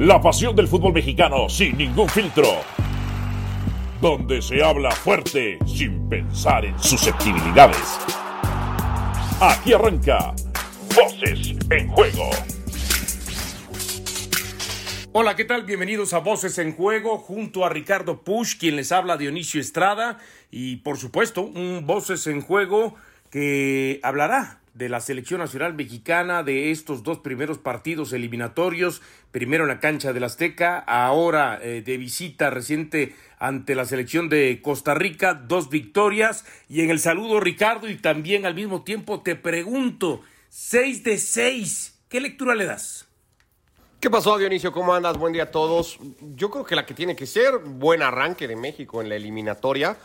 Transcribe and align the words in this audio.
La 0.00 0.18
pasión 0.18 0.56
del 0.56 0.66
fútbol 0.66 0.94
mexicano 0.94 1.46
sin 1.50 1.76
ningún 1.76 2.08
filtro. 2.08 2.46
Donde 4.00 4.40
se 4.40 4.64
habla 4.64 4.90
fuerte 4.92 5.58
sin 5.66 6.08
pensar 6.08 6.64
en 6.64 6.78
susceptibilidades. 6.82 7.98
Aquí 9.42 9.74
arranca 9.74 10.34
Voces 10.96 11.54
en 11.68 11.88
Juego. 11.88 12.30
Hola, 15.12 15.36
¿qué 15.36 15.44
tal? 15.44 15.64
Bienvenidos 15.64 16.14
a 16.14 16.20
Voces 16.20 16.56
en 16.56 16.74
Juego 16.74 17.18
junto 17.18 17.66
a 17.66 17.68
Ricardo 17.68 18.22
Push, 18.22 18.56
quien 18.56 18.76
les 18.76 18.92
habla 18.92 19.18
Dionisio 19.18 19.60
Estrada 19.60 20.16
y 20.50 20.76
por 20.76 20.96
supuesto 20.96 21.42
un 21.42 21.84
Voces 21.86 22.26
en 22.26 22.40
Juego 22.40 22.94
que 23.30 24.00
hablará 24.02 24.59
de 24.74 24.88
la 24.88 25.00
selección 25.00 25.40
nacional 25.40 25.74
mexicana 25.74 26.42
de 26.42 26.70
estos 26.70 27.02
dos 27.02 27.18
primeros 27.18 27.58
partidos 27.58 28.12
eliminatorios, 28.12 29.02
primero 29.32 29.64
en 29.64 29.68
la 29.68 29.80
cancha 29.80 30.12
del 30.12 30.24
Azteca, 30.24 30.78
ahora 30.78 31.58
eh, 31.62 31.82
de 31.82 31.96
visita 31.96 32.50
reciente 32.50 33.14
ante 33.38 33.74
la 33.74 33.84
selección 33.84 34.28
de 34.28 34.60
Costa 34.62 34.94
Rica, 34.94 35.34
dos 35.34 35.70
victorias 35.70 36.44
y 36.68 36.82
en 36.82 36.90
el 36.90 37.00
saludo 37.00 37.40
Ricardo 37.40 37.88
y 37.88 37.96
también 37.96 38.46
al 38.46 38.54
mismo 38.54 38.82
tiempo 38.82 39.20
te 39.22 39.34
pregunto, 39.34 40.22
seis 40.48 41.02
de 41.02 41.18
seis, 41.18 41.98
¿qué 42.08 42.20
lectura 42.20 42.54
le 42.54 42.66
das? 42.66 43.06
¿Qué 44.00 44.08
pasó, 44.08 44.38
Dionisio? 44.38 44.72
¿Cómo 44.72 44.94
andas? 44.94 45.18
Buen 45.18 45.34
día 45.34 45.42
a 45.42 45.50
todos. 45.50 45.98
Yo 46.34 46.50
creo 46.50 46.64
que 46.64 46.74
la 46.74 46.86
que 46.86 46.94
tiene 46.94 47.14
que 47.14 47.26
ser, 47.26 47.58
buen 47.58 48.00
arranque 48.00 48.48
de 48.48 48.56
México 48.56 49.02
en 49.02 49.10
la 49.10 49.16
eliminatoria. 49.16 49.98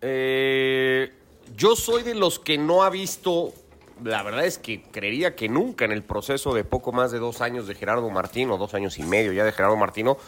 Eh, 0.00 1.12
yo 1.54 1.76
soy 1.76 2.04
de 2.04 2.14
los 2.14 2.38
que 2.38 2.56
no 2.56 2.84
ha 2.84 2.88
visto 2.88 3.52
la 4.04 4.22
verdad 4.22 4.44
es 4.44 4.58
que 4.58 4.82
creería 4.82 5.34
que 5.34 5.48
nunca 5.48 5.84
en 5.84 5.92
el 5.92 6.02
proceso 6.02 6.54
de 6.54 6.64
poco 6.64 6.92
más 6.92 7.10
de 7.10 7.18
dos 7.18 7.40
años 7.40 7.66
de 7.66 7.74
Gerardo 7.74 8.08
Martino, 8.10 8.56
dos 8.56 8.74
años 8.74 8.98
y 8.98 9.02
medio 9.02 9.32
ya 9.32 9.44
de 9.44 9.52
Gerardo 9.52 9.76
Martino, 9.76 10.18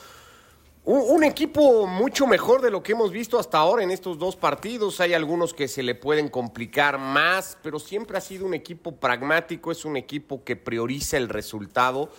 un, 0.85 1.25
equipo 1.25 1.87
mucho 1.87 2.27
mejor 2.27 2.63
de 2.63 2.71
lo 2.71 2.83
que 2.83 2.93
hemos 2.93 3.13
visto 3.13 3.39
hasta 3.39 3.59
ahora 3.59 3.83
en 3.83 3.91
estos 3.91 4.19
dos 4.19 4.35
partidos. 4.35 5.01
Hay 5.01 5.13
algunos 5.13 5.53
que 5.53 5.69
se 5.69 5.83
le 5.83 5.95
pueden 5.95 6.29
complicar 6.29 6.99
más, 6.99 7.59
pero 7.63 7.79
siempre 7.79 8.17
ha 8.17 8.21
sido 8.21 8.47
un 8.47 8.55
equipo 8.55 8.97
pragmático, 8.97 9.71
es 9.71 9.85
un 9.85 9.97
equipo 9.97 10.43
que 10.43 10.57
prioriza 10.57 11.19
el 11.19 11.29
resultado 11.29 12.11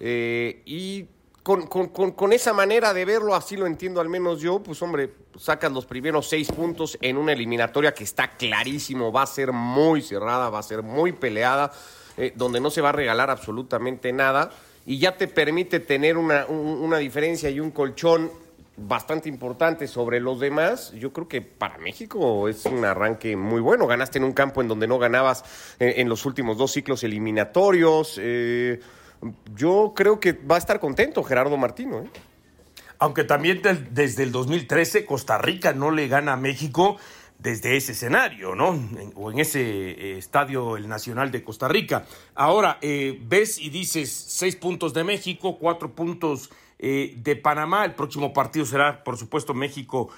eh, 0.00 0.62
y 0.66 1.06
con, 1.42 1.66
con, 1.66 2.32
esa 2.32 2.52
manera 2.52 2.92
de 2.92 3.04
verlo, 3.04 3.34
así 3.34 3.56
lo 3.56 3.66
entiendo 3.66 4.00
al 4.00 4.08
menos 4.08 4.40
yo, 4.40 4.62
pues 4.62 4.82
hombre, 4.82 5.10
sacas 5.38 5.72
los 5.72 5.86
primeros 5.86 6.28
seis 6.28 6.52
puntos 6.52 6.98
en 7.00 7.16
una 7.16 7.32
eliminatoria 7.32 7.94
que 7.94 8.04
está 8.04 8.32
clarísimo, 8.32 9.10
va 9.10 9.22
a 9.22 9.26
ser 9.26 9.52
muy 9.52 10.02
cerrada, 10.02 10.50
va 10.50 10.58
a 10.58 10.62
ser 10.62 10.82
muy 10.82 11.12
peleada, 11.12 11.72
eh, 12.18 12.32
donde 12.36 12.60
no 12.60 12.70
se 12.70 12.82
va 12.82 12.90
a 12.90 12.92
regalar 12.92 13.30
absolutamente 13.30 14.12
nada 14.12 14.50
y 14.84 14.98
ya 14.98 15.16
te 15.16 15.28
permite 15.28 15.80
tener 15.80 16.18
una, 16.18 16.44
una 16.46 16.98
diferencia 16.98 17.48
y 17.48 17.58
un 17.58 17.70
colchón 17.70 18.30
bastante 18.76 19.28
importante 19.28 19.86
sobre 19.86 20.20
los 20.20 20.40
demás. 20.40 20.92
Yo 20.92 21.12
creo 21.12 21.28
que 21.28 21.42
para 21.42 21.78
México 21.78 22.48
es 22.48 22.64
un 22.66 22.84
arranque 22.84 23.36
muy 23.36 23.60
bueno. 23.60 23.86
Ganaste 23.86 24.18
en 24.18 24.24
un 24.24 24.32
campo 24.32 24.62
en 24.62 24.68
donde 24.68 24.86
no 24.86 24.98
ganabas 24.98 25.44
en, 25.78 26.00
en 26.00 26.08
los 26.08 26.24
últimos 26.24 26.56
dos 26.56 26.72
ciclos 26.72 27.04
eliminatorios. 27.04 28.18
Eh, 28.18 28.80
yo 29.54 29.92
creo 29.94 30.20
que 30.20 30.32
va 30.32 30.56
a 30.56 30.58
estar 30.58 30.80
contento 30.80 31.22
Gerardo 31.22 31.56
Martino. 31.56 32.00
¿eh? 32.00 32.10
Aunque 32.98 33.24
también 33.24 33.62
desde 33.90 34.22
el 34.22 34.32
2013 34.32 35.04
Costa 35.04 35.38
Rica 35.38 35.72
no 35.72 35.90
le 35.90 36.08
gana 36.08 36.34
a 36.34 36.36
México 36.36 36.96
desde 37.38 37.76
ese 37.76 37.92
escenario, 37.92 38.54
¿no? 38.54 38.78
o 39.14 39.30
en 39.30 39.38
ese 39.38 39.62
eh, 39.62 40.18
estadio, 40.18 40.76
el 40.76 40.88
Nacional 40.88 41.30
de 41.30 41.42
Costa 41.42 41.68
Rica. 41.68 42.04
Ahora, 42.34 42.78
eh, 42.82 43.18
ves 43.22 43.58
y 43.58 43.70
dices 43.70 44.12
seis 44.12 44.56
puntos 44.56 44.92
de 44.92 45.04
México, 45.04 45.58
cuatro 45.58 45.94
puntos 45.94 46.50
de 46.78 47.38
Panamá. 47.42 47.84
El 47.84 47.94
próximo 47.94 48.32
partido 48.32 48.64
será, 48.64 49.04
por 49.04 49.18
supuesto, 49.18 49.52
México 49.52 50.08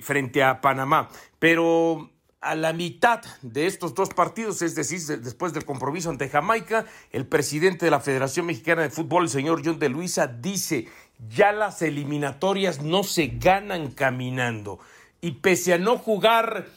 frente 0.00 0.42
a 0.42 0.62
Panamá. 0.62 1.10
Pero 1.38 2.10
a 2.46 2.54
la 2.54 2.72
mitad 2.72 3.22
de 3.42 3.66
estos 3.66 3.94
dos 3.94 4.10
partidos, 4.10 4.62
es 4.62 4.74
decir, 4.74 5.00
después 5.20 5.52
del 5.52 5.64
compromiso 5.64 6.10
ante 6.10 6.28
Jamaica, 6.28 6.86
el 7.10 7.26
presidente 7.26 7.84
de 7.84 7.90
la 7.90 8.00
Federación 8.00 8.46
Mexicana 8.46 8.82
de 8.82 8.90
Fútbol, 8.90 9.24
el 9.24 9.30
señor 9.30 9.62
John 9.64 9.80
de 9.80 9.88
Luisa, 9.88 10.28
dice, 10.28 10.86
ya 11.28 11.50
las 11.52 11.82
eliminatorias 11.82 12.80
no 12.82 13.02
se 13.02 13.26
ganan 13.26 13.90
caminando. 13.90 14.78
Y 15.20 15.32
pese 15.32 15.74
a 15.74 15.78
no 15.78 15.98
jugar 15.98 16.68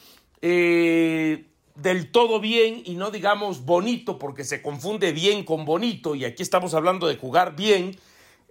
eh, 0.41 1.45
del 1.75 2.11
todo 2.11 2.39
bien 2.39 2.81
y 2.83 2.95
no 2.95 3.11
digamos 3.11 3.63
bonito, 3.63 4.17
porque 4.17 4.45
se 4.45 4.63
confunde 4.63 5.11
bien 5.11 5.43
con 5.43 5.65
bonito, 5.65 6.15
y 6.15 6.25
aquí 6.25 6.41
estamos 6.41 6.73
hablando 6.73 7.07
de 7.07 7.17
jugar 7.17 7.55
bien, 7.55 7.95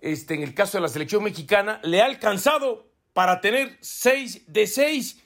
este, 0.01 0.35
en 0.35 0.45
el 0.45 0.55
caso 0.55 0.79
de 0.79 0.83
la 0.83 0.89
selección 0.89 1.25
mexicana, 1.25 1.81
le 1.83 2.01
ha 2.01 2.05
alcanzado 2.05 2.87
para 3.13 3.41
tener 3.41 3.77
seis 3.81 4.45
de 4.47 4.69
seis 4.69 5.21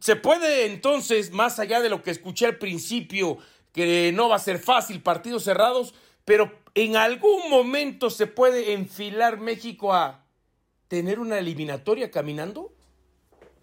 se 0.00 0.16
puede 0.16 0.66
entonces, 0.66 1.30
más 1.30 1.58
allá 1.58 1.80
de 1.80 1.90
lo 1.90 2.02
que 2.02 2.10
escuché 2.10 2.46
al 2.46 2.56
principio, 2.56 3.38
que 3.72 4.10
no 4.12 4.28
va 4.28 4.36
a 4.36 4.40
ser 4.40 4.58
fácil, 4.58 5.02
partidos 5.02 5.44
cerrados, 5.44 5.94
pero 6.24 6.50
en 6.74 6.96
algún 6.96 7.50
momento 7.50 8.10
se 8.10 8.26
puede 8.26 8.72
enfilar 8.72 9.38
México 9.38 9.92
a 9.92 10.24
tener 10.88 11.20
una 11.20 11.38
eliminatoria 11.38 12.10
caminando 12.10 12.72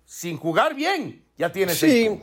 sin 0.05 0.37
jugar 0.37 0.75
bien. 0.75 1.25
Ya 1.37 1.51
tiene 1.51 1.73
sí. 1.73 2.19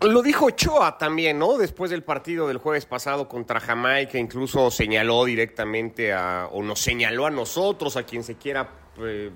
Lo 0.00 0.22
dijo 0.22 0.46
Ochoa 0.46 0.96
también, 0.96 1.38
¿no? 1.38 1.58
Después 1.58 1.90
del 1.90 2.02
partido 2.02 2.48
del 2.48 2.56
jueves 2.56 2.86
pasado 2.86 3.28
contra 3.28 3.60
Jamaica, 3.60 4.18
incluso 4.18 4.70
señaló 4.70 5.26
directamente 5.26 6.14
a, 6.14 6.48
o 6.50 6.62
nos 6.62 6.80
señaló 6.80 7.26
a 7.26 7.30
nosotros, 7.30 7.98
a 7.98 8.04
quien 8.04 8.24
se 8.24 8.36
quiera 8.36 8.70
eh, 8.98 9.30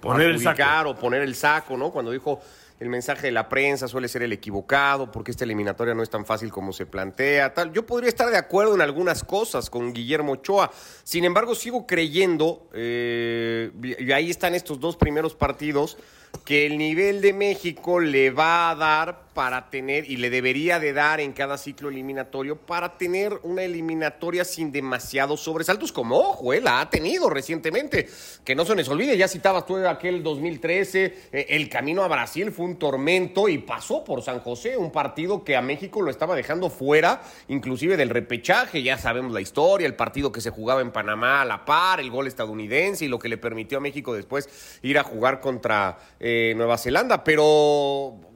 poner 0.00 0.30
el 0.30 0.40
saco. 0.40 0.90
o 0.90 0.94
poner 0.94 1.22
el 1.22 1.34
saco, 1.34 1.76
¿no? 1.76 1.90
Cuando 1.90 2.12
dijo 2.12 2.40
el 2.84 2.90
mensaje 2.90 3.28
de 3.28 3.32
la 3.32 3.48
prensa 3.48 3.88
suele 3.88 4.08
ser 4.08 4.24
el 4.24 4.34
equivocado, 4.34 5.10
porque 5.10 5.30
esta 5.30 5.44
eliminatoria 5.44 5.94
no 5.94 6.02
es 6.02 6.10
tan 6.10 6.26
fácil 6.26 6.52
como 6.52 6.70
se 6.74 6.84
plantea. 6.84 7.54
Tal. 7.54 7.72
Yo 7.72 7.86
podría 7.86 8.10
estar 8.10 8.28
de 8.28 8.36
acuerdo 8.36 8.74
en 8.74 8.82
algunas 8.82 9.24
cosas 9.24 9.70
con 9.70 9.94
Guillermo 9.94 10.32
Ochoa. 10.32 10.70
Sin 11.02 11.24
embargo, 11.24 11.54
sigo 11.54 11.86
creyendo, 11.86 12.68
eh, 12.74 13.70
y 13.82 14.12
ahí 14.12 14.28
están 14.28 14.54
estos 14.54 14.80
dos 14.80 14.98
primeros 14.98 15.34
partidos, 15.34 15.96
que 16.44 16.66
el 16.66 16.76
nivel 16.76 17.22
de 17.22 17.32
México 17.32 18.00
le 18.00 18.30
va 18.30 18.68
a 18.68 18.74
dar 18.74 19.23
para 19.34 19.68
tener, 19.68 20.08
y 20.10 20.16
le 20.16 20.30
debería 20.30 20.78
de 20.78 20.92
dar 20.92 21.20
en 21.20 21.32
cada 21.32 21.58
ciclo 21.58 21.88
eliminatorio, 21.88 22.56
para 22.56 22.96
tener 22.96 23.40
una 23.42 23.62
eliminatoria 23.62 24.44
sin 24.44 24.72
demasiados 24.72 25.40
sobresaltos, 25.40 25.92
como 25.92 26.16
ojo, 26.18 26.52
él 26.52 26.64
la 26.64 26.80
ha 26.80 26.88
tenido 26.88 27.28
recientemente. 27.28 28.08
Que 28.44 28.54
no 28.54 28.64
se 28.64 28.74
les 28.74 28.88
olvide, 28.88 29.16
ya 29.16 29.28
citabas 29.28 29.66
tú 29.66 29.76
aquel 29.76 30.22
2013, 30.22 31.04
eh, 31.32 31.46
el 31.50 31.68
camino 31.68 32.02
a 32.02 32.08
Brasil 32.08 32.52
fue 32.52 32.64
un 32.64 32.76
tormento 32.76 33.48
y 33.48 33.58
pasó 33.58 34.04
por 34.04 34.22
San 34.22 34.40
José, 34.40 34.76
un 34.76 34.92
partido 34.92 35.44
que 35.44 35.56
a 35.56 35.62
México 35.62 36.00
lo 36.00 36.10
estaba 36.10 36.36
dejando 36.36 36.70
fuera, 36.70 37.22
inclusive 37.48 37.96
del 37.96 38.10
repechaje, 38.10 38.82
ya 38.82 38.98
sabemos 38.98 39.32
la 39.32 39.40
historia, 39.40 39.86
el 39.86 39.96
partido 39.96 40.30
que 40.30 40.40
se 40.40 40.50
jugaba 40.50 40.80
en 40.80 40.92
Panamá 40.92 41.42
a 41.42 41.44
la 41.44 41.64
par, 41.64 42.00
el 42.00 42.10
gol 42.10 42.26
estadounidense 42.26 43.04
y 43.04 43.08
lo 43.08 43.18
que 43.18 43.28
le 43.28 43.36
permitió 43.36 43.78
a 43.78 43.80
México 43.80 44.14
después 44.14 44.78
ir 44.82 44.98
a 44.98 45.02
jugar 45.02 45.40
contra 45.40 45.98
eh, 46.20 46.54
Nueva 46.56 46.78
Zelanda, 46.78 47.24
pero 47.24 48.33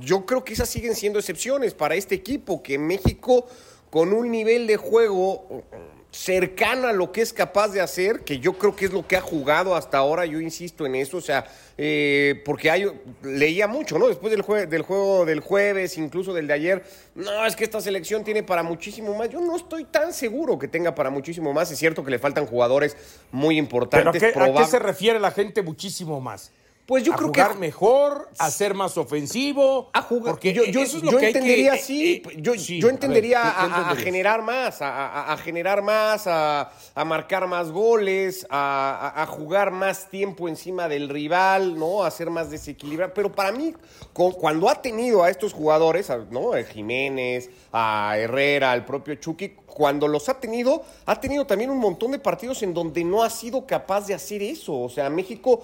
yo 0.00 0.26
creo 0.26 0.44
que 0.44 0.52
esas 0.52 0.68
siguen 0.68 0.94
siendo 0.94 1.18
excepciones 1.18 1.74
para 1.74 1.94
este 1.94 2.14
equipo, 2.14 2.62
que 2.62 2.78
México 2.78 3.46
con 3.90 4.12
un 4.12 4.30
nivel 4.30 4.66
de 4.66 4.76
juego 4.76 5.64
cercano 6.12 6.88
a 6.88 6.92
lo 6.92 7.12
que 7.12 7.22
es 7.22 7.32
capaz 7.32 7.68
de 7.68 7.80
hacer, 7.80 8.20
que 8.20 8.40
yo 8.40 8.54
creo 8.54 8.74
que 8.74 8.86
es 8.86 8.92
lo 8.92 9.06
que 9.06 9.16
ha 9.16 9.20
jugado 9.20 9.76
hasta 9.76 9.98
ahora, 9.98 10.26
yo 10.26 10.40
insisto 10.40 10.84
en 10.84 10.96
eso, 10.96 11.18
o 11.18 11.20
sea, 11.20 11.46
eh, 11.78 12.42
porque 12.44 12.70
hay, 12.70 12.86
leía 13.22 13.68
mucho, 13.68 13.98
¿no? 13.98 14.08
Después 14.08 14.32
del, 14.32 14.68
del 14.68 14.82
juego 14.82 15.24
del 15.24 15.40
jueves, 15.40 15.96
incluso 15.98 16.34
del 16.34 16.48
de 16.48 16.54
ayer, 16.54 16.84
no, 17.14 17.46
es 17.46 17.54
que 17.54 17.62
esta 17.62 17.80
selección 17.80 18.24
tiene 18.24 18.42
para 18.42 18.62
muchísimo 18.64 19.14
más, 19.14 19.28
yo 19.28 19.40
no 19.40 19.56
estoy 19.56 19.84
tan 19.84 20.12
seguro 20.12 20.58
que 20.58 20.66
tenga 20.66 20.94
para 20.94 21.10
muchísimo 21.10 21.52
más, 21.52 21.70
es 21.70 21.78
cierto 21.78 22.04
que 22.04 22.10
le 22.10 22.18
faltan 22.18 22.46
jugadores 22.46 22.96
muy 23.30 23.56
importantes. 23.56 24.20
¿Pero 24.34 24.44
a 24.44 24.62
qué 24.62 24.64
se 24.68 24.80
refiere 24.80 25.20
la 25.20 25.30
gente 25.30 25.62
muchísimo 25.62 26.20
más? 26.20 26.50
Pues 26.86 27.04
yo 27.04 27.12
a 27.12 27.16
creo 27.16 27.28
jugar 27.28 27.56
mejor, 27.56 28.28
a 28.36 28.50
ser 28.50 28.74
más 28.74 28.98
ofensivo. 28.98 29.90
A 29.92 30.02
jugar. 30.02 30.32
Porque 30.32 30.52
yo, 30.52 30.64
yo, 30.64 30.82
eso 30.82 30.96
es 30.96 31.04
lo 31.04 31.16
que 31.18 31.28
entendería 31.28 31.74
así. 31.74 32.20
yo, 32.36 32.54
yo, 32.54 32.88
entendería 32.88 33.42
a, 33.42 33.94
generar 33.94 34.42
más, 34.42 34.78
a, 34.80 35.36
generar 35.36 35.82
más, 35.82 36.24
a, 36.26 36.72
marcar 37.06 37.46
más 37.46 37.70
goles, 37.70 38.44
a, 38.50 39.24
jugar 39.30 39.70
más 39.70 40.08
tiempo 40.10 40.48
encima 40.48 40.88
del 40.88 41.08
rival, 41.08 41.78
¿no? 41.78 42.02
A 42.02 42.10
ser 42.10 42.28
más 42.28 42.50
desequilibrado. 42.50 43.14
Pero 43.14 43.30
para 43.30 43.52
mí, 43.52 43.72
cuando 44.12 44.68
ha 44.68 44.82
tenido 44.82 45.22
a 45.22 45.30
estos 45.30 45.52
jugadores, 45.52 46.10
¿no? 46.30 46.54
A 46.54 46.64
Jiménez, 46.64 47.50
a 47.72 48.14
Herrera, 48.18 48.72
al 48.72 48.84
propio 48.84 49.14
Chucky, 49.14 49.50
cuando 49.64 50.08
los 50.08 50.28
ha 50.28 50.40
tenido, 50.40 50.82
ha 51.06 51.20
tenido 51.20 51.46
también 51.46 51.70
un 51.70 51.78
montón 51.78 52.10
de 52.10 52.18
partidos 52.18 52.62
en 52.62 52.74
donde 52.74 53.04
no 53.04 53.22
ha 53.22 53.30
sido 53.30 53.66
capaz 53.66 54.06
de 54.06 54.14
hacer 54.14 54.42
eso. 54.42 54.78
O 54.78 54.88
sea, 54.88 55.08
México 55.08 55.62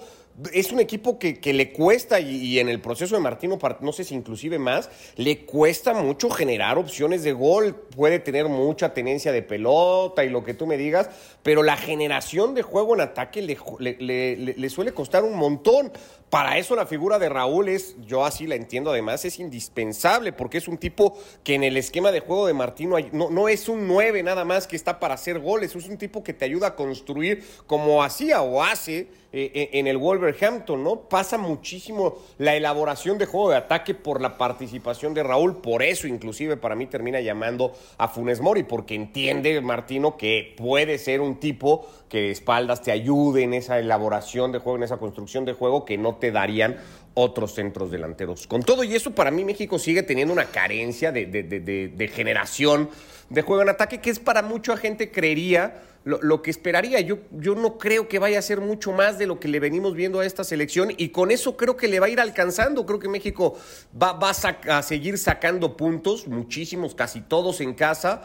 es 0.53 0.71
un 0.71 0.79
equipo 0.79 1.17
que, 1.17 1.39
le 1.53 1.71
cuesta, 1.71 2.19
y, 2.19 2.59
en 2.59 2.69
el 2.69 2.79
proceso 2.79 3.15
de 3.15 3.21
Martino, 3.21 3.57
no 3.81 3.91
sé 3.91 4.03
si 4.03 4.13
inclusive 4.13 4.59
más, 4.59 4.89
le 5.15 5.45
cuesta 5.45 5.93
mucho 5.93 6.29
generar 6.29 6.77
opciones 6.77 7.23
de 7.23 7.33
gol. 7.33 7.75
Puede 7.75 8.19
tener 8.19 8.47
mucha 8.47 8.93
tenencia 8.93 9.31
de 9.31 9.41
pelota 9.41 10.23
y 10.23 10.29
lo 10.29 10.43
que 10.43 10.53
tú 10.53 10.67
me 10.67 10.77
digas, 10.77 11.09
pero 11.41 11.63
la 11.63 11.75
generación 11.75 12.53
de 12.53 12.61
juego 12.61 12.93
en 12.93 13.01
ataque 13.01 13.41
le 13.41 14.69
suele 14.69 14.91
costar 14.93 15.23
un 15.23 15.35
montón. 15.35 15.91
Para 16.29 16.57
eso 16.57 16.75
la 16.75 16.85
figura 16.85 17.19
de 17.19 17.29
Raúl 17.29 17.69
es, 17.69 17.95
yo 18.05 18.25
así 18.25 18.47
la 18.47 18.55
entiendo 18.55 18.91
además, 18.91 19.23
es 19.23 19.39
indispensable 19.39 20.33
porque 20.33 20.57
es 20.57 20.67
un 20.67 20.77
tipo 20.77 21.17
que 21.43 21.55
en 21.55 21.63
el 21.63 21.77
esquema 21.77 22.11
de 22.11 22.19
juego 22.19 22.47
de 22.47 22.53
Martino 22.53 22.97
no, 23.13 23.29
no 23.29 23.47
es 23.47 23.69
un 23.69 23.87
9 23.87 24.23
nada 24.23 24.43
más 24.43 24.67
que 24.67 24.75
está 24.75 24.99
para 24.99 25.13
hacer 25.13 25.39
goles, 25.39 25.73
es 25.73 25.87
un 25.87 25.97
tipo 25.97 26.23
que 26.23 26.33
te 26.33 26.43
ayuda 26.43 26.67
a 26.67 26.75
construir 26.75 27.45
como 27.65 28.03
hacía 28.03 28.41
o 28.41 28.61
hace 28.61 29.07
eh, 29.33 29.51
eh, 29.53 29.69
en 29.73 29.87
el 29.87 29.97
Wolverhampton, 29.97 30.83
¿no? 30.83 31.01
Pasa 31.01 31.37
muchísimo 31.37 32.17
la 32.37 32.55
elaboración 32.55 33.17
de 33.17 33.25
juego 33.25 33.49
de 33.49 33.57
ataque 33.57 33.93
por 33.93 34.21
la 34.21 34.37
participación 34.37 35.13
de 35.13 35.21
Raúl, 35.21 35.61
por 35.61 35.83
eso 35.83 36.07
inclusive 36.07 36.55
para 36.55 36.75
mí 36.75 36.87
termina 36.87 37.19
llamando 37.19 37.73
a 37.97 38.07
Funes 38.07 38.39
Mori, 38.39 38.63
porque 38.63 38.95
entiende 38.95 39.59
Martino 39.59 40.15
que 40.15 40.55
puede 40.57 40.97
ser 40.97 41.19
un 41.19 41.41
tipo 41.41 41.87
que 42.09 42.21
de 42.21 42.31
espaldas 42.31 42.81
te 42.81 42.91
ayude 42.91 43.43
en 43.43 43.53
esa 43.53 43.79
elaboración 43.79 44.51
de 44.51 44.59
juego, 44.59 44.77
en 44.77 44.83
esa 44.83 44.97
construcción 44.97 45.45
de 45.45 45.53
juego 45.53 45.85
que 45.85 45.97
no 45.97 46.15
te 46.15 46.31
darían 46.31 46.77
otros 47.13 47.53
centros 47.53 47.91
delanteros. 47.91 48.47
Con 48.47 48.63
todo 48.63 48.83
y 48.83 48.95
eso, 48.95 49.11
para 49.11 49.31
mí 49.31 49.43
México 49.43 49.79
sigue 49.79 50.03
teniendo 50.03 50.33
una 50.33 50.45
carencia 50.45 51.11
de, 51.11 51.25
de 51.25 52.07
generación 52.07 52.89
de 53.29 53.41
juego 53.41 53.61
en 53.61 53.69
ataque, 53.69 53.99
que 53.99 54.09
es 54.09 54.19
para 54.19 54.41
mucha 54.41 54.77
gente 54.77 55.11
creería 55.11 55.83
lo, 56.07 56.41
que 56.41 56.51
esperaría. 56.51 57.01
Yo, 57.01 57.19
yo 57.31 57.55
no 57.55 57.77
creo 57.77 58.07
que 58.07 58.17
vaya 58.17 58.39
a 58.39 58.41
ser 58.41 58.61
mucho 58.61 58.93
más 58.93 59.17
de 59.17 59.27
lo 59.27 59.39
que 59.39 59.49
le 59.49 59.59
venimos 59.59 59.93
viendo 59.93 60.21
a 60.21 60.25
esta 60.25 60.45
selección 60.45 60.93
y 60.95 61.09
con 61.09 61.31
eso 61.31 61.57
creo 61.57 61.75
que 61.75 61.89
le 61.89 61.99
va 61.99 62.05
a 62.05 62.09
ir 62.09 62.21
alcanzando. 62.21 62.85
Creo 62.85 62.99
que 62.99 63.09
México 63.09 63.57
va, 64.01 64.13
va 64.13 64.31
a, 64.31 64.81
seguir 64.81 65.17
sacando 65.17 65.75
puntos, 65.75 66.27
muchísimos, 66.27 66.95
casi 66.95 67.21
todos 67.21 67.59
en 67.59 67.73
casa. 67.73 68.23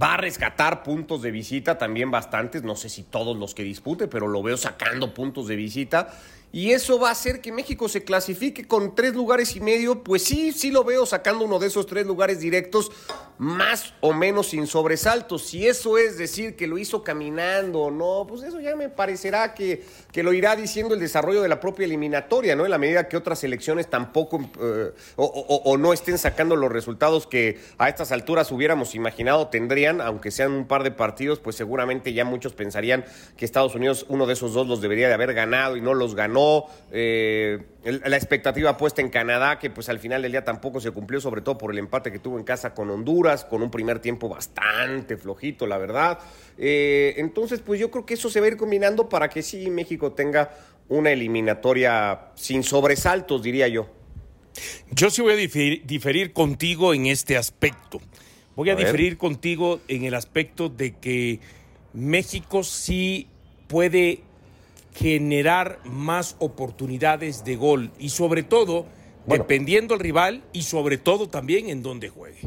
Va 0.00 0.14
a 0.14 0.16
rescatar 0.16 0.82
puntos 0.82 1.22
de 1.22 1.30
visita, 1.30 1.78
también 1.78 2.10
bastantes, 2.10 2.62
no 2.62 2.74
sé 2.74 2.88
si 2.88 3.04
todos 3.04 3.36
los 3.36 3.54
que 3.54 3.62
dispute, 3.62 4.08
pero 4.08 4.26
lo 4.26 4.42
veo 4.42 4.56
sacando 4.56 5.14
puntos 5.14 5.46
de 5.46 5.56
visita. 5.56 6.12
Y 6.54 6.72
eso 6.72 6.98
va 6.98 7.08
a 7.08 7.12
hacer 7.12 7.40
que 7.40 7.50
México 7.50 7.88
se 7.88 8.04
clasifique 8.04 8.66
con 8.66 8.94
tres 8.94 9.14
lugares 9.14 9.56
y 9.56 9.60
medio. 9.60 10.04
Pues 10.04 10.22
sí, 10.22 10.52
sí 10.52 10.70
lo 10.70 10.84
veo 10.84 11.06
sacando 11.06 11.46
uno 11.46 11.58
de 11.58 11.68
esos 11.68 11.86
tres 11.86 12.06
lugares 12.06 12.40
directos, 12.40 12.92
más 13.38 13.94
o 14.02 14.12
menos 14.12 14.48
sin 14.48 14.66
sobresaltos. 14.66 15.46
Si 15.46 15.66
eso 15.66 15.96
es 15.96 16.18
decir 16.18 16.54
que 16.54 16.66
lo 16.66 16.76
hizo 16.76 17.02
caminando 17.02 17.80
o 17.80 17.90
no, 17.90 18.26
pues 18.28 18.42
eso 18.42 18.60
ya 18.60 18.76
me 18.76 18.90
parecerá 18.90 19.54
que, 19.54 19.82
que, 20.12 20.22
lo 20.22 20.34
irá 20.34 20.54
diciendo 20.54 20.92
el 20.92 21.00
desarrollo 21.00 21.40
de 21.40 21.48
la 21.48 21.58
propia 21.58 21.86
eliminatoria, 21.86 22.54
¿no? 22.54 22.66
En 22.66 22.70
la 22.70 22.76
medida 22.76 23.08
que 23.08 23.16
otras 23.16 23.42
elecciones 23.44 23.88
tampoco 23.88 24.38
eh, 24.60 24.92
o, 25.16 25.76
no 25.78 25.94
estén 25.94 26.18
sacando 26.18 26.54
los 26.54 26.70
resultados 26.70 27.26
que 27.26 27.58
a 27.78 27.88
estas 27.88 28.12
alturas 28.12 28.52
hubiéramos 28.52 28.94
imaginado 28.94 29.48
tendrían, 29.48 30.02
aunque 30.02 30.30
sean 30.30 30.52
un 30.52 30.66
par 30.66 30.82
de 30.82 30.90
partidos, 30.90 31.38
pues 31.38 31.56
seguramente 31.56 32.12
ya 32.12 32.26
muchos 32.26 32.52
pensarían 32.52 33.06
que 33.38 33.46
Estados 33.46 33.74
Unidos 33.74 34.04
uno 34.10 34.26
de 34.26 34.34
esos 34.34 34.52
dos 34.52 34.66
los 34.66 34.82
debería 34.82 35.08
de 35.08 35.14
haber 35.14 35.32
ganado 35.32 35.78
y 35.78 35.80
no 35.80 35.94
los 35.94 36.14
ganó 36.14 36.41
eh, 36.90 37.58
la 37.84 38.16
expectativa 38.16 38.76
puesta 38.76 39.00
en 39.00 39.08
Canadá, 39.08 39.58
que 39.58 39.70
pues 39.70 39.88
al 39.88 39.98
final 39.98 40.22
del 40.22 40.32
día 40.32 40.44
tampoco 40.44 40.80
se 40.80 40.90
cumplió, 40.90 41.20
sobre 41.20 41.40
todo 41.40 41.58
por 41.58 41.72
el 41.72 41.78
empate 41.78 42.12
que 42.12 42.18
tuvo 42.18 42.38
en 42.38 42.44
casa 42.44 42.74
con 42.74 42.90
Honduras, 42.90 43.44
con 43.44 43.62
un 43.62 43.70
primer 43.70 43.98
tiempo 43.98 44.28
bastante 44.28 45.16
flojito, 45.16 45.66
la 45.66 45.78
verdad. 45.78 46.18
Eh, 46.58 47.14
entonces, 47.16 47.60
pues 47.60 47.80
yo 47.80 47.90
creo 47.90 48.06
que 48.06 48.14
eso 48.14 48.30
se 48.30 48.40
va 48.40 48.46
a 48.46 48.50
ir 48.50 48.56
combinando 48.56 49.08
para 49.08 49.28
que 49.28 49.42
sí 49.42 49.70
México 49.70 50.12
tenga 50.12 50.50
una 50.88 51.10
eliminatoria 51.10 52.32
sin 52.34 52.62
sobresaltos, 52.62 53.42
diría 53.42 53.68
yo. 53.68 53.88
Yo 54.90 55.10
sí 55.10 55.22
voy 55.22 55.32
a 55.32 55.36
diferir, 55.36 56.32
contigo 56.32 56.94
en 56.94 57.06
este 57.06 57.36
aspecto. 57.36 58.00
Voy 58.54 58.68
a, 58.70 58.74
a 58.74 58.76
diferir 58.76 59.16
contigo 59.16 59.80
en 59.88 60.04
el 60.04 60.14
aspecto 60.14 60.68
de 60.68 60.94
que 60.96 61.40
México 61.94 62.62
sí 62.62 63.28
puede 63.66 64.22
generar 64.94 65.80
más 65.84 66.36
oportunidades 66.38 67.44
de 67.44 67.56
gol 67.56 67.90
y 67.98 68.10
sobre 68.10 68.42
todo 68.42 68.86
dependiendo 69.26 69.94
del 69.94 70.00
rival 70.00 70.42
y 70.52 70.62
sobre 70.62 70.98
todo 70.98 71.28
también 71.28 71.68
en 71.68 71.82
donde 71.82 72.08
juegue. 72.08 72.40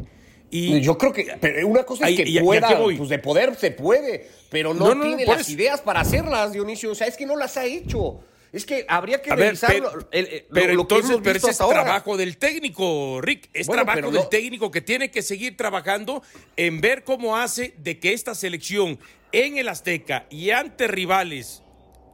Y 0.50 0.80
yo 0.80 0.96
creo 0.96 1.12
que 1.12 1.36
pero 1.40 1.66
una 1.66 1.84
cosa 1.84 2.08
es 2.08 2.16
que 2.16 2.40
pueda, 2.40 2.78
pues 2.78 3.08
de 3.08 3.18
poder 3.18 3.56
se 3.56 3.72
puede, 3.72 4.28
pero 4.50 4.72
no, 4.72 4.98
tiene 5.00 5.26
las 5.26 5.48
ideas 5.48 5.80
para 5.80 6.00
hacerlas, 6.00 6.52
Dionisio. 6.52 6.92
O 6.92 6.94
sea, 6.94 7.06
es 7.06 7.16
que 7.16 7.26
no 7.26 7.36
las 7.36 7.56
ha 7.56 7.64
hecho. 7.64 8.20
Es 8.52 8.64
que 8.64 8.86
habría 8.88 9.20
que 9.20 9.34
revisarlo. 9.34 10.08
pero, 10.10 10.80
entonces, 10.80 11.18
pero 11.22 11.36
ese 11.36 11.50
es 11.50 11.58
trabajo 11.58 12.16
del 12.16 12.38
técnico, 12.38 13.20
Rick. 13.20 13.50
Es 13.52 13.66
trabajo 13.66 14.10
del 14.10 14.28
técnico 14.28 14.70
que 14.70 14.80
tiene 14.80 15.10
que 15.10 15.20
seguir 15.20 15.56
trabajando 15.56 16.22
en 16.56 16.80
ver 16.80 17.02
cómo 17.02 17.36
hace 17.36 17.74
de 17.78 17.98
que 17.98 18.12
esta 18.12 18.34
selección 18.34 18.98
en 19.32 19.58
el 19.58 19.68
Azteca 19.68 20.26
y 20.30 20.50
ante 20.50 20.86
rivales 20.86 21.64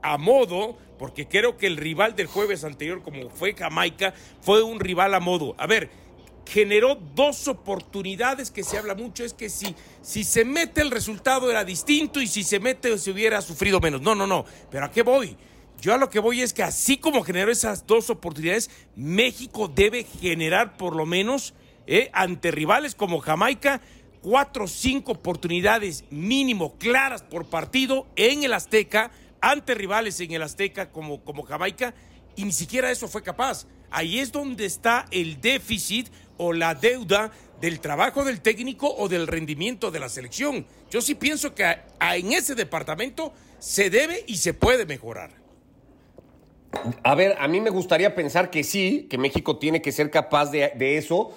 a 0.03 0.19
modo, 0.19 0.77
porque 0.99 1.27
creo 1.27 1.57
que 1.57 1.67
el 1.67 1.77
rival 1.77 2.15
del 2.17 2.27
jueves 2.27 2.65
anterior, 2.65 3.03
como 3.03 3.31
fue 3.31 3.55
Jamaica, 3.55 4.15
fue 4.41 4.63
un 4.63 4.81
rival 4.81 5.15
a 5.15 5.21
modo. 5.21 5.55
A 5.59 5.67
ver, 5.67 5.91
generó 6.47 6.97
dos 7.15 7.49
oportunidades 7.49 8.51
que 8.51 8.65
se 8.65 8.79
habla 8.79 8.95
mucho, 8.95 9.25
es 9.25 9.33
que 9.33 9.49
si, 9.49 9.75
si 10.03 10.25
se 10.25 10.45
mete 10.45 10.81
el 10.81 10.91
resultado 10.91 11.51
era 11.51 11.65
distinto 11.65 12.21
y 12.21 12.27
si 12.27 12.43
se 12.43 12.61
mete 12.61 12.99
se 12.99 13.11
hubiera 13.11 13.41
sufrido 13.41 13.81
menos. 13.81 14.03
No, 14.03 14.15
no, 14.15 14.27
no, 14.27 14.45
pero 14.71 14.85
¿a 14.87 14.91
qué 14.91 15.03
voy? 15.03 15.37
Yo 15.81 15.95
a 15.95 15.97
lo 15.99 16.11
que 16.11 16.21
voy 16.21 16.43
es 16.43 16.53
que 16.53 16.63
así 16.63 16.97
como 16.97 17.23
generó 17.23 17.51
esas 17.51 17.87
dos 17.87 18.09
oportunidades, 18.11 18.71
México 18.95 19.67
debe 19.67 20.05
generar 20.05 20.77
por 20.77 20.95
lo 20.95 21.07
menos 21.07 21.55
eh, 21.87 22.11
ante 22.13 22.53
rivales 22.53 22.95
como 22.95 23.19
Jamaica 23.19 23.81
cuatro 24.21 24.65
o 24.65 24.69
cinco 24.69 25.13
oportunidades 25.13 26.05
mínimo 26.11 26.79
claras 26.79 27.23
por 27.23 27.47
partido 27.47 28.07
en 28.15 28.45
el 28.45 28.53
Azteca 28.53 29.11
ante 29.43 29.75
rivales 29.75 30.19
en 30.21 30.33
el 30.33 30.43
Azteca 30.43 30.91
como, 30.91 31.23
como 31.23 31.43
Jamaica 31.43 31.93
y 32.37 32.47
ni 32.47 32.53
siquiera 32.53 32.91
eso 32.91 33.09
fue 33.09 33.23
capaz. 33.23 33.67
Ahí 33.91 34.21
es 34.21 34.33
donde 34.33 34.65
está 34.65 35.05
el 35.11 35.41
déficit 35.41 36.09
o 36.39 36.55
la 36.55 36.75
deuda 36.75 37.31
del 37.61 37.81
trabajo 37.81 38.25
del 38.25 38.41
técnico 38.41 38.93
o 38.93 39.09
del 39.09 39.27
rendimiento 39.27 39.91
de 39.91 40.01
la 40.01 40.09
selección. 40.09 40.67
Yo 40.91 41.01
sí 41.03 41.15
pienso 41.15 41.55
que 41.55 41.65
en 42.01 42.33
ese 42.33 42.55
departamento 42.55 43.33
se 43.59 43.91
debe 43.91 44.25
y 44.27 44.37
se 44.39 44.55
puede 44.55 44.87
mejorar. 44.87 45.31
A 47.05 47.15
ver, 47.15 47.37
a 47.39 47.47
mí 47.49 47.61
me 47.61 47.71
gustaría 47.71 48.15
pensar 48.15 48.51
que 48.51 48.65
sí, 48.65 49.07
que 49.09 49.19
México 49.19 49.59
tiene 49.59 49.83
que 49.83 49.93
ser 49.93 50.11
capaz 50.11 50.51
de, 50.51 50.97
eso, 50.97 51.33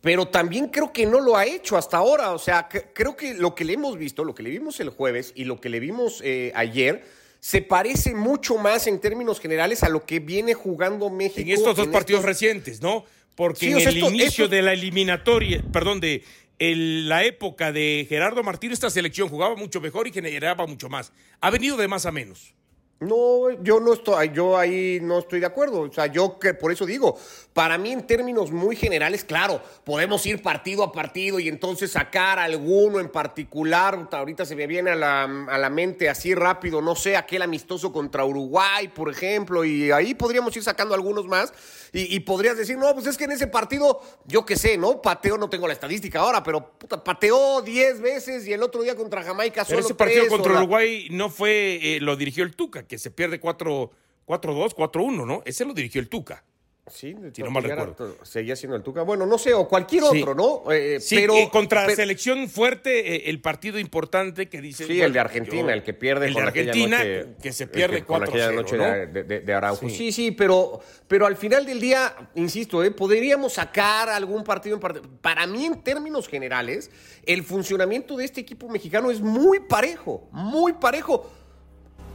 pero 0.00 0.28
también 0.28 0.68
creo 0.68 0.92
que 0.92 1.06
no 1.06 1.20
lo 1.20 1.36
ha 1.36 1.44
hecho 1.44 1.76
hasta 1.76 1.98
ahora. 1.98 2.32
O 2.32 2.38
sea, 2.38 2.68
creo 2.68 3.16
que 3.16 3.34
lo 3.34 3.54
que 3.54 3.64
le 3.64 3.74
hemos 3.74 3.96
visto, 3.98 4.24
lo 4.24 4.34
que 4.34 4.42
le 4.42 4.50
vimos 4.50 4.80
el 4.80 4.88
jueves 4.88 5.32
y 5.36 5.44
lo 5.44 5.60
que 5.60 5.68
le 5.68 5.78
vimos 5.78 6.20
eh, 6.24 6.52
ayer, 6.56 7.04
se 7.42 7.60
parece 7.60 8.14
mucho 8.14 8.56
más 8.56 8.86
en 8.86 9.00
términos 9.00 9.40
generales 9.40 9.82
a 9.82 9.88
lo 9.88 10.06
que 10.06 10.20
viene 10.20 10.54
jugando 10.54 11.10
México. 11.10 11.40
En 11.40 11.50
estos 11.50 11.76
dos 11.76 11.88
partidos 11.88 12.22
recientes, 12.22 12.80
¿no? 12.80 13.04
Porque 13.34 13.72
en 13.72 13.78
el 13.80 13.98
inicio 13.98 14.46
de 14.46 14.62
la 14.62 14.72
eliminatoria, 14.72 15.60
perdón, 15.72 15.98
de 15.98 16.22
la 16.60 17.24
época 17.24 17.72
de 17.72 18.06
Gerardo 18.08 18.44
Martínez, 18.44 18.74
esta 18.74 18.90
selección 18.90 19.28
jugaba 19.28 19.56
mucho 19.56 19.80
mejor 19.80 20.06
y 20.06 20.12
generaba 20.12 20.68
mucho 20.68 20.88
más. 20.88 21.12
Ha 21.40 21.50
venido 21.50 21.76
de 21.76 21.88
más 21.88 22.06
a 22.06 22.12
menos. 22.12 22.54
No, 23.02 23.50
yo 23.62 23.80
no 23.80 23.94
estoy, 23.94 24.30
yo 24.32 24.56
ahí 24.56 25.00
no 25.02 25.18
estoy 25.18 25.40
de 25.40 25.46
acuerdo. 25.46 25.80
O 25.80 25.92
sea, 25.92 26.06
yo 26.06 26.38
que 26.38 26.54
por 26.54 26.70
eso 26.70 26.86
digo, 26.86 27.18
para 27.52 27.76
mí 27.76 27.90
en 27.90 28.06
términos 28.06 28.52
muy 28.52 28.76
generales, 28.76 29.24
claro, 29.24 29.60
podemos 29.84 30.24
ir 30.24 30.40
partido 30.40 30.84
a 30.84 30.92
partido 30.92 31.40
y 31.40 31.48
entonces 31.48 31.90
sacar 31.90 32.38
alguno 32.38 33.00
en 33.00 33.08
particular. 33.08 34.08
Ahorita 34.12 34.44
se 34.44 34.54
me 34.54 34.68
viene 34.68 34.92
a 34.92 34.94
la, 34.94 35.24
a 35.24 35.58
la 35.58 35.68
mente 35.68 36.08
así 36.08 36.34
rápido, 36.34 36.80
no 36.80 36.94
sé, 36.94 37.16
aquel 37.16 37.42
amistoso 37.42 37.92
contra 37.92 38.24
Uruguay, 38.24 38.88
por 38.88 39.10
ejemplo, 39.10 39.64
y 39.64 39.90
ahí 39.90 40.14
podríamos 40.14 40.56
ir 40.56 40.62
sacando 40.62 40.94
algunos 40.94 41.26
más. 41.26 41.52
Y, 41.94 42.20
podrías 42.20 42.56
decir, 42.56 42.78
no, 42.78 42.94
pues 42.94 43.06
es 43.06 43.18
que 43.18 43.24
en 43.24 43.32
ese 43.32 43.48
partido, 43.48 44.00
yo 44.24 44.46
qué 44.46 44.56
sé, 44.56 44.78
¿no? 44.78 45.02
Pateo, 45.02 45.36
no 45.36 45.50
tengo 45.50 45.66
la 45.66 45.74
estadística 45.74 46.20
ahora, 46.20 46.42
pero 46.42 46.78
puta, 46.78 47.04
pateó 47.04 47.60
10 47.60 48.00
veces 48.00 48.46
y 48.46 48.52
el 48.54 48.62
otro 48.62 48.80
día 48.82 48.96
contra 48.96 49.22
Jamaica 49.22 49.62
solo 49.62 49.80
ese 49.80 49.94
partido 49.94 50.26
contra 50.28 50.54
Uruguay 50.54 51.08
no 51.10 51.28
fue, 51.28 51.96
eh, 51.96 52.00
lo 52.00 52.16
dirigió 52.16 52.44
el 52.44 52.56
Tuca, 52.56 52.84
que 52.84 52.96
se 52.96 53.10
pierde 53.10 53.42
4-2, 53.42 53.90
4-1, 54.26 55.26
¿no? 55.26 55.42
Ese 55.44 55.66
lo 55.66 55.74
dirigió 55.74 56.00
el 56.00 56.08
Tuca. 56.08 56.44
Sí, 56.90 57.14
si 57.32 57.42
no 57.44 57.50
mal 57.52 57.62
recuerdo. 57.62 58.16
Seguía 58.24 58.56
siendo 58.56 58.76
el 58.76 58.82
Tuca. 58.82 59.02
Bueno, 59.02 59.24
no 59.24 59.38
sé, 59.38 59.54
o 59.54 59.68
cualquier 59.68 60.02
otro, 60.02 60.34
¿no? 60.34 60.64
Eh, 60.72 60.98
sí, 60.98 61.14
pero 61.14 61.34
contra 61.50 61.88
selección 61.94 62.48
fuerte, 62.48 63.14
eh, 63.14 63.30
el 63.30 63.40
partido 63.40 63.78
importante 63.78 64.48
que 64.48 64.60
dice. 64.60 64.84
Sí, 64.86 65.00
el 65.00 65.12
de 65.12 65.20
Argentina, 65.20 65.72
el 65.72 65.84
que 65.84 65.94
pierde. 65.94 66.26
El 66.26 66.34
de 66.34 66.40
Argentina, 66.40 67.00
que 67.40 67.52
se 67.52 67.68
pierde 67.68 68.02
4 68.02 68.32
0 68.32 68.52
noche 68.52 68.76
de, 68.76 69.54
Araujo. 69.54 69.88
Sí. 69.88 70.10
sí, 70.10 70.32
pero, 70.32 70.80
pero 71.06 71.26
al 71.26 71.36
final 71.36 71.64
del 71.64 71.80
día, 71.80 72.30
insisto, 72.34 72.82
¿eh? 72.82 72.90
podríamos 72.90 73.52
sacar 73.52 74.08
algún 74.08 74.42
partido 74.42 74.74
en 74.74 74.80
partido. 74.80 75.04
Para 75.20 75.46
mí, 75.46 75.66
en 75.66 75.84
términos 75.84 76.26
generales, 76.26 76.90
el 77.24 77.44
funcionamiento 77.44 78.16
de 78.16 78.24
este 78.24 78.40
equipo 78.40 78.68
mexicano 78.68 79.12
es 79.12 79.20
muy 79.20 79.60
parejo, 79.60 80.28
muy 80.32 80.72
parejo 80.72 81.30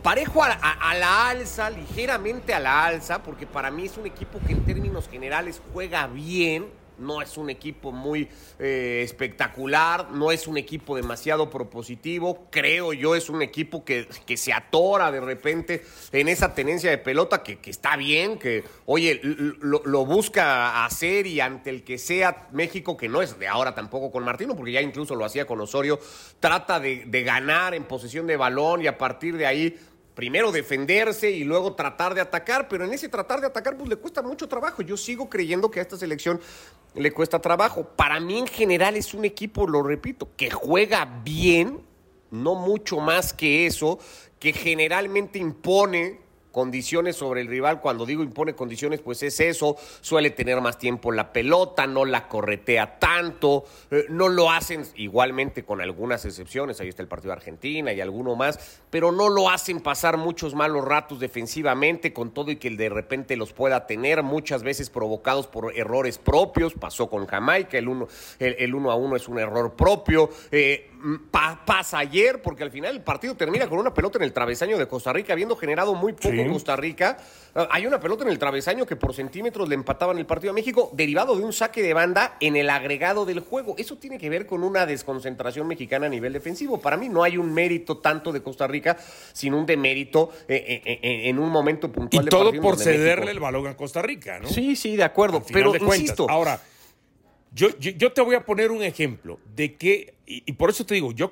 parejo 0.07 0.41
a, 0.41 0.95
la 0.95 1.27
alza, 1.27 1.69
ligeramente 1.69 2.53
a 2.53 2.61
la 2.61 2.85
alza, 2.85 3.21
porque 3.23 3.45
para 3.45 3.69
mí 3.71 3.87
es 3.87 3.97
un 3.97 4.05
equipo 4.05 4.39
que 4.39 4.53
en 4.53 4.63
términos 4.63 5.09
generales 5.09 5.61
juega 5.73 6.07
bien, 6.07 6.67
no 6.97 7.21
es 7.21 7.35
un 7.35 7.49
equipo 7.49 7.91
muy 7.91 8.29
eh, 8.57 9.01
espectacular, 9.03 10.09
no 10.11 10.31
es 10.31 10.47
un 10.47 10.57
equipo 10.57 10.95
demasiado 10.95 11.49
propositivo, 11.49 12.47
creo 12.49 12.93
yo 12.93 13.15
es 13.15 13.29
un 13.29 13.41
equipo 13.41 13.83
que, 13.83 14.07
que 14.25 14.37
se 14.37 14.53
atora 14.53 15.11
de 15.11 15.19
repente 15.19 15.83
en 16.13 16.29
esa 16.29 16.55
tenencia 16.55 16.89
de 16.89 16.99
pelota 16.99 17.43
que, 17.43 17.59
que 17.59 17.69
está 17.69 17.97
bien, 17.97 18.39
que 18.39 18.63
oye, 18.85 19.19
lo, 19.21 19.81
lo, 19.83 20.05
busca 20.05 20.85
hacer 20.85 21.27
y 21.27 21.41
ante 21.41 21.69
el 21.69 21.83
que 21.83 21.97
sea 21.97 22.47
México, 22.53 22.95
que 22.95 23.09
no 23.09 23.21
es 23.21 23.37
de 23.37 23.49
ahora 23.49 23.75
tampoco 23.75 24.09
con 24.09 24.23
Martino, 24.23 24.55
porque 24.55 24.71
ya 24.71 24.81
incluso 24.81 25.15
lo 25.15 25.25
hacía 25.25 25.45
con 25.45 25.59
Osorio, 25.59 25.99
trata 26.39 26.79
de, 26.79 27.03
de 27.07 27.23
ganar 27.23 27.73
en 27.73 27.83
posesión 27.83 28.25
de 28.25 28.37
balón 28.37 28.81
y 28.81 28.87
a 28.87 28.97
partir 28.97 29.35
de 29.35 29.45
ahí 29.45 29.77
primero 30.17 30.51
defenderse 30.51 31.29
y 31.29 31.43
luego 31.43 31.75
tratar 31.75 32.15
de 32.15 32.21
atacar, 32.21 32.67
pero 32.67 32.83
en 32.83 32.91
ese 32.91 33.07
tratar 33.07 33.39
de 33.39 33.45
atacar 33.45 33.77
pues 33.77 33.87
le 33.87 33.97
cuesta 33.97 34.23
mucho 34.23 34.47
trabajo. 34.47 34.81
Yo 34.81 34.97
sigo 34.97 35.29
creyendo 35.29 35.69
que 35.69 35.77
a 35.77 35.83
esta 35.83 35.95
selección 35.95 36.41
le 36.95 37.11
cuesta 37.11 37.39
trabajo. 37.39 37.83
Para 37.95 38.19
mí 38.19 38.39
en 38.39 38.47
general 38.47 38.95
es 38.95 39.13
un 39.13 39.25
equipo, 39.25 39.67
lo 39.67 39.83
repito, 39.83 40.29
que 40.35 40.49
juega 40.49 41.05
bien, 41.23 41.81
no 42.31 42.55
mucho 42.55 42.99
más 42.99 43.31
que 43.31 43.67
eso, 43.67 43.99
que 44.39 44.53
generalmente 44.53 45.37
impone 45.37 46.19
condiciones 46.51 47.15
sobre 47.15 47.41
el 47.41 47.47
rival. 47.47 47.81
Cuando 47.81 48.05
digo 48.05 48.23
impone 48.23 48.55
condiciones, 48.55 49.01
pues 49.01 49.23
es 49.23 49.39
eso. 49.39 49.75
Suele 50.01 50.31
tener 50.31 50.61
más 50.61 50.77
tiempo 50.77 51.11
la 51.11 51.31
pelota, 51.31 51.87
no 51.87 52.05
la 52.05 52.27
corretea 52.27 52.99
tanto. 52.99 53.65
Eh, 53.91 54.05
no 54.09 54.29
lo 54.29 54.51
hacen 54.51 54.83
igualmente 54.95 55.63
con 55.63 55.81
algunas 55.81 56.25
excepciones. 56.25 56.79
Ahí 56.79 56.89
está 56.89 57.01
el 57.01 57.07
partido 57.07 57.29
de 57.29 57.37
Argentina 57.37 57.93
y 57.93 58.01
alguno 58.01 58.35
más. 58.35 58.81
Pero 58.89 59.11
no 59.11 59.29
lo 59.29 59.49
hacen 59.49 59.81
pasar 59.81 60.17
muchos 60.17 60.55
malos 60.55 60.83
ratos 60.85 61.19
defensivamente, 61.19 62.13
con 62.13 62.31
todo 62.31 62.51
y 62.51 62.55
que 62.55 62.69
de 62.69 62.89
repente 62.89 63.35
los 63.35 63.53
pueda 63.53 63.85
tener, 63.85 64.23
muchas 64.23 64.63
veces 64.63 64.89
provocados 64.89 65.47
por 65.47 65.77
errores 65.77 66.17
propios. 66.17 66.73
Pasó 66.73 67.09
con 67.09 67.25
Jamaica, 67.25 67.77
el 67.77 67.87
uno, 67.87 68.07
el, 68.39 68.73
uno 68.73 68.91
a 68.91 68.95
uno 68.95 69.15
es 69.15 69.27
un 69.27 69.39
error 69.39 69.75
propio. 69.75 70.29
Eh, 70.51 70.91
pasa 71.31 71.99
ayer, 71.99 72.41
porque 72.41 72.63
al 72.63 72.71
final 72.71 72.95
el 72.95 73.03
partido 73.03 73.35
termina 73.35 73.67
con 73.67 73.79
una 73.79 73.93
pelota 73.93 74.17
en 74.17 74.23
el 74.23 74.33
travesaño 74.33 74.77
de 74.77 74.87
Costa 74.87 75.13
Rica, 75.13 75.33
habiendo 75.33 75.55
generado 75.55 75.93
muy 75.93 76.13
poco 76.13 76.36
Costa 76.45 76.75
Rica. 76.75 77.17
Ah, 77.55 77.67
hay 77.71 77.87
una 77.87 77.99
pelota 77.99 78.23
en 78.23 78.29
el 78.29 78.37
travesaño 78.37 78.85
que 78.85 78.95
por 78.95 79.15
centímetros 79.15 79.67
le 79.67 79.73
empataban 79.75 80.17
el 80.19 80.27
partido 80.27 80.51
a 80.51 80.53
México, 80.53 80.91
derivado 80.93 81.35
de 81.35 81.43
un 81.43 81.53
saque 81.53 81.81
de 81.81 81.93
banda 81.93 82.37
en 82.39 82.55
el 82.55 82.69
agregado 82.69 83.25
del 83.25 83.39
juego. 83.39 83.73
Eso 83.77 83.97
tiene 83.97 84.19
que 84.19 84.29
ver 84.29 84.45
con 84.45 84.63
una 84.63 84.85
desconcentración 84.85 85.67
mexicana 85.67 86.05
a 86.05 86.09
nivel 86.09 86.33
defensivo. 86.33 86.79
Para 86.79 86.97
mí 86.97 87.09
no 87.09 87.23
hay 87.23 87.37
un 87.37 87.53
mérito 87.53 87.97
tanto 87.97 88.31
de 88.31 88.43
Costa 88.43 88.67
Rica, 88.67 88.97
sino 89.33 89.57
un 89.57 89.65
demérito 89.65 90.31
eh, 90.47 90.81
eh, 90.85 90.99
eh, 91.01 91.29
en 91.29 91.39
un 91.39 91.49
momento 91.49 91.91
puntual. 91.91 92.25
Y 92.25 92.29
todo 92.29 92.53
por 92.61 92.77
cederle 92.77 93.31
el 93.31 93.39
balón 93.39 93.65
a 93.65 93.75
Costa 93.75 94.01
Rica, 94.03 94.39
¿no? 94.39 94.47
Sí, 94.47 94.75
sí, 94.75 94.95
de 94.95 95.03
acuerdo. 95.03 95.43
Pero 95.51 95.75
insisto. 95.75 96.27
Ahora. 96.29 96.61
Yo, 97.53 97.69
yo, 97.79 98.11
te 98.11 98.21
voy 98.21 98.35
a 98.35 98.45
poner 98.45 98.69
un 98.69 98.83
ejemplo 98.83 99.39
de 99.55 99.73
que, 99.75 100.13
y, 100.27 100.51
por 100.51 100.69
eso 100.69 100.85
te 100.85 100.93
digo, 100.93 101.11
yo 101.11 101.31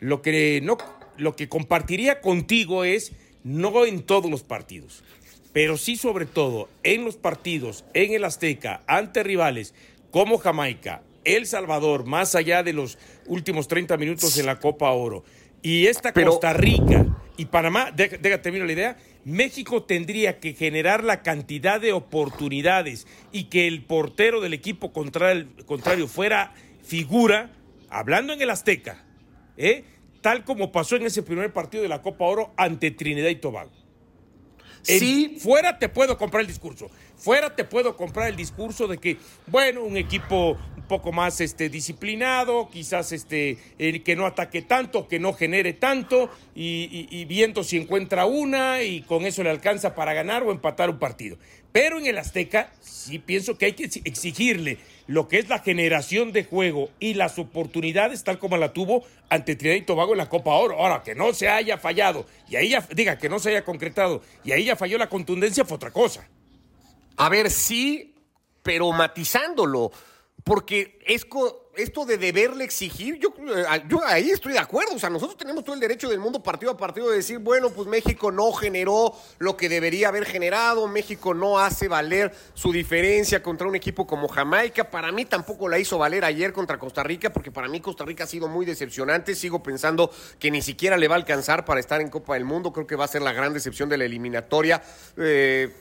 lo 0.00 0.20
que, 0.20 0.60
no, 0.60 0.76
lo 1.18 1.36
que 1.36 1.48
compartiría 1.48 2.20
contigo 2.20 2.82
es 2.82 3.12
no 3.46 3.86
en 3.86 4.02
todos 4.02 4.28
los 4.28 4.42
partidos, 4.42 5.04
pero 5.52 5.76
sí 5.76 5.96
sobre 5.96 6.26
todo 6.26 6.68
en 6.82 7.04
los 7.04 7.16
partidos 7.16 7.84
en 7.94 8.12
el 8.12 8.24
Azteca 8.24 8.82
ante 8.88 9.22
rivales 9.22 9.72
como 10.10 10.38
Jamaica, 10.38 11.02
El 11.24 11.46
Salvador, 11.46 12.06
más 12.06 12.34
allá 12.34 12.64
de 12.64 12.72
los 12.72 12.98
últimos 13.26 13.68
30 13.68 13.96
minutos 13.98 14.36
en 14.38 14.46
la 14.46 14.58
Copa 14.58 14.90
Oro, 14.90 15.22
y 15.62 15.86
esta 15.86 16.12
Costa 16.12 16.54
Rica 16.54 17.06
y 17.36 17.44
Panamá, 17.44 17.92
déjate 17.92 18.38
termino 18.38 18.64
la 18.64 18.72
idea, 18.72 18.96
México 19.24 19.84
tendría 19.84 20.40
que 20.40 20.52
generar 20.54 21.04
la 21.04 21.22
cantidad 21.22 21.80
de 21.80 21.92
oportunidades 21.92 23.06
y 23.30 23.44
que 23.44 23.68
el 23.68 23.84
portero 23.84 24.40
del 24.40 24.54
equipo 24.54 24.92
contrario, 24.92 26.08
fuera 26.08 26.52
figura, 26.82 27.52
hablando 27.90 28.32
en 28.32 28.42
el 28.42 28.50
Azteca, 28.50 29.04
¿eh? 29.56 29.84
Tal 30.26 30.42
como 30.42 30.72
pasó 30.72 30.96
en 30.96 31.06
ese 31.06 31.22
primer 31.22 31.52
partido 31.52 31.84
de 31.84 31.88
la 31.88 32.02
Copa 32.02 32.24
Oro 32.24 32.52
ante 32.56 32.90
Trinidad 32.90 33.28
y 33.28 33.36
Tobago. 33.36 33.70
Sí. 34.82 35.36
fuera 35.38 35.78
te 35.78 35.88
puedo 35.88 36.18
comprar 36.18 36.40
el 36.40 36.48
discurso. 36.48 36.90
Fuera 37.16 37.56
te 37.56 37.64
puedo 37.64 37.96
comprar 37.96 38.28
el 38.28 38.36
discurso 38.36 38.86
de 38.86 38.98
que, 38.98 39.16
bueno, 39.46 39.82
un 39.82 39.96
equipo 39.96 40.58
un 40.76 40.82
poco 40.82 41.12
más 41.12 41.40
este, 41.40 41.70
disciplinado, 41.70 42.68
quizás 42.70 43.10
este, 43.12 43.58
que 44.04 44.16
no 44.16 44.26
ataque 44.26 44.60
tanto, 44.60 45.08
que 45.08 45.18
no 45.18 45.32
genere 45.32 45.72
tanto, 45.72 46.30
y, 46.54 47.24
viendo 47.24 47.64
si 47.64 47.78
encuentra 47.78 48.26
una 48.26 48.82
y 48.82 49.00
con 49.00 49.24
eso 49.24 49.42
le 49.42 49.50
alcanza 49.50 49.94
para 49.94 50.12
ganar 50.12 50.42
o 50.42 50.52
empatar 50.52 50.90
un 50.90 50.98
partido. 50.98 51.38
Pero 51.72 51.98
en 51.98 52.06
el 52.06 52.18
Azteca 52.18 52.70
sí 52.80 53.18
pienso 53.18 53.56
que 53.58 53.66
hay 53.66 53.72
que 53.72 53.84
exigirle 54.04 54.78
lo 55.06 55.28
que 55.28 55.38
es 55.38 55.48
la 55.48 55.58
generación 55.58 56.32
de 56.32 56.44
juego 56.44 56.90
y 57.00 57.14
las 57.14 57.38
oportunidades 57.38 58.24
tal 58.24 58.38
como 58.38 58.56
la 58.56 58.72
tuvo 58.72 59.04
ante 59.28 59.56
Trinidad 59.56 59.80
y 59.80 59.84
Tobago 59.84 60.12
en 60.12 60.18
la 60.18 60.28
Copa 60.28 60.52
Oro. 60.52 60.78
Ahora, 60.78 61.02
que 61.02 61.14
no 61.14 61.32
se 61.32 61.48
haya 61.48 61.78
fallado 61.78 62.26
y 62.48 62.56
ahí 62.56 62.70
ya, 62.70 62.86
diga, 62.94 63.18
que 63.18 63.28
no 63.28 63.38
se 63.38 63.50
haya 63.50 63.64
concretado 63.64 64.22
y 64.44 64.52
ahí 64.52 64.64
ya 64.64 64.76
falló 64.76 64.98
la 64.98 65.08
contundencia 65.08 65.64
fue 65.64 65.76
otra 65.76 65.90
cosa. 65.90 66.26
A 67.16 67.28
ver, 67.28 67.50
sí, 67.50 68.14
pero 68.62 68.92
matizándolo, 68.92 69.90
porque 70.44 70.98
es 71.06 71.24
esto 71.76 72.04
de 72.04 72.18
deberle 72.18 72.64
exigir, 72.64 73.18
yo, 73.18 73.34
eh, 73.54 73.64
yo 73.88 74.00
ahí 74.04 74.30
estoy 74.30 74.52
de 74.54 74.58
acuerdo. 74.58 74.94
O 74.94 74.98
sea, 74.98 75.10
nosotros 75.10 75.36
tenemos 75.36 75.64
todo 75.64 75.74
el 75.74 75.80
derecho 75.80 76.08
del 76.08 76.18
mundo 76.18 76.42
partido 76.42 76.72
a 76.72 76.76
partido 76.76 77.10
de 77.10 77.16
decir, 77.16 77.38
bueno, 77.38 77.70
pues 77.70 77.86
México 77.86 78.32
no 78.32 78.52
generó 78.52 79.14
lo 79.38 79.56
que 79.56 79.68
debería 79.68 80.08
haber 80.08 80.24
generado, 80.24 80.88
México 80.88 81.34
no 81.34 81.58
hace 81.58 81.88
valer 81.88 82.34
su 82.54 82.72
diferencia 82.72 83.42
contra 83.42 83.66
un 83.66 83.76
equipo 83.76 84.06
como 84.06 84.28
Jamaica. 84.28 84.90
Para 84.90 85.12
mí 85.12 85.24
tampoco 85.24 85.68
la 85.68 85.78
hizo 85.78 85.98
valer 85.98 86.24
ayer 86.24 86.52
contra 86.52 86.78
Costa 86.78 87.02
Rica, 87.02 87.32
porque 87.32 87.50
para 87.50 87.68
mí 87.68 87.80
Costa 87.80 88.04
Rica 88.04 88.24
ha 88.24 88.26
sido 88.26 88.48
muy 88.48 88.64
decepcionante. 88.64 89.34
Sigo 89.34 89.62
pensando 89.62 90.10
que 90.38 90.50
ni 90.50 90.62
siquiera 90.62 90.96
le 90.96 91.08
va 91.08 91.14
a 91.14 91.18
alcanzar 91.18 91.64
para 91.64 91.80
estar 91.80 92.00
en 92.00 92.08
Copa 92.08 92.34
del 92.34 92.44
Mundo. 92.44 92.72
Creo 92.72 92.86
que 92.86 92.96
va 92.96 93.04
a 93.04 93.08
ser 93.08 93.22
la 93.22 93.32
gran 93.32 93.52
decepción 93.52 93.88
de 93.88 93.98
la 93.98 94.04
eliminatoria. 94.04 94.82
Eh, 95.16 95.72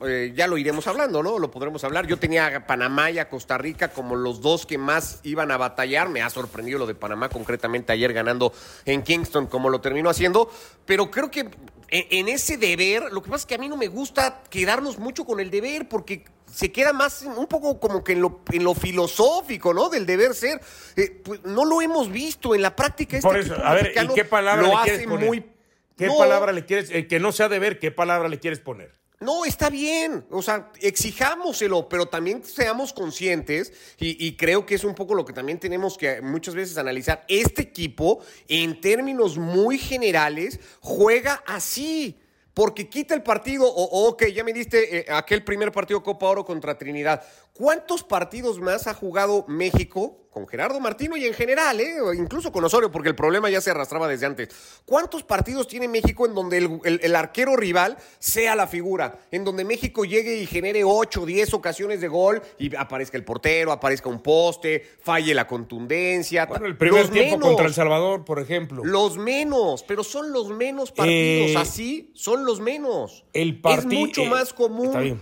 eh, 0.00 0.32
ya 0.34 0.46
lo 0.46 0.58
iremos 0.58 0.86
hablando, 0.86 1.22
¿no? 1.22 1.38
Lo 1.38 1.50
podremos 1.50 1.82
hablar. 1.84 2.06
Yo 2.06 2.18
tenía 2.18 2.46
a 2.48 2.66
Panamá 2.66 3.10
y 3.10 3.18
a 3.18 3.28
Costa 3.28 3.56
Rica 3.56 3.88
como 3.88 4.16
los 4.16 4.40
dos 4.40 4.66
que 4.66 4.76
más 4.76 5.20
iban 5.22 5.35
a 5.42 5.56
batallar. 5.56 6.08
Me 6.08 6.22
ha 6.22 6.30
sorprendido 6.30 6.78
lo 6.78 6.86
de 6.86 6.94
Panamá, 6.94 7.28
concretamente 7.28 7.92
ayer 7.92 8.12
ganando 8.12 8.52
en 8.84 9.02
Kingston, 9.02 9.46
como 9.46 9.70
lo 9.70 9.80
terminó 9.80 10.10
haciendo. 10.10 10.50
Pero 10.84 11.10
creo 11.10 11.30
que 11.30 11.50
en, 11.88 12.28
ese 12.28 12.56
deber, 12.56 13.12
lo 13.12 13.22
que 13.22 13.30
pasa 13.30 13.42
es 13.42 13.46
que 13.46 13.54
a 13.54 13.58
mí 13.58 13.68
no 13.68 13.76
me 13.76 13.88
gusta 13.88 14.42
quedarnos 14.50 14.98
mucho 14.98 15.24
con 15.24 15.40
el 15.40 15.50
deber, 15.50 15.88
porque 15.88 16.24
se 16.52 16.72
queda 16.72 16.92
más 16.92 17.22
un 17.22 17.46
poco 17.46 17.78
como 17.78 18.02
que 18.02 18.12
en 18.12 18.22
lo, 18.22 18.40
en 18.50 18.64
lo 18.64 18.74
filosófico, 18.74 19.72
¿no? 19.72 19.88
Del 19.88 20.06
deber 20.06 20.34
ser. 20.34 20.60
Eh, 20.96 21.20
pues 21.24 21.44
no 21.44 21.64
lo 21.64 21.80
hemos 21.82 22.10
visto 22.10 22.54
en 22.54 22.62
la 22.62 22.74
práctica. 22.74 23.16
Este 23.16 23.28
Por 23.28 23.38
eso, 23.38 23.54
a 23.62 23.74
ver, 23.74 23.92
¿y 23.94 24.14
qué 24.14 24.24
palabra 24.24 24.66
le 24.66 24.74
quieres 24.84 25.06
poner? 25.06 25.56
¿Qué 25.96 26.08
palabra 26.08 26.52
le 26.52 26.64
quieres, 26.66 26.90
el 26.90 27.08
que 27.08 27.20
no 27.20 27.32
sea 27.32 27.48
deber, 27.48 27.78
qué 27.78 27.90
palabra 27.90 28.28
le 28.28 28.38
quieres 28.38 28.60
poner? 28.60 28.92
No, 29.18 29.46
está 29.46 29.70
bien. 29.70 30.26
O 30.30 30.42
sea, 30.42 30.70
exijámoselo, 30.80 31.88
pero 31.88 32.06
también 32.06 32.44
seamos 32.44 32.92
conscientes, 32.92 33.72
y, 33.98 34.36
creo 34.36 34.66
que 34.66 34.74
es 34.74 34.84
un 34.84 34.94
poco 34.94 35.14
lo 35.14 35.24
que 35.24 35.32
también 35.32 35.58
tenemos 35.58 35.96
que 35.96 36.20
muchas 36.20 36.54
veces 36.54 36.76
analizar. 36.76 37.24
Este 37.28 37.62
equipo, 37.62 38.20
en 38.46 38.80
términos 38.80 39.38
muy 39.38 39.78
generales, 39.78 40.60
juega 40.80 41.42
así. 41.46 42.18
Porque 42.52 42.88
quita 42.88 43.14
el 43.14 43.22
partido, 43.22 43.66
o 43.66 44.08
ok, 44.08 44.28
ya 44.28 44.42
me 44.42 44.54
diste 44.54 45.00
eh, 45.00 45.06
aquel 45.10 45.44
primer 45.44 45.70
partido 45.72 46.02
Copa 46.02 46.26
Oro 46.26 46.42
contra 46.42 46.78
Trinidad. 46.78 47.22
¿Cuántos 47.56 48.02
partidos 48.02 48.60
más 48.60 48.86
ha 48.86 48.94
jugado 48.94 49.44
México 49.48 50.26
con 50.36 50.46
Gerardo 50.46 50.78
Martino 50.80 51.16
y 51.16 51.24
en 51.24 51.32
general, 51.32 51.80
¿eh? 51.80 51.96
incluso 52.14 52.52
con 52.52 52.62
Osorio, 52.62 52.92
porque 52.92 53.08
el 53.08 53.14
problema 53.14 53.48
ya 53.48 53.62
se 53.62 53.70
arrastraba 53.70 54.06
desde 54.06 54.26
antes. 54.26 54.50
¿Cuántos 54.84 55.22
partidos 55.22 55.66
tiene 55.66 55.88
México 55.88 56.26
en 56.26 56.34
donde 56.34 56.58
el, 56.84 57.16
arquero 57.16 57.56
rival 57.56 57.96
sea 58.18 58.54
la 58.54 58.66
figura? 58.66 59.18
En 59.30 59.44
donde 59.44 59.64
México 59.64 60.04
llegue 60.04 60.36
y 60.36 60.44
genere 60.44 60.84
8, 60.84 61.24
10 61.24 61.54
ocasiones 61.54 62.02
de 62.02 62.08
gol 62.08 62.42
y 62.58 62.76
aparezca 62.76 63.16
el 63.16 63.24
portero, 63.24 63.72
aparezca 63.72 64.10
un 64.10 64.22
poste, 64.22 64.84
falle 65.00 65.32
la 65.32 65.46
contundencia. 65.46 66.44
Bueno, 66.44 66.66
el 66.66 66.76
primer 66.76 67.08
tiempo 67.08 67.40
contra 67.40 67.64
El 67.64 67.72
Salvador, 67.72 68.26
por 68.26 68.38
ejemplo. 68.38 68.84
Los 68.84 69.16
menos, 69.16 69.84
pero 69.84 70.04
son 70.04 70.32
los 70.32 70.50
menos 70.50 70.92
partidos. 70.92 71.52
Eh, 71.52 71.56
Así 71.56 72.12
son 72.14 72.44
los 72.44 72.60
menos. 72.60 73.24
El 73.32 73.58
Es 73.70 73.86
mucho 73.86 74.20
eh, 74.20 74.28
más 74.28 74.52
común. 74.52 74.88
Está 74.88 75.00
bien. 75.00 75.18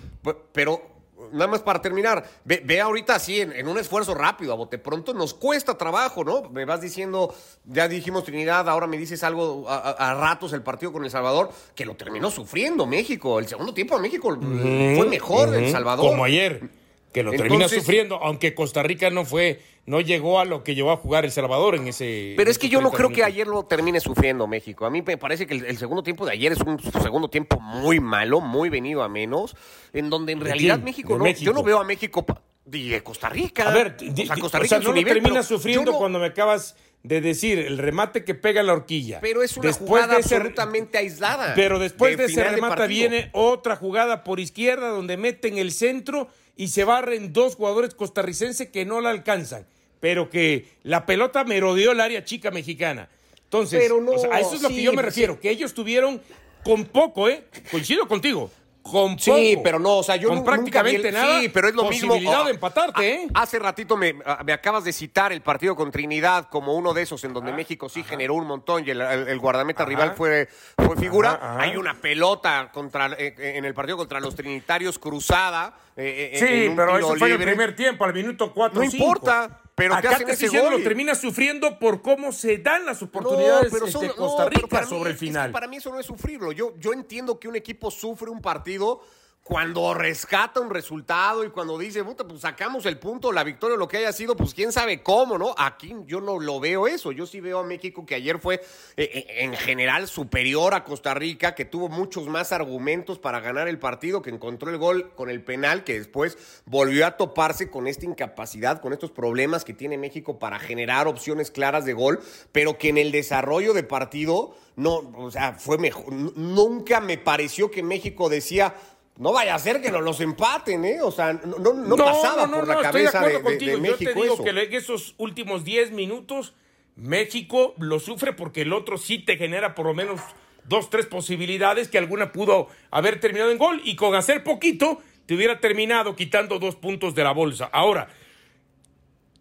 Pero 0.52 0.93
nada 1.34 1.48
más 1.48 1.62
para 1.62 1.82
terminar, 1.82 2.24
ve, 2.44 2.80
ahorita 2.80 3.16
así 3.16 3.40
en, 3.40 3.68
un 3.68 3.78
esfuerzo 3.78 4.14
rápido, 4.14 4.52
a 4.52 4.56
bote 4.56 4.78
pronto, 4.78 5.12
nos 5.12 5.34
cuesta 5.34 5.76
trabajo, 5.76 6.24
¿no? 6.24 6.48
Me 6.50 6.64
vas 6.64 6.80
diciendo, 6.80 7.34
ya 7.64 7.88
dijimos 7.88 8.24
Trinidad, 8.24 8.68
ahora 8.68 8.86
me 8.86 8.96
dices 8.96 9.22
algo 9.24 9.66
a, 9.68 10.14
ratos 10.14 10.52
el 10.52 10.62
partido 10.62 10.92
con 10.92 11.04
El 11.04 11.10
Salvador, 11.10 11.50
que 11.74 11.84
lo 11.84 11.94
terminó 11.96 12.30
sufriendo 12.30 12.86
México. 12.86 13.38
El 13.38 13.48
segundo 13.48 13.74
tiempo 13.74 13.96
a 13.96 13.98
México 13.98 14.36
fue 14.38 15.06
mejor 15.08 15.54
El 15.54 15.70
Salvador. 15.70 16.06
Como 16.06 16.24
ayer. 16.24 16.83
Que 17.14 17.22
lo 17.22 17.30
termina 17.30 17.68
sufriendo, 17.68 18.16
aunque 18.16 18.56
Costa 18.56 18.82
Rica 18.82 19.08
no 19.08 19.24
fue, 19.24 19.60
no 19.86 20.00
llegó 20.00 20.40
a 20.40 20.44
lo 20.44 20.64
que 20.64 20.74
llegó 20.74 20.90
a 20.90 20.96
jugar 20.96 21.24
El 21.24 21.30
Salvador 21.30 21.76
en 21.76 21.86
ese. 21.86 22.34
Pero 22.36 22.50
es 22.50 22.58
que 22.58 22.68
yo 22.68 22.80
no 22.80 22.90
creo 22.90 23.10
que 23.10 23.22
ayer 23.22 23.46
lo 23.46 23.66
termine 23.66 24.00
sufriendo 24.00 24.48
México. 24.48 24.84
A 24.84 24.90
mí 24.90 25.00
me 25.00 25.16
parece 25.16 25.46
que 25.46 25.54
el, 25.54 25.78
segundo 25.78 26.02
tiempo 26.02 26.26
de 26.26 26.32
ayer 26.32 26.50
es 26.50 26.60
un 26.62 26.76
segundo 26.80 27.30
tiempo 27.30 27.60
muy 27.60 28.00
malo, 28.00 28.40
muy 28.40 28.68
venido 28.68 29.04
a 29.04 29.08
menos, 29.08 29.54
en 29.92 30.10
donde 30.10 30.32
en 30.32 30.40
realidad 30.40 30.80
México 30.80 31.16
no. 31.16 31.24
Yo 31.30 31.52
no 31.52 31.62
veo 31.62 31.78
a 31.78 31.84
México. 31.84 32.26
de 32.64 33.00
Costa 33.04 33.28
Rica. 33.28 33.68
A 33.68 33.72
ver, 33.72 33.96
Costa 34.40 34.58
Rica 34.58 34.80
no 34.80 34.90
lo 34.90 35.04
termina 35.04 35.44
sufriendo 35.44 35.92
cuando 35.92 36.18
me 36.18 36.26
acabas 36.26 36.74
de 37.04 37.20
decir 37.20 37.58
el 37.58 37.78
remate 37.78 38.24
que 38.24 38.34
pega 38.34 38.62
la 38.62 38.72
horquilla. 38.72 39.20
Pero 39.20 39.42
es 39.42 39.56
una 39.56 39.72
jugada 39.72 40.16
absolutamente 40.16 40.98
aislada. 40.98 41.54
Pero 41.54 41.78
después 41.78 42.16
de, 42.16 42.24
ese 42.24 42.42
remate 42.42 42.88
viene 42.88 43.28
otra 43.32 43.76
jugada 43.76 44.24
por 44.24 44.40
izquierda 44.40 44.88
donde 44.88 45.16
meten 45.16 45.58
el 45.58 45.70
centro 45.70 46.28
y 46.56 46.68
se 46.68 46.84
barren 46.84 47.32
dos 47.32 47.56
jugadores 47.56 47.94
costarricenses 47.94 48.68
que 48.68 48.84
no 48.84 49.00
la 49.00 49.10
alcanzan, 49.10 49.66
pero 50.00 50.30
que 50.30 50.68
la 50.82 51.06
pelota 51.06 51.44
merodeó 51.44 51.92
el 51.92 52.00
área 52.00 52.24
chica 52.24 52.50
mexicana. 52.50 53.08
Entonces, 53.44 53.90
a 54.30 54.40
eso 54.40 54.54
es 54.54 54.62
lo 54.62 54.68
que 54.68 54.82
yo 54.82 54.92
me 54.92 55.02
refiero, 55.02 55.38
que 55.38 55.50
ellos 55.50 55.74
tuvieron 55.74 56.20
con 56.64 56.84
poco, 56.86 57.28
¿eh? 57.28 57.44
Coincido 57.70 58.08
contigo 58.08 58.50
con 58.84 59.18
Sí, 59.18 59.58
pero 59.64 59.78
no, 59.78 59.96
o 59.96 60.02
sea, 60.02 60.16
yo 60.16 60.28
con 60.28 60.44
prácticamente 60.44 61.10
nada. 61.10 61.40
Sí, 61.40 61.48
pero 61.48 61.68
es 61.68 61.74
lo 61.74 61.88
mismo. 61.88 62.14
de 62.14 62.50
empatarte, 62.50 63.14
¿eh? 63.14 63.28
Hace 63.32 63.58
ratito 63.58 63.96
me, 63.96 64.12
me, 64.44 64.52
acabas 64.52 64.84
de 64.84 64.92
citar 64.92 65.32
el 65.32 65.40
partido 65.40 65.74
con 65.74 65.90
Trinidad 65.90 66.48
como 66.50 66.74
uno 66.74 66.92
de 66.92 67.02
esos 67.02 67.24
en 67.24 67.32
donde 67.32 67.50
ah, 67.50 67.56
México 67.56 67.88
sí 67.88 68.04
generó 68.04 68.34
un 68.34 68.46
montón 68.46 68.84
y 68.86 68.90
el, 68.90 69.38
guardameta 69.38 69.86
rival 69.86 70.14
fue, 70.14 70.48
fue 70.76 70.96
figura. 70.96 71.56
Hay 71.58 71.76
una 71.76 71.94
pelota 71.94 72.70
contra 72.72 73.06
eh, 73.06 73.34
eh, 73.38 73.54
en 73.56 73.64
el 73.64 73.72
partido 73.72 73.96
contra 73.96 74.20
los 74.20 74.34
Trinitarios 74.34 74.98
cruzada. 74.98 75.74
Eh, 75.96 76.36
sí, 76.38 76.72
pero 76.76 76.98
eso 76.98 77.16
fue 77.16 77.28
en 77.32 77.40
el 77.40 77.46
primer 77.48 77.74
tiempo, 77.74 78.04
al 78.04 78.12
minuto 78.12 78.52
4 78.52 78.78
No 78.78 78.84
importa. 78.84 79.60
Pero 79.74 79.94
Acá 79.94 80.18
te 80.18 80.32
ese 80.32 80.48
gol? 80.48 80.70
lo 80.70 80.82
termina 80.82 81.14
sufriendo 81.14 81.78
por 81.78 82.00
cómo 82.00 82.30
se 82.30 82.58
dan 82.58 82.86
las 82.86 83.02
oportunidades 83.02 83.72
de 83.72 84.10
Costa 84.14 84.48
Rica 84.48 84.86
sobre 84.86 85.10
el 85.10 85.16
final. 85.16 85.50
para 85.50 85.66
mí 85.66 85.78
eso 85.78 85.90
no 85.90 85.98
es 85.98 86.06
sufrirlo. 86.06 86.52
Yo, 86.52 86.74
yo 86.78 86.92
entiendo 86.92 87.40
que 87.40 87.48
un 87.48 87.56
equipo 87.56 87.90
sufre 87.90 88.30
un 88.30 88.40
partido 88.40 89.00
cuando 89.44 89.92
rescata 89.92 90.58
un 90.58 90.70
resultado 90.70 91.44
y 91.44 91.50
cuando 91.50 91.76
dice, 91.76 92.02
puta, 92.02 92.26
pues 92.26 92.40
sacamos 92.40 92.86
el 92.86 92.98
punto, 92.98 93.30
la 93.30 93.44
victoria, 93.44 93.76
lo 93.76 93.86
que 93.86 93.98
haya 93.98 94.10
sido, 94.10 94.34
pues 94.34 94.54
quién 94.54 94.72
sabe 94.72 95.02
cómo, 95.02 95.36
¿no? 95.36 95.54
Aquí 95.58 95.94
yo 96.06 96.22
no 96.22 96.40
lo 96.40 96.60
veo 96.60 96.86
eso. 96.86 97.12
Yo 97.12 97.26
sí 97.26 97.40
veo 97.40 97.58
a 97.58 97.62
México 97.62 98.06
que 98.06 98.14
ayer 98.14 98.38
fue 98.38 98.54
eh, 98.96 99.10
eh, 99.12 99.26
en 99.40 99.52
general 99.52 100.08
superior 100.08 100.72
a 100.72 100.82
Costa 100.82 101.12
Rica, 101.12 101.54
que 101.54 101.66
tuvo 101.66 101.90
muchos 101.90 102.26
más 102.26 102.52
argumentos 102.52 103.18
para 103.18 103.40
ganar 103.40 103.68
el 103.68 103.78
partido, 103.78 104.22
que 104.22 104.30
encontró 104.30 104.70
el 104.70 104.78
gol 104.78 105.12
con 105.14 105.28
el 105.28 105.44
penal, 105.44 105.84
que 105.84 105.98
después 105.98 106.38
volvió 106.64 107.06
a 107.06 107.18
toparse 107.18 107.70
con 107.70 107.86
esta 107.86 108.06
incapacidad, 108.06 108.80
con 108.80 108.94
estos 108.94 109.10
problemas 109.10 109.62
que 109.66 109.74
tiene 109.74 109.98
México 109.98 110.38
para 110.38 110.58
generar 110.58 111.06
opciones 111.06 111.50
claras 111.50 111.84
de 111.84 111.92
gol, 111.92 112.22
pero 112.50 112.78
que 112.78 112.88
en 112.88 112.96
el 112.96 113.12
desarrollo 113.12 113.74
de 113.74 113.82
partido 113.82 114.54
no, 114.76 115.12
o 115.16 115.30
sea, 115.30 115.52
fue 115.52 115.78
mejor. 115.78 116.12
Nunca 116.12 117.00
me 117.00 117.16
pareció 117.16 117.70
que 117.70 117.82
México 117.82 118.28
decía 118.28 118.74
no 119.16 119.32
vaya 119.32 119.54
a 119.54 119.58
ser 119.58 119.80
que 119.80 119.90
los 119.90 120.20
empaten, 120.20 120.84
¿eh? 120.84 121.00
O 121.00 121.10
sea, 121.10 121.32
no, 121.32 121.72
no, 121.72 121.96
pasaba 121.96 122.50
por 122.50 122.66
la 122.66 122.80
cabeza 122.80 123.20
de, 123.26 123.40
de, 123.40 123.76
México 123.76 124.10
Yo 124.10 124.12
te 124.12 124.14
digo 124.14 124.42
que 124.42 124.50
en 124.50 124.74
esos 124.74 125.14
últimos 125.18 125.64
10 125.64 125.92
minutos 125.92 126.54
México 126.96 127.74
lo 127.78 128.00
sufre 128.00 128.32
porque 128.32 128.62
el 128.62 128.72
otro 128.72 128.98
sí 128.98 129.18
te 129.18 129.36
genera 129.36 129.74
por 129.74 129.86
lo 129.86 129.94
menos 129.94 130.20
dos, 130.64 130.90
tres 130.90 131.06
posibilidades 131.06 131.88
que 131.88 131.98
alguna 131.98 132.32
pudo 132.32 132.68
haber 132.90 133.20
terminado 133.20 133.50
en 133.50 133.58
gol 133.58 133.80
y 133.84 133.96
con 133.96 134.14
hacer 134.14 134.42
poquito 134.42 135.00
te 135.26 135.34
hubiera 135.34 135.60
terminado 135.60 136.16
quitando 136.16 136.58
dos 136.58 136.76
puntos 136.76 137.14
de 137.14 137.24
la 137.24 137.32
bolsa. 137.32 137.70
Ahora, 137.72 138.08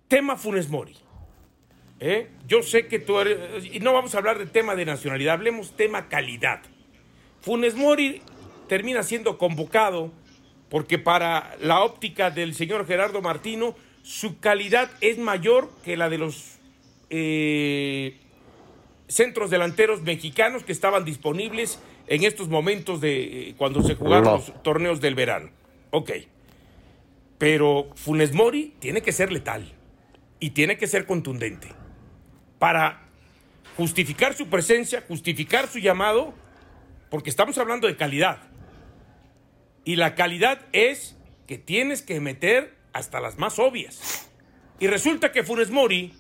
tema 0.08 0.38
Funes 0.38 0.70
Mori. 0.70 0.96
¿eh? 2.00 2.30
Yo 2.48 2.62
sé 2.62 2.88
que 2.88 3.00
tú 3.00 3.20
eres, 3.20 3.66
y 3.66 3.80
no 3.80 3.94
vamos 3.94 4.16
a 4.16 4.20
hablar 4.20 4.38
de 4.38 4.46
tema 4.46 4.76
de 4.76 4.86
nacionalidad, 4.86 5.36
hablemos 5.36 5.76
tema 5.76 6.10
calidad. 6.10 6.62
Funes 7.42 7.76
Mori 7.76 8.22
termina 8.68 9.04
siendo 9.04 9.38
convocado 9.38 10.12
porque 10.70 10.98
para 10.98 11.56
la 11.62 11.84
óptica 11.84 12.32
del 12.32 12.56
señor 12.56 12.88
Gerardo 12.88 13.22
Martino 13.22 13.76
su 14.02 14.40
calidad 14.40 14.90
es 15.02 15.18
mayor 15.18 15.72
que 15.84 15.96
la 15.96 16.10
de 16.10 16.18
los 16.18 16.58
eh, 17.10 18.18
centros 19.08 19.50
delanteros 19.50 20.02
mexicanos 20.02 20.64
que 20.64 20.72
estaban 20.72 21.06
disponibles 21.06 21.80
en 22.08 22.24
estos 22.24 22.50
momentos 22.50 23.02
de 23.02 23.50
eh, 23.50 23.56
cuando 23.58 23.82
se 23.82 23.96
jugaron 23.96 24.26
los 24.26 24.64
torneos 24.64 25.00
del 25.00 25.16
verano. 25.16 25.52
Ok. 25.92 26.12
Pero 27.38 27.90
Funes 27.96 28.34
Mori 28.34 28.74
tiene 28.80 29.02
que 29.02 29.12
ser 29.12 29.32
letal 29.32 29.72
y 30.40 30.52
tiene 30.52 30.78
que 30.78 30.88
ser 30.88 31.06
contundente 31.06 31.70
para 32.60 33.04
justificar 33.78 34.34
su 34.34 34.48
presencia, 34.48 35.04
justificar 35.08 35.68
su 35.68 35.80
llamado, 35.80 36.34
porque 37.10 37.30
estamos 37.30 37.58
hablando 37.58 37.88
de 37.88 37.96
calidad. 37.96 38.40
Y 39.86 39.96
la 39.98 40.16
calidad 40.16 40.62
es 40.72 41.16
que 41.48 41.58
tienes 41.58 42.02
que 42.02 42.20
meter 42.20 42.76
hasta 42.94 43.20
las 43.20 43.38
más 43.38 43.60
obvias. 43.60 44.30
Y 44.80 44.88
resulta 44.88 45.32
que 45.32 45.44
Funes 45.44 45.72
Mori, 45.72 46.14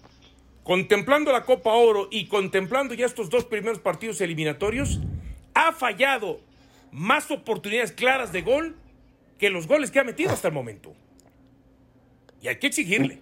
contemplando 0.63 1.31
la 1.31 1.43
Copa 1.43 1.73
Oro 1.73 2.07
y 2.11 2.27
contemplando 2.27 2.93
ya 2.93 3.05
estos 3.05 3.29
dos 3.29 3.45
primeros 3.45 3.79
partidos 3.79 4.21
eliminatorios, 4.21 4.99
ha 5.53 5.71
fallado 5.71 6.41
más 6.91 7.31
oportunidades 7.31 7.91
claras 7.91 8.31
de 8.31 8.41
gol 8.41 8.75
que 9.39 9.49
los 9.49 9.67
goles 9.67 9.91
que 9.91 9.99
ha 9.99 10.03
metido 10.03 10.31
hasta 10.31 10.49
el 10.49 10.53
momento. 10.53 10.93
Y 12.41 12.47
hay 12.47 12.57
que 12.57 12.67
exigirle. 12.67 13.19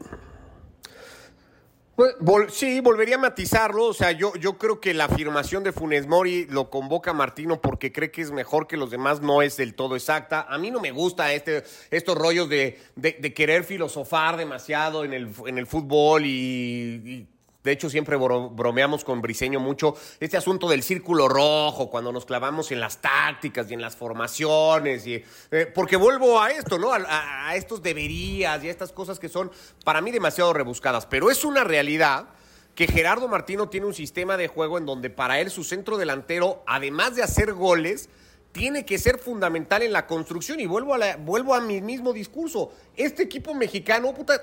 Pues, 1.96 2.16
sí, 2.54 2.80
volvería 2.80 3.16
a 3.16 3.20
matizarlo. 3.20 3.86
O 3.86 3.94
sea, 3.94 4.12
yo, 4.12 4.34
yo 4.36 4.58
creo 4.58 4.80
que 4.80 4.94
la 4.94 5.06
afirmación 5.06 5.64
de 5.64 5.72
Funes 5.72 6.08
Mori 6.08 6.46
lo 6.46 6.70
convoca 6.70 7.14
Martino 7.14 7.62
porque 7.62 7.92
cree 7.92 8.12
que 8.12 8.22
es 8.22 8.32
mejor 8.32 8.68
que 8.68 8.78
los 8.78 8.92
demás, 8.92 9.22
no 9.22 9.42
es 9.42 9.58
del 9.58 9.76
todo 9.76 9.96
exacta. 9.96 10.48
A 10.50 10.58
mí 10.58 10.72
no 10.72 10.80
me 10.80 10.92
gusta 10.92 11.34
este, 11.34 11.64
estos 11.92 12.18
rollos 12.18 12.50
de, 12.50 12.80
de, 12.96 13.34
querer 13.34 13.64
filosofar 13.64 14.38
demasiado 14.38 15.04
en 15.04 15.14
el, 15.14 15.30
en 15.46 15.58
el 15.58 15.68
fútbol 15.68 16.26
y 16.26 17.28
de 17.64 17.72
hecho, 17.72 17.92
siempre 17.92 18.16
bromeamos 18.18 19.04
con 19.04 19.22
Briseño 19.22 19.60
mucho 19.60 19.96
este 20.20 20.36
asunto 20.36 20.68
del 20.68 20.82
círculo 20.82 21.28
rojo, 21.28 21.92
cuando 21.92 22.12
nos 22.12 22.26
clavamos 22.26 22.72
en 22.72 22.80
las 22.80 23.02
tácticas 23.02 23.70
y 23.70 23.76
en 23.76 23.82
las 23.82 23.96
formaciones. 23.96 25.06
Y, 25.06 25.24
eh, 25.52 25.72
porque 25.74 25.96
vuelvo 25.96 26.42
a 26.42 26.50
esto, 26.50 26.80
¿no? 26.80 26.92
A, 26.92 27.56
estos 27.56 27.84
deberías 27.84 28.64
y 28.64 28.68
a 28.68 28.72
estas 28.72 28.92
cosas 28.92 29.20
que 29.20 29.30
son 29.30 29.52
para 29.86 30.02
mí 30.02 30.10
demasiado 30.10 30.54
rebuscadas. 30.54 31.06
Pero 31.06 31.30
es 31.30 31.46
una 31.46 31.64
realidad 31.64 32.30
que 32.74 32.88
Gerardo 32.88 33.28
Martino 33.28 33.70
tiene 33.70 33.86
un 33.86 33.94
sistema 33.94 34.38
de 34.38 34.48
juego 34.48 34.80
en 34.80 34.88
donde 34.88 35.12
para 35.12 35.40
él 35.40 35.52
su 35.52 35.64
centro 35.64 35.98
delantero, 35.98 36.64
además 36.66 37.16
de 37.16 37.22
hacer 37.22 37.54
goles, 37.54 38.10
tiene 38.54 38.86
que 38.86 38.98
ser 38.98 39.20
fundamental 39.20 39.84
en 39.84 39.94
la 39.94 40.08
construcción. 40.08 40.60
Y 40.60 40.66
vuelvo 40.66 40.96
a, 40.96 41.16
vuelvo 41.18 41.54
a 41.54 41.62
mi 41.62 41.80
mismo 41.80 42.12
discurso. 42.12 42.72
Este 42.96 43.22
equipo 43.22 43.54
mexicano, 43.54 44.12
puta, 44.16 44.42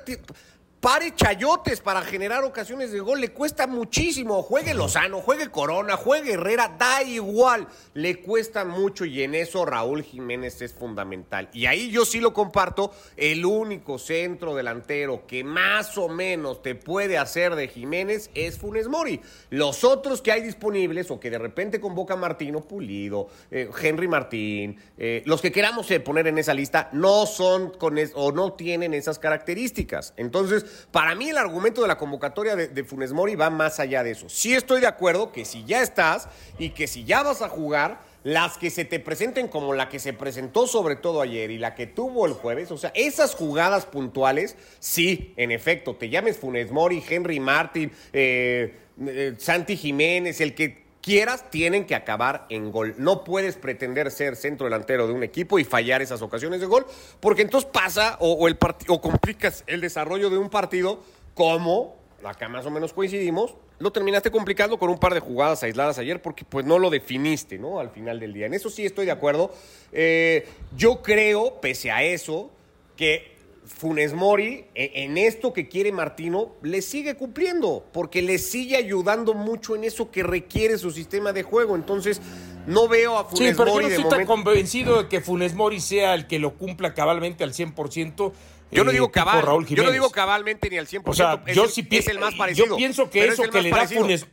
pare 0.81 1.15
chayotes 1.15 1.81
para 1.81 2.03
generar 2.03 2.45
ocasiones 2.45 2.93
de 2.93 3.01
gol. 3.01 3.21
Le 3.21 3.31
cuesta 3.31 3.67
muchísimo. 3.67 4.43
Juegue 4.43 4.75
Lozano, 4.75 5.21
juegue 5.21 5.51
Corona, 5.51 5.97
juegue 5.97 6.35
Herrera, 6.35 6.77
da 6.79 7.03
igual. 7.03 7.67
Le 7.95 8.21
cuesta 8.21 8.65
mucho 8.65 9.05
y 9.05 9.23
en 9.23 9.35
eso 9.35 9.65
Raúl 9.65 10.03
Jiménez 10.03 10.63
es 10.63 10.73
fundamental. 10.73 11.49
Y 11.53 11.67
ahí 11.67 11.91
yo 11.91 12.05
sí 12.05 12.21
lo 12.21 12.33
comparto. 12.33 12.93
El 13.17 13.45
único 13.45 13.99
centro 13.99 14.55
delantero 14.55 15.27
que 15.27 15.45
más 15.45 15.99
o 15.99 16.09
menos 16.09 16.63
te 16.63 16.75
puede 16.75 17.19
hacer 17.19 17.57
de 17.57 17.69
Jiménez 17.69 18.31
es 18.35 18.59
Funes 18.59 18.89
Mori. 18.89 19.21
Los 19.51 19.85
otros 19.85 20.23
que 20.23 20.33
hay 20.33 20.43
disponibles 20.43 21.11
o 21.11 21.19
que 21.19 21.31
de 21.31 21.39
repente 21.39 21.81
convoca 21.81 22.17
Martino 22.17 22.61
Pulido, 22.61 23.29
eh, 23.51 23.69
Henry 23.81 24.09
Martín, 24.09 24.79
eh, 24.97 25.23
los 25.27 25.41
que 25.41 25.53
queramos 25.53 25.91
eh, 25.91 26.01
poner 26.01 26.27
en 26.27 26.39
esa 26.39 26.55
lista 26.55 26.89
no 26.93 27.27
son 27.27 27.71
con 27.71 27.99
o 28.15 28.33
no 28.33 28.53
tienen 28.53 28.95
esas 28.95 29.19
características. 29.19 30.15
Entonces, 30.17 30.65
para 30.91 31.15
mí 31.15 31.31
el 31.31 31.39
argumento 31.39 31.83
de 31.83 31.89
la 31.89 31.99
convocatoria 31.99 32.57
de, 32.57 32.85
Funes 32.85 33.13
Mori 33.13 33.35
va 33.35 33.51
más 33.51 33.81
allá 33.81 34.03
de 34.03 34.13
eso. 34.13 34.29
Sí 34.29 34.55
estoy 34.55 34.81
de 34.81 34.87
acuerdo 34.87 35.33
que 35.33 35.45
si 35.45 35.65
ya 35.65 35.83
estás 35.83 36.29
y 36.59 36.71
que 36.71 36.87
si 36.87 37.05
ya 37.05 37.23
vas 37.23 37.43
a 37.43 37.49
jugar, 37.49 38.01
las 38.25 38.59
que 38.59 38.71
se 38.71 38.85
te 38.85 39.01
presenten 39.01 39.49
como 39.49 39.75
la 39.75 39.89
que 39.89 39.99
se 39.99 40.13
presentó 40.13 40.67
sobre 40.67 40.97
todo 40.97 41.21
ayer 41.21 41.51
y 41.51 41.59
la 41.59 41.75
que 41.75 41.87
tuvo 41.87 42.27
el 42.27 42.33
jueves, 42.33 42.71
o 42.71 42.77
sea, 42.77 42.91
esas 42.95 43.35
jugadas 43.35 43.87
puntuales, 43.87 44.57
sí, 44.81 45.33
en 45.37 45.51
efecto, 45.51 45.95
te 45.95 46.09
llames 46.09 46.37
Funes 46.37 46.71
Mori, 46.71 47.03
Henry 47.09 47.41
Martin, 47.41 47.93
eh, 48.13 48.75
eh, 49.07 49.35
Santi 49.39 49.77
Jiménez, 49.77 50.41
el 50.41 50.55
que 50.55 50.88
quieras, 51.09 51.49
tienen 51.49 51.87
que 51.87 51.95
acabar 51.95 52.45
en 52.51 52.71
gol. 52.71 52.95
No 52.99 53.25
puedes 53.25 53.57
pretender 53.57 54.11
ser 54.11 54.37
centro 54.37 54.67
delantero 54.67 55.07
de 55.07 55.15
un 55.15 55.23
equipo 55.23 55.59
y 55.59 55.65
fallar 55.65 56.03
esas 56.03 56.21
ocasiones 56.21 56.61
de 56.61 56.67
gol, 56.67 56.85
porque 57.19 57.41
entonces 57.41 57.71
pasa 57.73 58.19
o, 58.21 58.47
el 58.47 58.59
o 58.89 59.01
complicas 59.01 59.65
el 59.67 59.81
desarrollo 59.81 60.29
de 60.29 60.37
un 60.37 60.51
partido 60.51 61.03
como, 61.33 61.97
acá 62.23 62.51
más 62.51 62.67
o 62.67 62.71
menos 62.71 62.93
coincidimos, 62.93 63.55
lo 63.79 63.91
terminaste 63.91 64.31
complicando 64.31 64.79
con 64.79 64.91
un 64.91 64.99
par 64.99 65.15
de 65.15 65.21
jugadas 65.21 65.63
aisladas 65.63 65.99
ayer 65.99 66.21
porque 66.21 66.45
pues 66.45 66.67
no 66.67 66.79
lo 66.79 66.91
definiste, 66.91 67.59
¿no? 67.59 67.81
Al 67.81 67.89
final 67.89 68.21
del 68.21 68.35
día. 68.35 68.45
En 68.45 68.53
eso 68.53 68.69
sí 68.69 68.85
estoy 68.85 69.07
de 69.07 69.13
acuerdo. 69.13 69.51
Eh, 69.93 70.47
yo 70.77 71.01
creo, 71.01 71.59
pese 71.63 71.91
a 71.91 72.03
eso, 72.03 72.51
que 72.99 73.38
Funes 73.69 74.13
Mori, 74.15 74.65
e- 74.75 74.93
en 75.05 75.19
esto 75.19 75.53
que 75.53 75.69
quiere 75.69 75.93
Martino, 75.93 76.57
le 76.63 76.83
sigue 76.83 77.15
cumpliendo, 77.17 77.87
porque 77.93 78.23
le 78.23 78.39
sigue 78.39 78.77
ayudando 78.77 79.35
mucho 79.35 79.77
en 79.77 79.85
eso 79.85 80.11
que 80.11 80.23
requiere 80.23 80.79
su 80.79 80.91
sistema 80.91 81.33
de 81.33 81.43
juego. 81.43 81.77
Entonces, 81.77 82.21
no 82.67 82.89
veo 82.89 83.19
a 83.19 83.29
Sí, 83.31 83.37
Funes 83.37 83.57
pero 83.57 83.67
yo 83.67 83.73
Mori 83.75 83.85
no 83.85 83.91
estoy 83.91 84.03
tan 84.05 84.13
momento. 84.27 84.33
convencido 84.33 85.03
de 85.03 85.09
que 85.09 85.21
Funes 85.21 85.55
Mori 85.55 85.81
sea 85.81 86.15
el 86.15 86.27
que 86.27 86.39
lo 86.39 86.55
cumpla 86.55 86.95
cabalmente 86.95 87.45
al 87.45 87.53
100%. 87.53 88.33
Yo 88.71 88.85
no 88.85 88.91
eh, 88.91 88.95
digo 88.95 89.11
cabal, 89.11 89.43
Raúl 89.43 89.67
yo 89.67 89.83
no 89.83 89.91
digo 89.91 90.11
cabalmente 90.11 90.69
ni 90.69 90.77
al 90.77 90.87
100%. 90.87 91.03
O 91.07 91.15
sea, 91.15 91.43
es 91.47 91.57
yo 91.57 91.65
el, 91.65 91.71
sí 91.71 91.87
es 91.91 92.09
el 92.09 92.19
más 92.19 92.35
parecido. 92.35 92.67
Yo 92.67 92.77
pienso 92.77 93.09
que 93.09 93.25
es 93.25 93.33
eso 93.35 93.45
que 93.51 93.63
le 93.63 93.71
da. 93.71 93.87
Funes. 93.87 94.27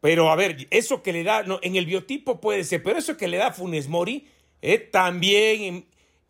Pero 0.00 0.30
a 0.30 0.36
ver, 0.36 0.66
eso 0.70 1.02
que 1.02 1.12
le 1.12 1.22
da, 1.22 1.42
no, 1.44 1.58
en 1.62 1.76
el 1.76 1.86
biotipo 1.86 2.40
puede 2.40 2.64
ser, 2.64 2.82
pero 2.82 2.98
eso 2.98 3.16
que 3.16 3.28
le 3.28 3.36
da 3.36 3.52
Funes 3.52 3.88
Mori, 3.88 4.26
eh, 4.60 4.78
también 4.78 5.86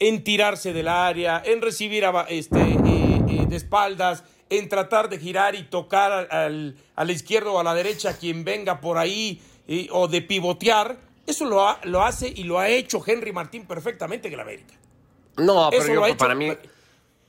en, 0.09 0.25
tirarse 0.25 0.73
del 0.73 0.89
área, 0.89 1.43
en 1.45 1.61
recibir 1.63 2.05
este, 2.29 2.61
eh, 2.61 3.23
eh, 3.29 3.47
de 3.49 3.57
espaldas, 3.57 4.25
en 4.51 4.69
tratar 4.69 5.09
de 5.09 5.19
girar 5.19 5.55
y 5.55 5.63
tocar 5.65 6.29
al, 6.31 6.77
a 6.97 7.05
la 7.05 7.13
izquierda 7.13 7.51
o 7.51 7.59
a 7.59 7.65
la 7.65 7.75
derecha 7.75 8.11
a 8.11 8.17
quien 8.17 8.45
venga 8.45 8.81
por 8.81 8.99
ahí, 8.99 9.41
eh, 9.69 9.89
o 9.91 10.09
de 10.09 10.21
pivotear, 10.23 10.97
eso 11.27 11.45
lo, 11.45 11.67
ha- 11.69 11.79
lo 11.85 12.03
hace 12.03 12.29
y 12.29 12.45
lo 12.45 12.59
ha 12.59 12.69
hecho 12.69 13.03
Henry 13.07 13.33
Martín 13.33 13.65
perfectamente 13.67 14.29
en 14.29 14.35
el 14.35 14.41
América. 14.41 14.75
No, 15.37 15.69
pero 15.71 15.83
Eso 15.83 15.93
yo, 15.93 16.01
lo 16.01 16.05
ha 16.05 16.09
hecho 16.09 16.19
para 16.19 16.35
mí. 16.35 16.53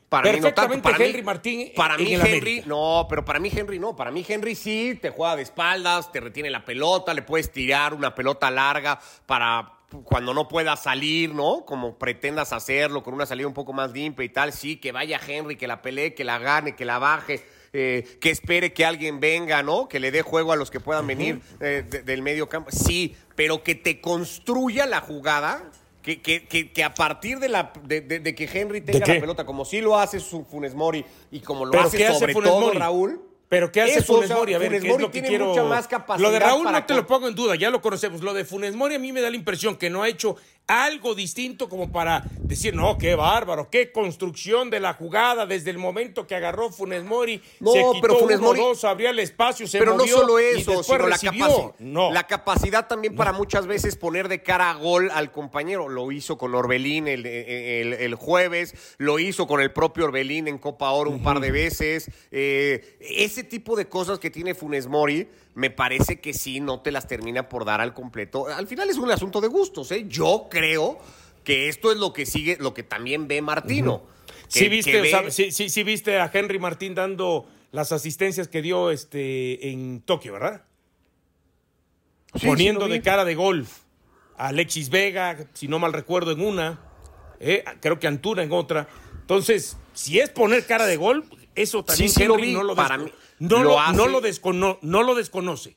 Para 0.10 0.32
mí 0.32 0.40
no 0.42 0.54
tanto. 0.54 0.82
Para 0.82 0.98
mí, 0.98 1.06
Henry 1.06 1.22
Martín 1.24 1.72
para 1.76 1.96
en 1.96 2.04
mí 2.04 2.14
el 2.14 2.22
Henry, 2.22 2.38
América. 2.40 2.68
no, 2.68 3.06
pero 3.10 3.24
para 3.26 3.40
mí 3.40 3.50
Henry 3.56 3.80
no. 3.80 3.96
Para 3.96 4.12
mí 4.12 4.24
Henry 4.28 4.54
sí 4.56 4.98
te 5.02 5.10
juega 5.10 5.36
de 5.36 5.42
espaldas, 5.44 6.12
te 6.12 6.20
retiene 6.20 6.50
la 6.52 6.64
pelota, 6.66 7.14
le 7.14 7.22
puedes 7.24 7.52
tirar 7.52 7.94
una 7.96 8.14
pelota 8.14 8.52
larga 8.52 9.00
para 9.26 9.72
cuando 10.04 10.34
no 10.34 10.48
pueda 10.48 10.76
salir, 10.76 11.34
¿no? 11.34 11.66
Como 11.66 11.98
pretendas 11.98 12.54
hacerlo, 12.54 13.04
con 13.04 13.14
una 13.14 13.26
salida 13.26 13.48
un 13.48 13.54
poco 13.54 13.74
más 13.74 13.92
limpia 13.92 14.26
y 14.26 14.30
tal. 14.30 14.52
Sí, 14.54 14.78
que 14.78 14.92
vaya 14.92 15.20
Henry, 15.26 15.56
que 15.56 15.68
la 15.68 15.82
pelee, 15.82 16.14
que 16.14 16.24
la 16.24 16.40
gane, 16.40 16.76
que 16.76 16.86
la 16.86 17.00
baje. 17.00 17.44
eh, 17.76 18.18
que 18.22 18.30
espere 18.30 18.72
que 18.72 18.86
alguien 18.86 19.20
venga, 19.20 19.64
¿no? 19.64 19.88
Que 19.88 20.00
le 20.00 20.12
dé 20.12 20.22
juego 20.22 20.52
a 20.52 20.56
los 20.56 20.70
que 20.70 20.80
puedan 20.80 21.08
venir 21.08 21.42
eh, 21.60 21.84
de- 21.90 22.04
del 22.04 22.22
medio 22.22 22.48
campo. 22.48 22.70
Sí, 22.72 23.16
pero 23.36 23.64
que 23.64 23.74
te 23.74 24.00
construya 24.00 24.86
la 24.86 25.02
jugada, 25.02 25.72
que, 26.04 26.22
que, 26.22 26.46
que, 26.48 26.72
que 26.72 26.84
a 26.84 26.94
partir 26.94 27.40
de, 27.40 27.50
la, 27.50 27.74
de, 27.84 28.02
de- 28.02 28.36
que 28.36 28.44
Henry 28.54 28.82
tenga 28.82 29.00
la 29.08 29.20
pelota, 29.20 29.46
como 29.48 29.66
sí 29.66 29.82
lo 29.82 29.98
hace 29.98 30.20
su 30.20 30.46
Funes 30.46 30.76
Mori 30.76 31.04
y 31.32 31.40
como 31.40 31.66
lo 31.66 31.72
¿Pero 31.72 31.86
hace 31.86 32.06
hace 32.06 32.20
sobre 32.20 32.34
Funes 32.34 32.52
todo 32.52 32.62
Mori? 32.62 32.78
Raúl. 32.78 33.22
¿Pero 33.54 33.72
qué 33.72 33.82
hace 33.84 34.00
eso, 34.00 34.16
Funes 34.16 34.32
Mori? 34.32 34.56
A 34.56 34.58
ver, 34.58 34.70
Funes 34.70 34.82
¿qué 34.82 34.90
es 34.90 35.00
lo 35.00 35.06
que 35.06 35.12
tiene 35.12 35.28
quiero? 35.28 35.50
mucha 35.50 35.64
más 35.64 35.88
capacidad 35.88 36.28
Lo 36.28 36.34
de 36.34 36.40
Raúl 36.40 36.64
para 36.64 36.80
no 36.80 36.86
te 36.88 36.96
lo 36.96 37.06
pongo 37.06 37.28
en 37.28 37.36
duda, 37.36 37.56
ya 37.56 37.70
lo 37.70 37.84
conocemos. 37.84 38.24
Lo 38.24 38.34
de 38.34 38.46
Funes 38.46 38.74
Mori 38.74 38.96
a 38.96 39.00
mí 39.00 39.12
me 39.12 39.22
da 39.22 39.30
la 39.30 39.36
impresión 39.36 39.76
que 39.76 39.92
no 39.92 40.02
ha 40.02 40.10
hecho 40.10 40.38
algo 40.68 41.14
distinto 41.14 41.68
como 41.68 41.92
para 41.92 42.24
decir, 42.40 42.74
no, 42.74 42.98
qué 42.98 43.16
bárbaro, 43.16 43.70
qué 43.70 43.92
construcción 43.92 44.70
de 44.70 44.80
la 44.80 44.94
jugada 44.94 45.46
desde 45.46 45.70
el 45.70 45.78
momento 45.78 46.26
que 46.26 46.36
agarró 46.36 46.70
Funes 46.72 47.04
Mori, 47.04 47.42
No, 47.60 47.72
se 47.72 47.80
quitó 47.80 48.02
pero 48.02 48.18
Funes 48.20 48.40
uno, 48.40 48.48
Mori- 48.54 48.60
dos, 48.60 48.84
abría 48.86 49.10
el 49.10 49.20
espacio, 49.20 49.68
se 49.68 49.78
Pero 49.80 49.92
no 49.92 49.98
movió 50.00 50.18
solo 50.20 50.40
y 50.40 50.44
eso, 50.62 50.82
sino 50.84 51.08
la, 51.08 51.18
capaci- 51.18 51.74
No. 51.80 52.12
la 52.12 52.28
capacidad 52.28 52.88
también 52.88 53.16
para 53.16 53.34
muchas 53.34 53.68
veces 53.68 53.98
poner 53.98 54.30
de 54.30 54.42
cara 54.42 54.72
a 54.72 54.76
gol 54.76 55.12
al 55.14 55.32
compañero. 55.32 55.90
Lo 55.90 56.12
hizo 56.12 56.38
con 56.38 56.56
Orbelín 56.56 57.08
el, 57.10 57.26
el- 57.26 57.94
el 57.94 58.16
jueves, 58.16 58.74
lo 58.98 59.20
hizo 59.20 59.48
con 59.48 59.60
el 59.62 59.72
propio 59.74 60.06
Orbelín 60.06 60.48
en 60.48 60.58
Copa 60.58 60.92
Oro 60.92 61.10
un 61.10 61.22
par 61.22 61.40
de 61.42 61.52
veces. 61.52 62.10
Eh, 62.32 62.98
ese 63.02 63.44
tipo 63.44 63.76
de 63.76 63.88
cosas 63.90 64.18
que 64.20 64.30
tiene 64.30 64.56
Funes 64.56 64.88
Mori, 64.88 65.28
me 65.56 65.70
parece 65.70 66.20
que 66.20 66.34
sí, 66.34 66.60
no 66.60 66.80
te 66.82 66.92
las 66.92 67.08
termina 67.08 67.48
por 67.50 67.66
dar 67.66 67.80
al 67.82 67.94
completo. 67.94 68.48
Al 68.48 68.68
final 68.68 68.90
es 68.90 68.98
un 68.98 69.12
asunto 69.12 69.40
de 69.42 69.48
gustos, 69.48 69.92
¿eh? 69.92 70.06
Yo 70.08 70.48
creo 70.50 70.98
que 71.44 71.70
esto 71.70 71.92
es 71.92 71.98
lo 71.98 72.14
que 72.14 72.26
sigue, 72.26 72.58
lo 72.60 72.74
que 72.74 72.84
también 72.84 73.28
ve 73.28 73.42
Martino. 73.42 74.04
Que- 74.52 74.60
Sí 74.60 74.70
viste, 74.70 74.92
que 74.92 75.02
o 75.02 75.06
sea, 75.06 75.22
ve- 75.22 75.32
sí, 75.32 75.52
sí, 75.52 75.70
sí 75.70 75.84
viste 75.84 76.20
a 76.20 76.30
Henry 76.32 76.60
Martín 76.60 76.94
dando 76.96 77.48
las 77.72 77.92
asistencias 77.92 78.48
que 78.48 78.62
dio 78.62 78.92
este 78.92 79.70
en 79.70 80.02
Tokio, 80.02 80.34
¿verdad? 80.34 80.64
Sí, 82.36 82.48
Poniendo 82.48 82.88
de 82.88 83.02
cara 83.02 83.26
de 83.26 83.36
gol 83.36 83.66
a 84.38 84.48
Alexis 84.48 84.90
Vega, 84.90 85.38
si 85.54 85.68
no 85.68 85.78
mal 85.80 85.94
recuerdo, 85.94 86.32
en 86.32 86.42
una, 86.42 86.80
eh, 87.40 87.64
creo 87.80 88.00
que 88.00 88.08
Antuna 88.08 88.42
en 88.44 88.52
otra. 88.52 88.88
Entonces, 89.22 89.78
si 89.94 90.20
es 90.20 90.30
poner 90.30 90.66
cara 90.66 90.86
de 90.86 90.98
gol, 90.98 91.26
eso 91.56 91.84
también 91.84 92.10
sí 92.10 92.24
lo 92.26 92.36
Henry 92.36 92.48
vi. 92.48 92.54
no 92.54 92.64
lo, 92.64 92.76
Para 92.76 92.98
mí, 92.98 93.12
no 93.50 93.58
lo 93.64 93.70
lo, 93.72 93.80
hace- 93.80 93.98
no 93.98 94.08
lo 94.08 94.22
descono- 94.22 94.80
no 94.82 95.04
lo 95.04 95.16
desconoce. 95.16 95.76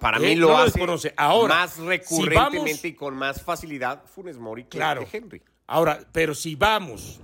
Para 0.00 0.18
Eh, 0.18 0.20
mí 0.20 0.34
lo 0.36 0.48
no 0.48 0.58
hace 0.58 0.72
desconoce. 0.72 1.14
Ahora, 1.16 1.54
más 1.54 1.72
si 1.74 1.82
recurrentemente 1.82 2.70
vamos- 2.70 2.84
y 2.84 2.92
con 2.94 3.14
más 3.16 3.42
facilidad 3.42 4.04
Funes 4.06 4.36
Mori 4.38 4.64
que, 4.64 4.76
Claro. 4.76 5.06
Henry. 5.10 5.40
Ahora, 5.66 6.00
pero 6.12 6.34
si 6.34 6.54
vamos, 6.54 7.20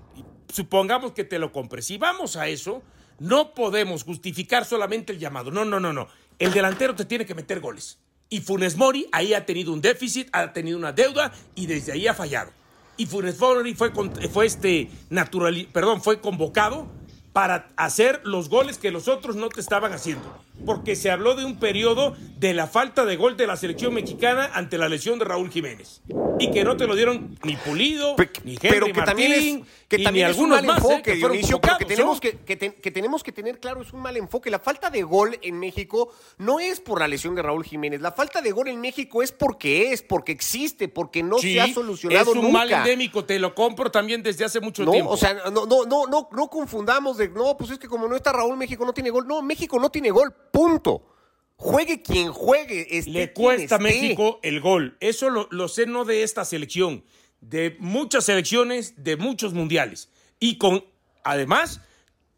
supongamos 0.49 1.13
que 1.13 1.25
te 1.25 1.39
lo 1.39 1.53
compres, 1.53 1.87
si 1.87 1.99
vamos 1.99 2.37
a 2.37 2.49
eso, 2.49 2.83
no 3.19 3.55
podemos 3.55 4.05
justificar 4.05 4.65
solamente 4.65 5.13
el 5.13 5.19
llamado. 5.19 5.51
No, 5.51 5.65
no, 5.65 5.79
no, 5.81 5.93
no. 5.93 6.09
El 6.39 6.53
delantero 6.53 6.95
te 6.95 7.05
tiene 7.05 7.27
que 7.27 7.35
meter 7.35 7.61
goles. 7.61 7.99
Y 8.29 8.41
Funes 8.41 8.77
Mori 8.77 9.07
ahí 9.13 9.35
ha 9.35 9.45
tenido 9.45 9.73
un 9.73 9.81
déficit, 9.83 10.29
ha 10.33 10.53
tenido 10.53 10.79
una 10.79 10.93
deuda 10.93 11.31
y 11.55 11.67
desde 11.67 11.93
ahí 11.93 12.07
ha 12.07 12.15
fallado. 12.15 12.51
Y 12.97 13.07
Funes 13.07 13.39
Mori 13.39 13.75
fue, 13.75 13.93
fue 14.33 14.47
este 14.47 14.91
natural, 15.11 15.69
perdón, 15.73 16.03
fue 16.03 16.21
convocado 16.21 16.89
para 17.33 17.69
hacer 17.77 18.21
los 18.25 18.49
goles 18.49 18.79
que 18.79 18.91
los 18.91 19.09
otros 19.09 19.37
no 19.37 19.49
te 19.49 19.61
estaban 19.61 19.93
haciendo. 19.93 20.23
Porque 20.65 20.97
se 20.97 21.11
habló 21.11 21.35
de 21.35 21.45
un 21.45 21.59
periodo 21.59 22.15
de 22.39 22.55
la 22.55 22.67
falta 22.67 23.05
de 23.05 23.17
gol 23.17 23.37
de 23.37 23.47
la 23.47 23.57
selección 23.57 23.95
mexicana 23.95 24.51
ante 24.55 24.79
la 24.79 24.89
lesión 24.89 25.19
de 25.19 25.25
Raúl 25.25 25.51
Jiménez. 25.51 26.03
Y 26.39 26.51
que 26.51 26.65
no 26.65 26.77
te 26.77 26.87
lo 26.87 26.97
dieron 26.97 27.39
ni 27.45 27.57
Pulido, 27.57 28.17
ni 28.45 28.53
Henry 28.55 28.59
pero 28.61 28.87
que 28.87 28.93
Martín, 28.95 29.05
también 29.05 29.33
es 29.33 29.67
que 29.89 29.97
y 30.01 30.05
también 30.05 30.27
ni 30.27 30.33
es 30.33 30.39
un 30.39 30.49
mal 30.51 30.65
más, 30.65 30.79
enfoque, 30.79 30.97
eh, 30.97 31.03
que 31.03 31.15
Dionisio, 31.15 31.61
pero 31.61 31.79
que 31.79 31.85
convocados, 31.85 31.89
tenemos 31.89 32.15
¿no? 32.17 32.21
que, 32.21 32.39
que 32.39 32.57
ten- 32.57 32.73
que 32.73 32.91
tenemos 32.91 33.23
que 33.23 33.31
tener 33.33 33.61
claro 33.61 33.83
es 33.83 33.93
un 33.93 34.01
mal 34.01 34.17
enfoque. 34.17 34.51
La 34.51 34.59
falta 34.59 34.91
de 34.91 35.03
gol 35.03 35.39
en 35.43 35.59
México 35.61 36.13
no 36.39 36.59
es 36.59 36.81
por 36.81 36.99
la 37.01 37.07
lesión 37.07 37.35
de 37.37 37.43
Raúl 37.43 37.65
Jiménez. 37.65 38.01
La 38.01 38.11
falta 38.13 38.41
de 38.41 38.51
gol 38.51 38.69
en 38.69 38.81
México 38.81 39.23
es 39.23 39.31
porque 39.31 39.93
es, 39.93 40.03
porque 40.03 40.33
existe, 40.33 40.89
porque 40.89 41.23
no 41.23 41.39
Sí, 41.39 41.53
se 41.55 41.61
ha 41.61 41.73
solucionado 41.73 42.31
es 42.33 42.37
un 42.37 42.43
nunca. 42.45 42.59
mal 42.59 42.73
endémico, 42.73 43.25
te 43.25 43.39
lo 43.39 43.55
compro 43.55 43.91
también 43.91 44.23
desde 44.23 44.45
hace 44.45 44.59
mucho 44.61 44.85
No, 44.85 44.91
tiempo. 44.93 45.11
o 45.13 45.17
sea, 45.17 45.35
no, 45.35 45.67
no, 45.67 45.85
no, 45.85 46.07
no, 46.07 46.29
no 46.33 46.49
confundamos 46.49 47.19
de, 47.19 47.29
no, 47.29 47.57
pues 47.57 47.71
es 47.71 47.79
que 47.79 47.87
como 47.89 48.09
no 48.09 48.17
está 48.17 48.33
Raúl, 48.33 48.57
México 48.57 48.85
no 48.85 48.93
tiene 48.93 49.11
gol. 49.11 49.29
No, 49.29 49.43
México 49.43 49.79
no 49.79 49.91
tiene 49.91 50.11
gol, 50.11 50.35
punto. 50.53 51.09
Juegue 51.57 52.03
quien 52.03 52.31
juegue. 52.33 52.99
esté 52.99 53.11
le 53.11 53.33
quien 53.33 53.35
cuesta 53.35 53.77
a. 53.77 53.79
México 53.79 54.39
el 54.43 54.61
gol. 54.61 54.97
Eso 55.01 55.31
lo, 55.31 55.49
lo 55.51 55.67
sé 55.69 55.87
no 55.87 56.05
de 56.05 56.23
esta 56.23 56.45
selección, 56.45 57.05
de 57.41 57.77
muchas 57.81 58.25
selecciones, 58.25 59.03
de 59.03 59.17
muchos 59.17 59.53
mundiales. 59.55 60.09
Y 60.39 60.59
con, 60.59 60.85
además, 61.25 61.81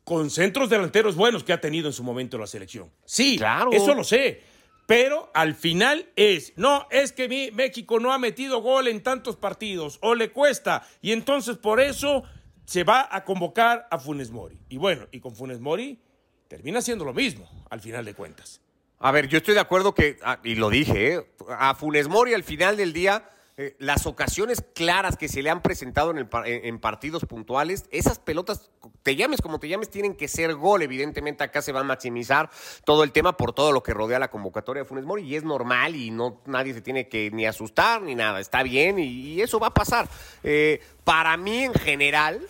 con 0.05 0.31
centros 0.31 0.69
delanteros 0.71 1.17
buenos 1.17 1.43
que 1.45 1.53
ha 1.55 1.61
tenido 1.61 1.87
en 1.89 1.93
su 1.95 2.03
momento 2.05 2.37
la 2.39 2.47
selección. 2.47 2.91
Sí, 3.07 3.37
Claro. 3.39 3.71
eso 3.73 3.95
lo 3.95 4.05
sé. 4.05 4.43
Pero 4.87 5.31
al 5.33 5.55
final 5.55 6.11
es, 6.15 6.53
no, 6.57 6.87
es 6.91 7.13
que 7.13 7.27
mi- 7.27 7.51
México 7.51 7.99
no 8.01 8.13
ha 8.13 8.19
metido 8.19 8.61
gol 8.61 8.87
en 8.89 9.03
tantos 9.03 9.37
partidos, 9.37 9.97
o 10.03 10.15
le 10.15 10.31
cuesta, 10.31 10.87
y 11.01 11.13
entonces 11.13 11.57
por 11.57 11.81
eso 11.81 12.23
se 12.67 12.85
va 12.85 13.09
a 13.11 13.25
convocar 13.25 13.89
a 13.91 13.99
Funes 13.99 14.31
Mori. 14.31 14.59
Y 14.69 14.77
bueno, 14.77 15.07
y 15.11 15.21
con 15.21 15.35
Funes 15.35 15.59
Mori 15.61 15.99
termina 16.49 16.81
siendo 16.83 17.05
lo 17.05 17.13
mismo, 17.15 17.49
al 17.71 17.81
final 17.81 18.05
de 18.05 18.15
cuentas. 18.15 18.61
A 19.01 19.11
ver, 19.11 19.29
yo 19.29 19.39
estoy 19.39 19.55
de 19.55 19.61
acuerdo 19.61 19.95
que, 19.95 20.19
ah, 20.23 20.39
y 20.45 20.55
lo 20.55 20.71
dije, 20.71 21.15
¿eh? 21.15 21.27
a 21.59 21.75
Funes 21.75 22.09
Mori 22.09 22.33
al 22.33 22.45
final 22.45 22.77
del 22.77 22.93
día, 22.93 23.29
eh, 23.57 23.77
las 23.79 24.07
ocasiones 24.07 24.65
claras 24.75 25.17
que 25.17 25.29
se 25.29 25.41
le 25.43 25.49
han 25.51 25.63
presentado 25.63 26.11
en, 26.11 26.19
el 26.19 26.29
en- 26.45 26.81
partidos 26.81 27.25
puntuales, 27.25 27.85
esas 27.93 28.19
pelotas, 28.19 28.71
te 29.05 29.15
llames 29.15 29.41
como 29.43 29.61
te 29.61 29.69
llames, 29.69 29.91
tienen 29.91 30.17
que 30.17 30.27
ser 30.27 30.55
gol. 30.55 30.83
Evidentemente 30.83 31.45
acá 31.45 31.63
se 31.63 31.71
va 31.71 31.81
a 31.81 31.85
maximizar 31.85 32.51
todo 32.85 33.05
el 33.05 33.13
tema 33.13 33.37
por 33.37 33.53
todo 33.53 33.71
lo 33.71 33.83
que 33.83 33.95
rodea 33.95 34.19
la 34.19 34.29
convocatoria 34.31 34.83
de 34.83 34.89
Funes 34.89 35.05
Mori 35.05 35.23
y 35.23 35.37
es 35.37 35.45
normal 35.45 35.95
y 35.95 36.11
no 36.11 36.41
nadie 36.47 36.75
se 36.75 36.81
tiene 36.81 37.09
que 37.09 37.31
ni 37.31 37.47
asustar 37.47 38.03
ni 38.03 38.15
nada. 38.17 38.41
Está 38.41 38.63
bien 38.65 38.99
y, 38.99 39.05
y 39.35 39.41
eso 39.43 39.61
va 39.61 39.69
a 39.69 39.75
pasar. 39.75 40.09
Eh, 40.43 40.81
para 41.05 41.37
mí 41.37 41.63
en 41.65 41.75
general, 41.75 42.41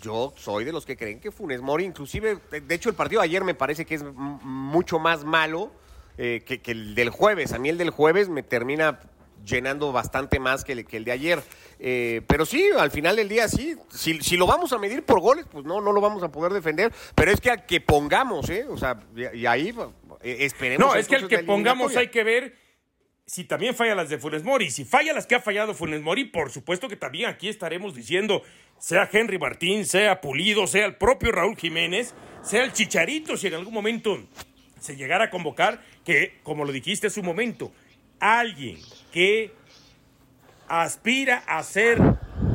yo 0.00 0.32
soy 0.36 0.64
de 0.64 0.72
los 0.72 0.86
que 0.86 0.96
creen 0.96 1.20
que 1.20 1.30
Funes 1.30 1.60
Mori, 1.60 1.84
inclusive, 1.84 2.38
de 2.50 2.74
hecho 2.74 2.88
el 2.88 2.94
partido 2.94 3.20
de 3.20 3.26
ayer 3.26 3.44
me 3.44 3.54
parece 3.54 3.84
que 3.84 3.94
es 3.94 4.04
mucho 4.14 4.98
más 4.98 5.24
malo 5.24 5.70
eh, 6.18 6.42
que, 6.44 6.60
que 6.60 6.72
el 6.72 6.94
del 6.94 7.10
jueves. 7.10 7.52
A 7.52 7.58
mí 7.58 7.68
el 7.68 7.78
del 7.78 7.90
jueves 7.90 8.28
me 8.28 8.42
termina 8.42 9.00
llenando 9.44 9.92
bastante 9.92 10.38
más 10.38 10.64
que 10.64 10.72
el, 10.72 10.86
que 10.86 10.96
el 10.98 11.04
de 11.04 11.12
ayer. 11.12 11.42
Eh, 11.78 12.22
pero 12.26 12.44
sí, 12.44 12.68
al 12.78 12.90
final 12.90 13.16
del 13.16 13.28
día 13.28 13.48
sí, 13.48 13.74
si, 13.90 14.20
si 14.20 14.36
lo 14.36 14.46
vamos 14.46 14.72
a 14.72 14.78
medir 14.78 15.02
por 15.04 15.20
goles, 15.20 15.46
pues 15.50 15.64
no, 15.64 15.80
no 15.80 15.92
lo 15.92 16.00
vamos 16.00 16.22
a 16.22 16.30
poder 16.30 16.52
defender. 16.52 16.92
Pero 17.14 17.30
es 17.30 17.40
que 17.40 17.50
al 17.50 17.66
que 17.66 17.80
pongamos, 17.80 18.50
¿eh? 18.50 18.66
O 18.68 18.76
sea, 18.76 19.00
y, 19.16 19.38
y 19.38 19.46
ahí 19.46 19.74
eh, 20.22 20.36
esperemos. 20.40 20.86
No, 20.86 20.94
es 20.94 21.08
que 21.08 21.16
entonces 21.16 21.38
que 21.38 21.44
pongamos 21.44 21.96
hay 21.96 22.08
que 22.08 22.24
ver 22.24 22.59
si 23.30 23.44
también 23.44 23.76
falla 23.76 23.94
las 23.94 24.08
de 24.08 24.18
Funes 24.18 24.42
Mori. 24.42 24.72
Si 24.72 24.84
falla 24.84 25.12
las 25.12 25.24
que 25.24 25.36
ha 25.36 25.40
fallado 25.40 25.72
Funes 25.72 26.02
Mori, 26.02 26.24
por 26.24 26.50
supuesto 26.50 26.88
que 26.88 26.96
también 26.96 27.30
aquí 27.30 27.48
estaremos 27.48 27.94
diciendo, 27.94 28.42
sea 28.80 29.08
Henry 29.12 29.38
Martín, 29.38 29.86
sea 29.86 30.20
Pulido, 30.20 30.66
sea 30.66 30.84
el 30.84 30.96
propio 30.96 31.30
Raúl 31.30 31.56
Jiménez, 31.56 32.12
sea 32.42 32.64
el 32.64 32.72
Chicharito, 32.72 33.36
si 33.36 33.46
en 33.46 33.54
algún 33.54 33.72
momento 33.72 34.20
se 34.80 34.96
llegara 34.96 35.26
a 35.26 35.30
convocar, 35.30 35.80
que 36.04 36.40
como 36.42 36.64
lo 36.64 36.72
dijiste 36.72 37.06
hace 37.06 37.20
un 37.20 37.26
momento, 37.26 37.72
alguien 38.18 38.78
que 39.12 39.52
aspira 40.66 41.44
a 41.46 41.62
ser 41.62 42.00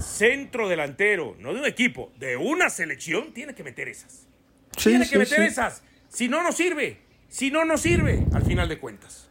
centro 0.02 0.68
delantero, 0.68 1.38
no 1.40 1.54
de 1.54 1.62
un 1.62 1.68
equipo, 1.68 2.12
de 2.18 2.36
una 2.36 2.70
selección, 2.70 3.34
tiene 3.34 3.56
que 3.56 3.64
meter 3.64 3.88
esas. 3.88 4.28
tiene 4.76 5.08
que 5.08 5.20
meter 5.20 5.42
esas. 5.42 5.84
Si 6.10 6.28
no, 6.28 6.44
no 6.44 6.52
sirve. 6.52 6.98
Si 7.30 7.50
no, 7.50 7.64
no 7.64 7.78
sirve, 7.78 8.26
al 8.34 8.44
final 8.44 8.68
de 8.68 8.78
cuentas. 8.78 9.25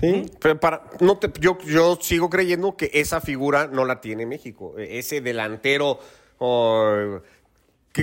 Sí, 0.00 0.26
pero 0.40 0.60
para, 0.60 0.82
no 1.00 1.18
te, 1.18 1.30
yo, 1.40 1.58
yo 1.60 1.98
sigo 2.00 2.28
creyendo 2.28 2.76
que 2.76 2.90
esa 2.92 3.20
figura 3.20 3.66
no 3.66 3.84
la 3.84 4.00
tiene 4.00 4.26
México. 4.26 4.74
E, 4.78 4.98
ese 4.98 5.20
delantero 5.20 5.98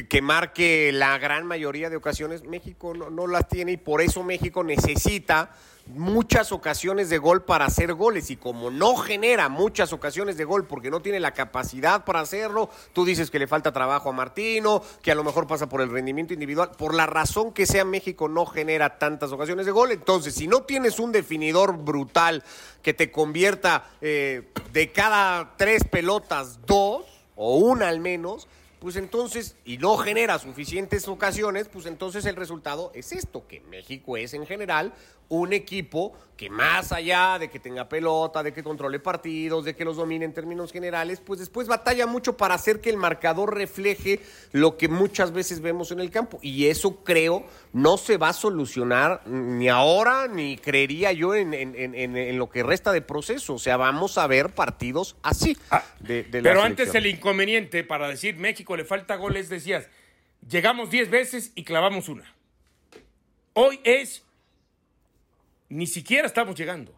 que, 0.02 0.22
marque 0.22 0.92
la 0.92 1.18
gran 1.20 1.46
mayoría 1.46 1.90
de 1.90 1.96
ocasiones, 1.96 2.44
México 2.44 2.94
no, 2.96 3.12
no 3.12 3.28
las 3.28 3.48
tiene 3.48 3.74
y 3.74 3.78
por 3.78 4.02
eso 4.02 4.24
México 4.24 4.64
necesita 4.64 5.52
muchas 5.86 6.52
ocasiones 6.52 7.10
de 7.10 7.18
gol 7.18 7.44
para 7.44 7.66
hacer 7.66 7.94
goles. 7.94 8.32
Y 8.32 8.38
como 8.38 8.72
no 8.72 8.96
genera 8.96 9.50
muchas 9.50 9.94
ocasiones 9.94 10.38
de 10.38 10.46
gol 10.46 10.66
porque 10.66 10.90
no 10.90 11.02
tiene 11.02 11.20
la 11.20 11.34
capacidad 11.34 12.06
para 12.06 12.22
hacerlo, 12.22 12.70
tú 12.94 13.06
dices 13.06 13.30
que 13.30 13.38
le 13.38 13.48
falta 13.48 13.72
trabajo 13.72 14.10
a 14.10 14.14
Martino, 14.14 14.82
que 15.02 15.12
a 15.12 15.16
lo 15.16 15.24
mejor 15.24 15.46
pasa 15.46 15.70
por 15.70 15.82
el 15.82 15.92
rendimiento 15.92 16.34
individual, 16.34 16.72
por 16.78 16.96
la 16.96 17.06
razón 17.06 17.52
que 17.52 17.66
sea 17.66 17.86
México 17.86 18.28
no 18.28 18.46
genera 18.46 18.98
tantas 18.98 19.32
ocasiones 19.32 19.66
de 19.66 19.72
gol, 19.72 19.92
entonces 19.92 20.34
si 20.34 20.48
no 20.48 20.64
tienes 20.64 21.00
un 21.00 21.12
definidor 21.12 21.78
brutal 21.78 22.44
que 22.82 22.94
te 22.94 23.12
convierta 23.12 23.92
eh, 24.02 24.50
de 24.72 24.92
cada 24.92 25.56
tres 25.58 25.84
pelotas 25.84 26.66
dos 26.66 27.06
o 27.36 27.58
una 27.58 27.90
al 27.90 28.00
menos, 28.00 28.48
pues 28.84 28.98
entonces, 28.98 29.56
y 29.64 29.78
no 29.78 29.96
genera 29.96 30.38
suficientes 30.40 31.08
ocasiones, 31.08 31.70
pues 31.70 31.86
entonces 31.86 32.26
el 32.26 32.36
resultado 32.36 32.92
es 32.94 33.14
esto, 33.14 33.48
que 33.48 33.62
México 33.62 34.18
es 34.18 34.34
en 34.34 34.46
general 34.46 34.92
un 35.30 35.54
equipo 35.54 36.14
que 36.38 36.50
más 36.50 36.92
allá 36.92 37.38
de 37.40 37.50
que 37.50 37.60
tenga 37.60 37.88
pelota, 37.88 38.42
de 38.42 38.54
que 38.54 38.64
controle 38.64 39.00
partidos, 39.00 39.66
de 39.66 39.76
que 39.76 39.86
los 39.86 39.98
domine 39.98 40.26
en 40.26 40.34
términos 40.34 40.72
generales, 40.72 41.22
pues 41.24 41.40
después 41.40 41.68
batalla 41.68 42.08
mucho 42.08 42.38
para 42.38 42.56
hacer 42.56 42.82
que 42.82 42.90
el 42.90 42.98
marcador 42.98 43.56
refleje 43.56 44.20
lo 44.52 44.78
que 44.78 44.88
muchas 44.88 45.32
veces 45.32 45.62
vemos 45.62 45.92
en 45.92 46.00
el 46.00 46.10
campo. 46.10 46.40
Y 46.42 46.68
eso 46.68 47.04
creo 47.04 47.46
no 47.72 47.98
se 47.98 48.18
va 48.18 48.30
a 48.30 48.34
solucionar 48.34 49.22
ni 49.28 49.70
ahora, 49.70 50.28
ni 50.28 50.58
creería 50.58 51.12
yo 51.12 51.36
en, 51.36 52.38
lo 52.38 52.50
que 52.50 52.64
resta 52.64 52.92
de 52.92 53.02
proceso. 53.02 53.54
O 53.54 53.60
sea, 53.60 53.78
vamos 53.78 54.18
a 54.18 54.26
ver 54.28 54.50
partidos 54.50 55.16
así. 55.22 55.58
Ah, 55.70 55.84
pero 56.04 56.62
antes 56.62 56.94
el 56.96 57.06
inconveniente 57.06 57.84
para 57.84 58.08
decir 58.08 58.38
México 58.38 58.76
le 58.76 58.86
falta 58.86 59.16
goles, 59.16 59.50
decías, 59.50 59.88
llegamos 60.50 60.90
10 60.90 61.10
veces 61.12 61.52
y 61.56 61.64
clavamos 61.64 62.10
una. 62.10 62.34
Hoy 63.54 63.80
es 63.84 64.24
ni 65.74 65.88
siquiera 65.88 66.28
estamos 66.28 66.56
llegando 66.56 66.96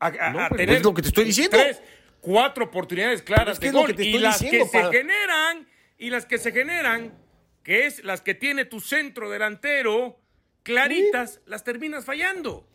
a, 0.00 0.48
tener 0.48 0.76
es 0.76 0.82
lo 0.82 0.94
que 0.94 1.02
te 1.02 1.08
estoy 1.08 1.26
diciendo. 1.26 1.58
tres, 1.58 1.80
cuatro 2.20 2.64
oportunidades 2.64 3.22
claras 3.22 3.60
de 3.60 3.70
gol. 3.70 3.94
y 3.98 4.18
las 4.18 4.40
que 4.40 4.64
se 4.64 4.82
generan, 4.90 5.68
y 5.98 6.10
las 6.10 6.26
que 6.26 6.38
se 6.38 6.52
generan, 6.52 7.14
que 7.62 7.86
es 7.86 8.02
las 8.02 8.22
que 8.22 8.34
tiene 8.34 8.64
tu 8.64 8.80
centro 8.80 9.30
delantero, 9.30 10.18
claritas, 10.62 11.40
las 11.46 11.64
terminas 11.64 12.04
fallando. 12.04 12.66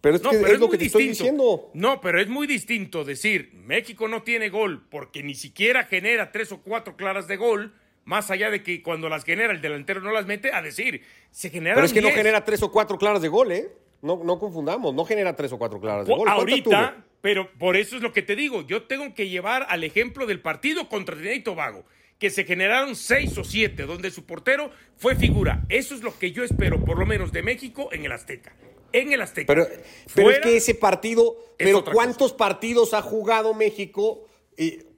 Pero 0.00 0.14
es, 0.14 0.22
que 0.22 0.52
es, 0.52 0.60
lo 0.60 0.70
que 0.70 0.78
te 0.78 0.86
estoy 0.86 1.08
diciendo. 1.08 1.72
No, 1.74 2.00
pero 2.00 2.20
es 2.20 2.28
muy 2.28 2.46
distinto 2.46 3.04
decir 3.04 3.50
México 3.54 4.06
no 4.06 4.22
tiene 4.22 4.48
gol 4.48 4.86
porque 4.88 5.24
ni 5.24 5.34
siquiera 5.34 5.84
genera 5.84 6.30
tres 6.30 6.52
o 6.52 6.62
cuatro 6.62 6.96
claras 6.96 7.26
de 7.26 7.36
gol, 7.36 7.74
más 8.04 8.30
allá 8.30 8.48
de 8.48 8.62
que 8.62 8.80
cuando 8.80 9.08
las 9.08 9.24
genera 9.24 9.52
el 9.52 9.60
delantero 9.60 10.00
no 10.00 10.12
las 10.12 10.26
mete, 10.26 10.52
a 10.52 10.62
decir, 10.62 11.02
se 11.32 11.50
genera. 11.50 11.74
Pero 11.74 11.86
es 11.86 11.92
que 11.92 12.00
no 12.00 12.10
genera 12.10 12.44
tres 12.44 12.62
o 12.62 12.70
cuatro 12.70 12.96
claras 12.96 13.20
de 13.20 13.28
gol, 13.28 13.50
¿eh? 13.50 13.68
No, 14.00 14.22
no 14.24 14.38
confundamos, 14.38 14.94
no 14.94 15.04
genera 15.04 15.34
tres 15.34 15.52
o 15.52 15.58
cuatro 15.58 15.80
claras 15.80 16.06
de 16.06 16.14
gol. 16.14 16.28
Ahorita, 16.28 17.04
pero 17.20 17.50
por 17.58 17.76
eso 17.76 17.96
es 17.96 18.02
lo 18.02 18.12
que 18.12 18.22
te 18.22 18.36
digo. 18.36 18.62
Yo 18.62 18.84
tengo 18.84 19.12
que 19.14 19.28
llevar 19.28 19.66
al 19.68 19.84
ejemplo 19.84 20.26
del 20.26 20.40
partido 20.40 20.88
contra 20.88 21.16
Trinidad 21.16 21.34
y 21.34 21.42
Tobago, 21.42 21.84
que 22.18 22.30
se 22.30 22.44
generaron 22.44 22.94
seis 22.94 23.36
o 23.38 23.44
siete, 23.44 23.84
donde 23.84 24.10
su 24.10 24.24
portero 24.24 24.70
fue 24.96 25.16
figura. 25.16 25.64
Eso 25.68 25.94
es 25.94 26.02
lo 26.02 26.16
que 26.16 26.32
yo 26.32 26.44
espero, 26.44 26.84
por 26.84 26.98
lo 26.98 27.06
menos 27.06 27.32
de 27.32 27.42
México, 27.42 27.88
en 27.92 28.04
el 28.04 28.12
Azteca. 28.12 28.54
En 28.92 29.12
el 29.12 29.20
Azteca. 29.20 29.52
Pero, 29.52 29.66
pero 30.14 30.30
es 30.30 30.38
que 30.40 30.56
ese 30.56 30.74
partido, 30.74 31.36
pero 31.56 31.84
¿cuántos 31.84 32.32
partidos 32.32 32.94
ha 32.94 33.02
jugado 33.02 33.52
México? 33.52 34.26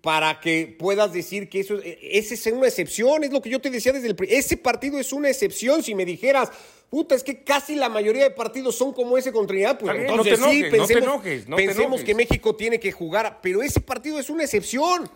Para 0.00 0.40
que 0.40 0.74
puedas 0.78 1.12
decir 1.12 1.48
que 1.48 1.60
eso 1.60 1.78
eh, 1.78 1.98
ese 2.02 2.34
es 2.34 2.46
una 2.46 2.68
excepción, 2.68 3.24
es 3.24 3.32
lo 3.32 3.42
que 3.42 3.50
yo 3.50 3.60
te 3.60 3.70
decía 3.70 3.92
desde 3.92 4.08
el 4.08 4.16
ese 4.28 4.56
partido 4.56 4.98
es 4.98 5.12
una 5.12 5.28
excepción, 5.28 5.82
si 5.82 5.94
me 5.94 6.04
dijeras, 6.04 6.50
puta, 6.88 7.14
es 7.14 7.22
que 7.22 7.44
casi 7.44 7.76
la 7.76 7.88
mayoría 7.88 8.24
de 8.24 8.30
partidos 8.30 8.76
son 8.76 8.92
como 8.92 9.18
ese 9.18 9.32
contra 9.32 9.50
Trinidad, 9.50 9.78
pues 9.78 9.94
entonces 9.96 10.38
sí, 10.38 10.64
pensemos, 10.70 11.22
pensemos 11.54 12.02
que 12.02 12.14
México 12.14 12.56
tiene 12.56 12.80
que 12.80 12.92
jugar, 12.92 13.40
pero 13.42 13.62
ese 13.62 13.80
partido 13.80 14.18
es 14.18 14.30
una 14.30 14.44
excepción. 14.44 15.10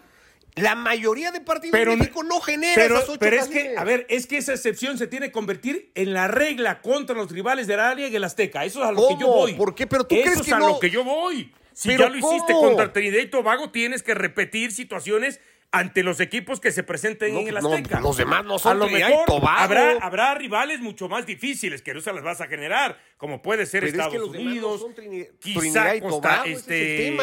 La 0.57 0.77
mayoría 0.77 1.33
de 1.33 1.41
partidos 1.41 1.77
de 1.77 1.97
México 1.97 2.23
no 2.23 2.41
genera 2.41 2.75
pero, 2.77 2.95
esas 2.99 3.09
ocho 3.09 3.19
Pero 3.19 3.41
es 3.41 3.49
que, 3.49 3.77
a 3.77 3.83
ver, 3.83 4.07
es 4.09 4.29
que 4.29 4.37
esa 4.37 4.53
excepción 4.53 4.99
se 4.99 5.09
tiene 5.09 5.27
que 5.27 5.33
convertir 5.33 5.91
en 5.97 6.13
la 6.13 6.29
regla 6.29 6.81
contra 6.81 7.17
los 7.17 7.29
rivales 7.33 7.67
del 7.67 7.81
área 7.81 8.07
y 8.07 8.15
el 8.15 8.23
Azteca. 8.23 8.65
Eso 8.65 8.81
es 8.81 8.89
a 8.89 8.93
lo 8.93 9.09
que 9.09 9.17
yo 9.19 9.27
voy. 9.27 9.55
¿Por 9.55 9.75
qué? 9.75 9.89
Pero 9.89 10.07
tú 10.07 10.15
Eso 10.15 10.23
crees 10.23 10.47
es 10.47 10.53
a 10.53 10.61
lo 10.61 10.79
que 10.79 10.91
yo 10.91 11.03
voy. 11.03 11.53
Si 11.75 11.97
ya 11.97 12.09
lo 12.09 12.17
hiciste 12.17 12.53
contra 12.53 12.93
Trinidad 12.93 13.21
y 13.21 13.27
Tobago, 13.27 13.71
tienes 13.71 14.03
que 14.03 14.15
repetir 14.15 14.73
situaciones 14.73 15.41
ante 15.75 16.05
los 16.05 16.21
equipos 16.21 16.61
que 16.61 16.71
se 16.71 16.85
presenten 16.85 17.37
en 17.37 17.49
el 17.49 17.57
Azteca. 17.57 18.01
los 18.01 18.17
demás 18.17 18.45
no 18.45 18.61
son 18.61 18.73
a 18.73 18.75
lo 18.77 18.89
mejor 18.89 19.25
Tobago. 19.27 19.59
Habrá, 19.59 19.99
habrá 20.01 20.35
rivales 20.35 20.81
mucho 20.81 21.09
más 21.09 21.27
difíciles 21.27 21.83
que 21.83 21.93
no 21.93 22.01
se 22.01 22.13
las 22.13 22.23
vas 22.23 22.41
a 22.41 22.47
generar, 22.47 22.97
como 23.17 23.43
puede 23.43 23.67
ser 23.67 23.83
Estados 23.85 24.15
Unidos, 24.15 24.87
quizá 25.41 25.99
Costa, 26.01 26.45
este, 26.47 27.17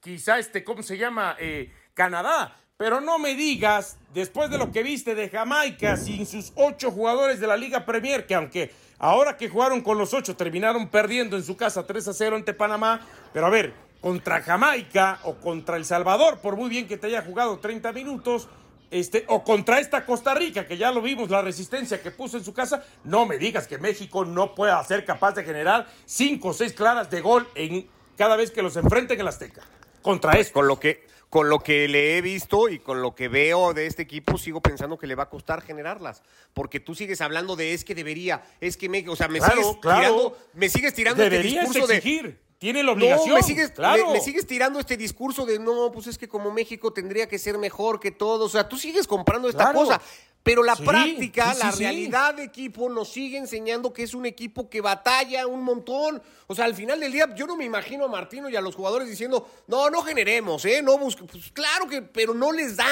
quizá 0.00 0.38
este, 0.38 0.64
¿cómo 0.64 0.82
se 0.82 0.96
llama? 0.96 1.36
Eh, 1.38 1.70
Canadá. 1.92 2.56
Pero 2.78 3.00
no 3.00 3.18
me 3.18 3.34
digas, 3.34 3.96
después 4.12 4.50
de 4.50 4.58
lo 4.58 4.70
que 4.70 4.82
viste 4.82 5.14
de 5.14 5.30
Jamaica, 5.30 5.96
sin 5.96 6.26
sus 6.26 6.52
ocho 6.56 6.90
jugadores 6.90 7.40
de 7.40 7.46
la 7.46 7.56
Liga 7.56 7.86
Premier, 7.86 8.26
que 8.26 8.34
aunque 8.34 8.70
ahora 8.98 9.38
que 9.38 9.48
jugaron 9.48 9.80
con 9.80 9.96
los 9.96 10.12
ocho 10.12 10.36
terminaron 10.36 10.88
perdiendo 10.88 11.38
en 11.38 11.42
su 11.42 11.56
casa 11.56 11.86
3 11.86 12.08
a 12.08 12.12
0 12.12 12.36
ante 12.36 12.52
Panamá, 12.52 13.00
pero 13.32 13.46
a 13.46 13.50
ver, 13.50 13.72
contra 14.02 14.42
Jamaica 14.42 15.20
o 15.22 15.36
contra 15.36 15.78
El 15.78 15.86
Salvador, 15.86 16.40
por 16.40 16.56
muy 16.56 16.68
bien 16.68 16.86
que 16.86 16.98
te 16.98 17.06
haya 17.06 17.22
jugado 17.22 17.60
30 17.60 17.92
minutos, 17.92 18.46
este, 18.90 19.24
o 19.28 19.42
contra 19.42 19.80
esta 19.80 20.04
Costa 20.04 20.34
Rica, 20.34 20.66
que 20.66 20.76
ya 20.76 20.92
lo 20.92 21.00
vimos, 21.00 21.30
la 21.30 21.40
resistencia 21.40 22.02
que 22.02 22.10
puso 22.10 22.36
en 22.36 22.44
su 22.44 22.52
casa, 22.52 22.84
no 23.04 23.24
me 23.24 23.38
digas 23.38 23.66
que 23.66 23.78
México 23.78 24.26
no 24.26 24.54
pueda 24.54 24.84
ser 24.84 25.06
capaz 25.06 25.32
de 25.32 25.44
generar 25.44 25.86
cinco 26.04 26.48
o 26.48 26.52
seis 26.52 26.74
claras 26.74 27.08
de 27.08 27.22
gol 27.22 27.48
en 27.54 27.88
cada 28.18 28.36
vez 28.36 28.50
que 28.50 28.60
los 28.60 28.76
enfrenten 28.76 29.14
en 29.14 29.22
el 29.22 29.28
Azteca. 29.28 29.62
Contra 30.02 30.32
esto. 30.34 30.52
Con 30.52 30.68
lo 30.68 30.78
que 30.78 31.15
con 31.36 31.50
lo 31.50 31.58
que 31.58 31.86
le 31.86 32.16
he 32.16 32.22
visto 32.22 32.70
y 32.70 32.78
con 32.78 33.02
lo 33.02 33.14
que 33.14 33.28
veo 33.28 33.74
de 33.74 33.84
este 33.84 34.00
equipo, 34.00 34.38
sigo 34.38 34.62
pensando 34.62 34.96
que 34.96 35.06
le 35.06 35.14
va 35.14 35.24
a 35.24 35.28
costar 35.28 35.60
generarlas. 35.60 36.22
Porque 36.54 36.80
tú 36.80 36.94
sigues 36.94 37.20
hablando 37.20 37.56
de 37.56 37.74
es 37.74 37.84
que 37.84 37.94
debería, 37.94 38.42
es 38.58 38.78
que 38.78 38.88
me, 38.88 39.06
o 39.06 39.14
sea, 39.14 39.28
me 39.28 39.42
sigues 39.42 39.78
tirando, 39.82 40.34
me 40.54 40.70
sigues 40.70 40.94
tirando 40.94 41.22
este 41.22 41.42
discurso 41.42 41.92
exigir. 41.92 42.40
Tiene 42.56 42.82
la 42.82 42.92
obligación. 42.92 43.34
me 43.34 43.42
sigues, 43.42 43.70
claro. 43.72 44.12
me, 44.12 44.20
sigues 44.20 44.46
tirando 44.46 44.80
este 44.80 44.96
discurso 44.96 45.44
de 45.44 45.58
no, 45.58 45.92
pues 45.92 46.06
es 46.06 46.16
que 46.16 46.26
como 46.26 46.50
México 46.50 46.90
tendría 46.90 47.28
que 47.28 47.38
ser 47.38 47.58
mejor 47.58 48.00
que 48.00 48.12
todos. 48.12 48.46
O 48.46 48.52
sea, 48.52 48.66
tú 48.66 48.78
sigues 48.78 49.06
comprando 49.06 49.50
esta 49.50 49.74
cosa. 49.74 50.00
Pero 50.46 50.62
la 50.62 50.76
práctica, 50.76 51.54
la 51.54 51.72
realidad 51.72 52.34
de 52.34 52.44
equipo 52.44 52.88
nos 52.88 53.08
sigue 53.08 53.36
enseñando 53.36 53.92
que 53.92 54.04
es 54.04 54.14
un 54.14 54.26
equipo 54.26 54.70
que 54.70 54.80
batalla 54.80 55.44
un 55.44 55.64
montón. 55.64 56.22
O 56.46 56.54
sea, 56.54 56.66
al 56.66 56.74
final 56.76 57.00
del 57.00 57.10
día, 57.10 57.34
yo 57.34 57.48
no 57.48 57.56
me 57.56 57.64
imagino 57.64 58.04
a 58.04 58.08
Martino 58.08 58.48
y 58.48 58.54
a 58.54 58.60
los 58.60 58.76
jugadores 58.76 59.08
diciendo, 59.08 59.50
no, 59.66 59.90
no 59.90 60.02
generemos, 60.02 60.64
¿eh? 60.64 60.82
No 60.82 60.98
busquemos. 60.98 61.32
Pues 61.32 61.50
claro 61.50 61.88
que, 61.88 62.00
pero 62.00 62.32
no 62.32 62.52
les 62.52 62.76
da. 62.76 62.86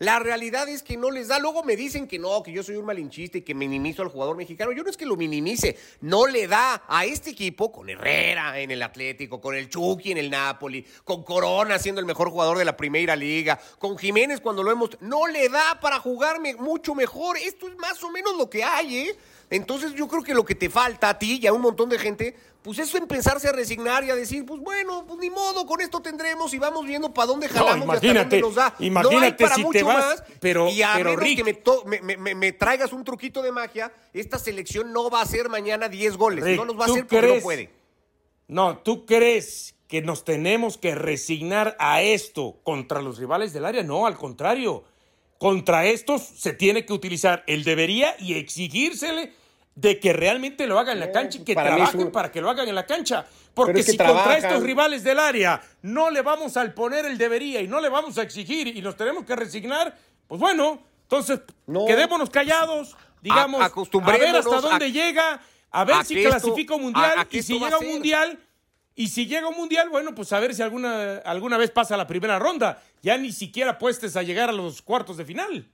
La 0.00 0.20
realidad 0.20 0.68
es 0.68 0.84
que 0.84 0.96
no 0.96 1.10
les 1.10 1.26
da. 1.26 1.40
Luego 1.40 1.64
me 1.64 1.74
dicen 1.74 2.06
que 2.06 2.20
no, 2.20 2.42
que 2.42 2.52
yo 2.52 2.62
soy 2.62 2.76
un 2.76 2.84
malinchista 2.84 3.38
y 3.38 3.42
que 3.42 3.54
minimizo 3.54 4.02
al 4.02 4.08
jugador 4.08 4.36
mexicano. 4.36 4.70
Yo 4.72 4.84
no 4.84 4.90
es 4.90 4.96
que 4.96 5.06
lo 5.06 5.16
minimice, 5.16 5.76
no 6.02 6.26
le 6.28 6.46
da 6.46 6.84
a 6.86 7.04
este 7.04 7.30
equipo 7.30 7.72
con 7.72 7.88
Herrera 7.88 8.60
en 8.60 8.70
el 8.70 8.82
Atlético, 8.82 9.40
con 9.40 9.56
el 9.56 9.68
Chucky 9.68 10.12
en 10.12 10.18
el 10.18 10.30
Napoli, 10.30 10.86
con 11.02 11.24
Corona 11.24 11.80
siendo 11.80 12.00
el 12.00 12.06
mejor 12.06 12.30
jugador 12.30 12.58
de 12.58 12.64
la 12.64 12.76
Primera 12.76 13.16
Liga, 13.16 13.58
con 13.78 13.98
Jiménez 13.98 14.40
cuando 14.40 14.62
lo 14.62 14.70
hemos. 14.70 14.90
No 15.00 15.26
le 15.26 15.48
da 15.48 15.80
para 15.80 15.98
jugarme 15.98 16.54
mucho 16.54 16.94
mejor. 16.94 17.36
Esto 17.36 17.66
es 17.66 17.76
más 17.76 18.02
o 18.04 18.10
menos 18.10 18.36
lo 18.36 18.48
que 18.48 18.62
hay, 18.62 18.98
¿eh? 18.98 19.16
Entonces 19.50 19.94
yo 19.94 20.08
creo 20.08 20.22
que 20.22 20.34
lo 20.34 20.44
que 20.44 20.54
te 20.54 20.68
falta 20.68 21.08
a 21.08 21.18
ti 21.18 21.38
y 21.42 21.46
a 21.46 21.52
un 21.52 21.62
montón 21.62 21.88
de 21.88 21.98
gente, 21.98 22.36
pues 22.62 22.78
eso 22.78 22.98
empezarse 22.98 23.48
a 23.48 23.52
resignar 23.52 24.04
y 24.04 24.10
a 24.10 24.14
decir, 24.14 24.44
pues 24.44 24.60
bueno, 24.60 25.06
pues 25.06 25.18
ni 25.18 25.30
modo, 25.30 25.64
con 25.64 25.80
esto 25.80 26.00
tendremos 26.00 26.52
y 26.52 26.58
vamos 26.58 26.86
viendo 26.86 27.14
para 27.14 27.28
dónde 27.28 27.48
jalamos 27.48 27.86
no, 27.86 27.92
imagínate, 27.94 28.40
nos 28.40 28.54
da. 28.54 28.74
Imagínate 28.78 29.16
no 29.16 29.24
hay 29.24 29.32
para 29.32 29.58
mucho 29.58 29.86
más, 29.86 30.22
pero, 30.40 30.68
y 30.68 30.82
a 30.82 30.96
menos 30.96 31.16
que 31.20 32.34
me, 32.34 32.52
traigas 32.52 32.92
un 32.92 33.04
truquito 33.04 33.40
de 33.40 33.52
magia, 33.52 33.90
esta 34.12 34.38
selección 34.38 34.92
no 34.92 35.08
va 35.08 35.20
a 35.20 35.22
hacer 35.22 35.48
mañana 35.48 35.88
10 35.88 36.16
goles, 36.16 36.56
no 36.56 36.64
los 36.66 36.78
va 36.78 36.84
a 36.84 36.88
hacer 36.88 37.06
porque 37.06 37.34
no 37.36 37.40
puede. 37.40 37.70
No, 38.48 38.78
¿tú 38.78 39.06
crees 39.06 39.74
que 39.88 40.02
nos 40.02 40.24
tenemos 40.24 40.76
que 40.76 40.94
resignar 40.94 41.76
a 41.78 42.02
esto 42.02 42.60
contra 42.62 43.00
los 43.00 43.18
rivales 43.18 43.52
del 43.52 43.64
área? 43.64 43.82
No, 43.82 44.06
al 44.06 44.16
contrario. 44.16 44.84
Contra 45.38 45.86
estos 45.86 46.22
se 46.22 46.52
tiene 46.52 46.84
que 46.84 46.92
utilizar 46.92 47.44
el 47.46 47.62
debería 47.62 48.16
y 48.18 48.34
exigírsele 48.34 49.32
de 49.76 50.00
que 50.00 50.12
realmente 50.12 50.66
lo 50.66 50.76
hagan 50.80 50.94
en 50.94 51.00
la 51.00 51.12
cancha 51.12 51.38
y 51.38 51.44
que 51.44 51.54
trabajen 51.54 52.10
para 52.10 52.32
que 52.32 52.40
lo 52.40 52.50
hagan 52.50 52.68
en 52.68 52.74
la 52.74 52.84
cancha. 52.84 53.24
Porque 53.54 53.84
si 53.84 53.96
contra 53.96 54.36
estos 54.36 54.62
rivales 54.64 55.04
del 55.04 55.20
área 55.20 55.62
no 55.82 56.10
le 56.10 56.22
vamos 56.22 56.56
a 56.56 56.74
poner 56.74 57.06
el 57.06 57.16
debería 57.16 57.60
y 57.60 57.68
no 57.68 57.80
le 57.80 57.88
vamos 57.88 58.18
a 58.18 58.22
exigir 58.22 58.66
y 58.66 58.82
nos 58.82 58.96
tenemos 58.96 59.24
que 59.24 59.36
resignar, 59.36 59.96
pues 60.26 60.40
bueno, 60.40 60.82
entonces 61.02 61.40
quedémonos 61.86 62.30
callados, 62.30 62.96
digamos, 63.22 63.60
a, 63.62 64.12
ver 64.12 64.34
hasta 64.34 64.60
dónde 64.60 64.90
llega, 64.90 65.40
a 65.70 65.84
ver 65.84 66.04
si 66.04 66.24
clasifica 66.24 66.74
un 66.74 66.82
mundial 66.82 67.28
y 67.30 67.42
si 67.42 67.58
llega 67.58 67.78
un 67.78 67.86
mundial. 67.86 68.38
Y 68.98 69.06
si 69.06 69.26
llega 69.26 69.46
un 69.46 69.56
mundial, 69.56 69.90
bueno, 69.90 70.12
pues 70.12 70.32
a 70.32 70.40
ver 70.40 70.52
si 70.52 70.60
alguna, 70.60 71.18
alguna 71.18 71.56
vez 71.56 71.70
pasa 71.70 71.96
la 71.96 72.04
primera 72.04 72.36
ronda. 72.40 72.82
Ya 73.00 73.16
ni 73.16 73.30
siquiera 73.30 73.78
puestes 73.78 74.16
a 74.16 74.24
llegar 74.24 74.48
a 74.48 74.52
los 74.52 74.82
cuartos 74.82 75.16
de 75.16 75.24
final. 75.24 75.70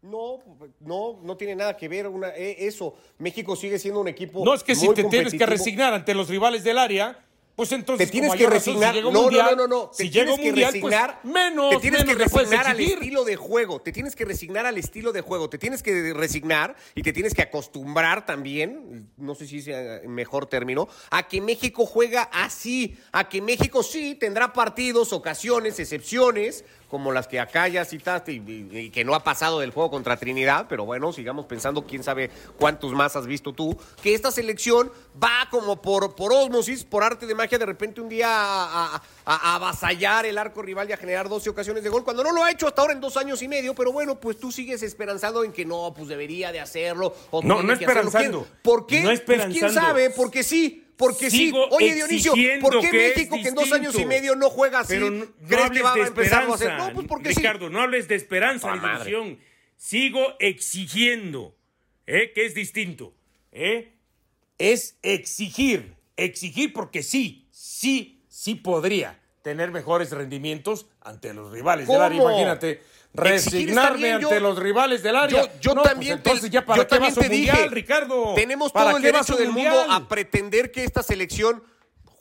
No, 0.00 0.38
no, 0.80 1.20
no 1.22 1.36
tiene 1.36 1.54
nada 1.54 1.76
que 1.76 1.86
ver 1.86 2.08
una, 2.08 2.28
e, 2.28 2.66
eso. 2.66 2.94
México 3.18 3.56
sigue 3.56 3.78
siendo 3.78 4.00
un 4.00 4.08
equipo. 4.08 4.42
No 4.42 4.54
es 4.54 4.62
que 4.62 4.74
si 4.74 4.88
te 4.94 5.04
tienes 5.04 5.34
que 5.34 5.44
resignar 5.44 5.92
ante 5.92 6.14
los 6.14 6.30
rivales 6.30 6.64
del 6.64 6.78
área, 6.78 7.22
pues 7.54 7.70
entonces 7.72 8.06
te 8.06 8.10
tienes 8.10 8.34
que 8.34 8.48
resignar. 8.48 8.94
no, 9.02 9.10
no, 9.10 9.56
no, 9.56 9.66
no, 9.68 9.90
Te 9.90 10.04
si 10.04 10.10
tienes 10.10 10.38
que 10.38 10.52
pues, 10.52 10.66
resignar, 10.66 11.20
menos. 11.22 11.70
Te 11.70 11.78
tienes 11.78 12.04
que 12.04 12.14
resignar 12.14 12.66
al 12.66 12.80
estilo 12.80 13.24
de 13.24 13.36
juego. 13.36 13.80
Te 13.80 13.92
tienes 13.92 14.16
que 14.16 14.24
resignar 14.24 14.66
al 14.66 14.78
estilo 14.78 15.12
de 15.12 15.20
juego. 15.20 15.50
Te 15.50 15.58
tienes 15.58 15.82
que 15.82 16.14
resignar 16.14 16.74
y 16.94 17.02
te 17.02 17.12
tienes 17.12 17.34
que 17.34 17.42
acostumbrar 17.42 18.24
también, 18.24 19.10
no 19.18 19.34
sé 19.34 19.46
si 19.46 19.60
sea 19.60 20.00
mejor 20.06 20.46
término, 20.46 20.88
a 21.10 21.28
que 21.28 21.40
México 21.40 21.84
juega 21.84 22.22
así. 22.32 22.96
A 23.12 23.28
que 23.28 23.42
México 23.42 23.82
sí 23.82 24.14
tendrá 24.14 24.52
partidos, 24.52 25.12
ocasiones, 25.12 25.78
excepciones, 25.78 26.64
como 26.92 27.10
las 27.10 27.26
que 27.26 27.40
acá 27.40 27.68
ya 27.68 27.86
citaste 27.86 28.32
y, 28.32 28.90
que 28.90 29.02
no 29.02 29.14
ha 29.14 29.24
pasado 29.24 29.60
del 29.60 29.70
juego 29.70 29.90
contra 29.90 30.18
Trinidad, 30.18 30.66
pero 30.68 30.84
bueno, 30.84 31.10
sigamos 31.10 31.46
pensando, 31.46 31.86
quién 31.86 32.04
sabe 32.04 32.30
cuántos 32.58 32.92
más 32.92 33.16
has 33.16 33.26
visto 33.26 33.54
tú, 33.54 33.74
que 34.02 34.12
esta 34.12 34.30
selección 34.30 34.92
va 35.20 35.48
como 35.50 35.80
por, 35.80 36.14
por 36.14 36.34
osmosis, 36.34 36.84
por 36.84 37.02
arte 37.02 37.26
de 37.26 37.34
magia, 37.34 37.56
de 37.56 37.64
repente 37.64 38.02
un 38.02 38.10
día 38.10 38.28
a, 38.28 39.02
avasallar 39.24 40.26
el 40.26 40.36
arco 40.36 40.60
rival 40.60 40.90
y 40.90 40.92
a 40.92 40.98
generar 40.98 41.30
12 41.30 41.48
ocasiones 41.48 41.82
de 41.82 41.88
gol, 41.88 42.04
cuando 42.04 42.22
no 42.22 42.30
lo 42.30 42.44
ha 42.44 42.50
hecho 42.50 42.66
hasta 42.66 42.82
ahora 42.82 42.92
en 42.92 43.00
dos 43.00 43.16
años 43.16 43.40
y 43.40 43.48
medio, 43.48 43.74
pero 43.74 43.90
bueno, 43.90 44.20
pues 44.20 44.38
tú 44.38 44.52
sigues 44.52 44.82
esperanzado 44.82 45.44
en 45.44 45.52
que 45.52 45.64
no, 45.64 45.94
pues 45.96 46.08
debería 46.08 46.52
de 46.52 46.60
hacerlo. 46.60 47.14
O 47.30 47.42
no, 47.42 47.62
no 47.62 47.72
esperanzando. 47.72 48.46
¿Por 48.60 48.86
qué? 48.86 49.00
No 49.00 49.12
pues 49.24 49.46
quién 49.46 49.72
sabe, 49.72 50.10
porque 50.10 50.42
sí. 50.42 50.80
Porque 51.02 51.30
sí, 51.30 51.52
oye 51.70 51.94
Dionisio, 51.94 52.32
¿por 52.60 52.80
qué 52.80 52.92
México 52.92 53.36
que 53.42 53.48
en 53.48 53.54
dos 53.56 53.72
años 53.72 53.98
y 53.98 54.04
medio 54.04 54.36
no 54.36 54.48
juega 54.50 54.80
así? 54.80 54.94
Pero 54.94 55.10
no, 55.10 55.26
¿Crees 55.48 55.70
que 55.70 55.82
va 55.82 55.94
a 55.94 56.06
empezar 56.06 56.44
a 56.48 56.54
hacer? 56.54 56.72
No, 56.74 56.92
pues 56.92 57.08
porque 57.08 57.30
Ricardo, 57.30 57.70
no 57.70 57.80
hables 57.80 58.06
de 58.06 58.14
esperanza 58.14 58.76
ni 58.76 58.88
ilusión. 58.88 59.38
Sigo 59.76 60.36
exigiendo, 60.38 61.56
¿eh? 62.06 62.30
que 62.32 62.46
es 62.46 62.54
distinto. 62.54 63.14
¿eh? 63.50 63.94
Es 64.58 64.96
exigir, 65.02 65.96
exigir 66.16 66.72
porque 66.72 67.02
sí, 67.02 67.48
sí, 67.50 68.22
sí 68.28 68.54
podría 68.54 69.18
tener 69.42 69.72
mejores 69.72 70.12
rendimientos 70.12 70.86
ante 71.00 71.34
los 71.34 71.50
rivales 71.50 71.88
del 71.88 72.00
área. 72.00 72.22
Imagínate, 72.22 72.80
resignarme 73.14 74.12
ante 74.12 74.40
los 74.40 74.58
rivales 74.58 75.02
del 75.02 75.16
área. 75.16 75.52
Yo, 75.60 75.74
pues 75.74 75.88
también 75.88 76.14
entonces 76.14 76.50
ya 76.50 76.64
para 76.64 76.86
qué 76.86 76.98
vas 76.98 77.16
mundial, 77.16 77.70
Ricardo. 77.70 78.34
Tenemos 78.34 78.72
todo 78.72 78.96
el 78.96 79.02
derecho 79.02 79.36
del 79.36 79.50
mundo 79.50 79.84
a 79.88 80.08
pretender 80.08 80.70
que 80.70 80.84
esta 80.84 81.02
selección 81.02 81.62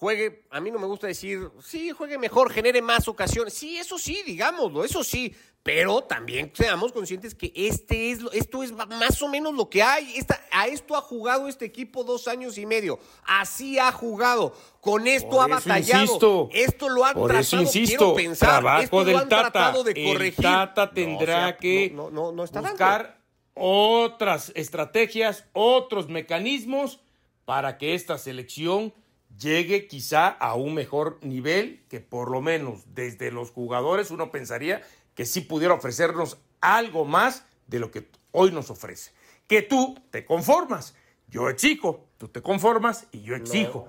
juegue, 0.01 0.45
a 0.49 0.59
mí 0.59 0.71
no 0.71 0.79
me 0.79 0.87
gusta 0.87 1.05
decir, 1.05 1.51
sí, 1.63 1.91
juegue 1.91 2.17
mejor, 2.17 2.51
genere 2.51 2.81
más 2.81 3.07
ocasiones. 3.07 3.53
Sí, 3.53 3.77
eso 3.77 3.99
sí, 3.99 4.23
digámoslo, 4.25 4.83
eso 4.83 5.03
sí. 5.03 5.35
Pero 5.61 6.01
también 6.01 6.51
seamos 6.55 6.91
conscientes 6.91 7.35
que 7.35 7.53
este 7.55 8.09
es, 8.09 8.21
esto 8.33 8.63
es 8.63 8.71
más 8.71 9.21
o 9.21 9.27
menos 9.27 9.53
lo 9.53 9.69
que 9.69 9.83
hay. 9.83 10.19
a 10.51 10.65
esto 10.65 10.95
ha 10.95 11.01
jugado 11.01 11.47
este 11.47 11.65
equipo 11.65 12.03
dos 12.03 12.27
años 12.27 12.57
y 12.57 12.65
medio. 12.65 12.97
Así 13.25 13.77
ha 13.77 13.91
jugado. 13.91 14.55
Con 14.79 15.07
esto 15.07 15.39
ha 15.39 15.45
batallado. 15.45 16.49
esto 16.51 16.89
lo 16.89 17.05
han 17.05 17.13
tratado, 17.13 17.69
quiero 17.71 18.15
pensar, 18.15 18.81
esto 18.81 19.03
lo 19.03 19.17
han 19.19 19.29
tratado 19.29 19.83
de 19.83 19.93
corregir. 19.93 20.43
El 20.43 20.51
Tata 20.51 20.91
tendrá 20.91 21.57
que 21.57 21.95
buscar 21.95 23.21
otras 23.53 24.51
estrategias, 24.55 25.45
otros 25.53 26.09
mecanismos 26.09 26.99
para 27.45 27.77
que 27.77 27.93
esta 27.93 28.17
selección 28.17 28.95
llegue 29.41 29.87
quizá 29.87 30.27
a 30.27 30.55
un 30.55 30.73
mejor 30.73 31.17
nivel 31.21 31.83
que 31.89 31.99
por 31.99 32.29
lo 32.29 32.41
menos 32.41 32.83
desde 32.93 33.31
los 33.31 33.51
jugadores 33.51 34.11
uno 34.11 34.31
pensaría 34.31 34.81
que 35.15 35.25
sí 35.25 35.41
pudiera 35.41 35.73
ofrecernos 35.73 36.37
algo 36.61 37.05
más 37.05 37.45
de 37.67 37.79
lo 37.79 37.91
que 37.91 38.07
hoy 38.31 38.51
nos 38.51 38.69
ofrece. 38.69 39.11
Que 39.47 39.61
tú 39.61 39.99
te 40.11 40.23
conformas, 40.23 40.95
yo 41.27 41.49
exijo, 41.49 42.07
tú 42.17 42.27
te 42.27 42.41
conformas 42.41 43.07
y 43.11 43.21
yo 43.21 43.35
exijo. 43.35 43.87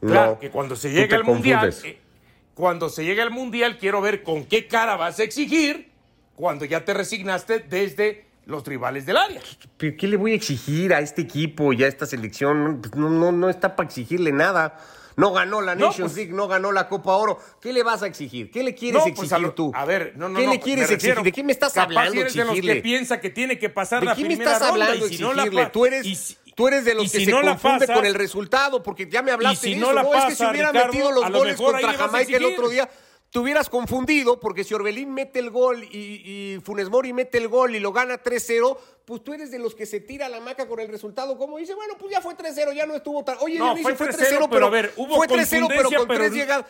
claro, 0.00 0.38
que 0.38 0.50
cuando 0.50 0.76
se 0.76 0.90
llegue 0.90 1.14
al 1.14 1.24
mundial, 1.24 1.74
eh, 1.84 1.98
cuando 2.54 2.88
se 2.88 3.04
llegue 3.04 3.22
al 3.22 3.30
mundial 3.30 3.78
quiero 3.78 4.00
ver 4.00 4.22
con 4.22 4.44
qué 4.44 4.66
cara 4.66 4.96
vas 4.96 5.20
a 5.20 5.22
exigir 5.22 5.90
cuando 6.34 6.64
ya 6.64 6.84
te 6.84 6.94
resignaste 6.94 7.60
desde 7.60 8.26
los 8.46 8.66
rivales 8.66 9.06
del 9.06 9.16
área. 9.16 9.40
¿Qué 9.78 10.06
le 10.06 10.16
voy 10.16 10.32
a 10.32 10.34
exigir 10.34 10.92
a 10.92 11.00
este 11.00 11.22
equipo 11.22 11.72
y 11.72 11.84
a 11.84 11.88
esta 11.88 12.06
selección? 12.06 12.82
No, 12.94 13.10
no, 13.10 13.32
no 13.32 13.48
está 13.48 13.76
para 13.76 13.88
exigirle 13.88 14.32
nada. 14.32 14.78
No 15.16 15.32
ganó 15.32 15.60
la 15.60 15.74
Nations 15.74 16.12
pues 16.12 16.16
League, 16.16 16.32
no 16.32 16.48
ganó 16.48 16.72
la 16.72 16.88
Copa 16.88 17.12
Oro. 17.12 17.38
¿Qué 17.60 17.72
le 17.72 17.82
vas 17.82 18.02
a 18.02 18.06
exigir? 18.06 18.50
¿Qué 18.50 18.62
le 18.62 18.74
quieres 18.74 19.02
pues, 19.02 19.30
exigir 19.30 19.50
tú? 19.50 19.70
A 19.74 19.84
ver, 19.84 20.14
no, 20.16 20.28
no, 20.28 20.38
¿Qué 20.38 20.46
le 20.46 20.60
quieres 20.60 20.90
exigir? 20.90 21.20
¿De 21.22 21.32
qué 21.32 21.44
me 21.44 21.52
estás 21.52 21.76
hablando? 21.76 22.18
Eres 22.18 22.34
de 22.34 22.44
los 22.44 22.58
que 22.58 22.76
piensa 22.76 23.20
que 23.20 23.30
tiene 23.30 23.58
que 23.58 23.68
pasar 23.68 24.02
la 24.02 24.14
primera 24.14 24.28
ronda. 24.34 24.34
¿De 24.34 24.38
qué 24.38 24.44
me 24.44 24.52
estás 24.52 24.70
hablando 24.70 25.06
y 25.06 25.16
si 25.16 25.22
no 25.22 25.32
la 25.34 25.72
tú 25.72 25.84
eres, 25.84 26.38
tú 26.54 26.68
eres 26.68 26.84
de 26.84 26.94
los 26.94 27.10
que 27.10 27.24
se 27.24 27.30
confunde 27.30 27.86
con 27.86 28.06
el 28.06 28.14
resultado, 28.14 28.82
porque 28.82 29.08
ya 29.10 29.22
me 29.22 29.32
hablaste 29.32 29.68
y 29.68 29.74
si 29.74 29.78
de 29.78 29.84
eso. 29.84 29.92
No, 29.92 30.12
la 30.12 30.18
es 30.18 30.24
que 30.26 30.34
si 30.36 30.44
hubiera 30.44 30.72
metido 30.72 31.12
los 31.12 31.30
goles 31.30 31.56
contra 31.56 31.92
Jamaica 31.92 32.36
el 32.36 32.44
otro 32.44 32.68
día 32.68 32.88
te 33.30 33.38
hubieras 33.38 33.68
confundido 33.68 34.40
porque 34.40 34.64
si 34.64 34.74
Orbelín 34.74 35.14
mete 35.14 35.38
el 35.38 35.50
gol 35.50 35.84
y, 35.84 36.22
y 36.24 36.60
Funes 36.64 36.88
Mori 36.88 37.12
mete 37.12 37.38
el 37.38 37.48
gol 37.48 37.76
y 37.76 37.80
lo 37.80 37.92
gana 37.92 38.22
3-0, 38.22 38.76
pues 39.04 39.22
tú 39.22 39.32
eres 39.32 39.50
de 39.50 39.58
los 39.58 39.74
que 39.74 39.86
se 39.86 40.00
tira 40.00 40.28
la 40.28 40.40
maca 40.40 40.66
con 40.66 40.80
el 40.80 40.88
resultado. 40.88 41.38
Como 41.38 41.58
dice, 41.58 41.74
bueno, 41.74 41.94
pues 41.98 42.12
ya 42.12 42.20
fue 42.20 42.36
3-0, 42.36 42.74
ya 42.74 42.86
no 42.86 42.94
estuvo 42.94 43.24
tan. 43.24 43.36
Oye, 43.40 43.58
no, 43.58 43.76
fue 43.76 43.96
3-0, 43.96 44.48
pero, 44.50 44.66
a 44.66 44.70
ver, 44.70 44.92
hubo 44.96 45.16
fue 45.16 45.28
3-0, 45.28 45.66
pero 45.68 45.90
con 45.90 46.08
tres 46.08 46.32
llegadas 46.32 46.66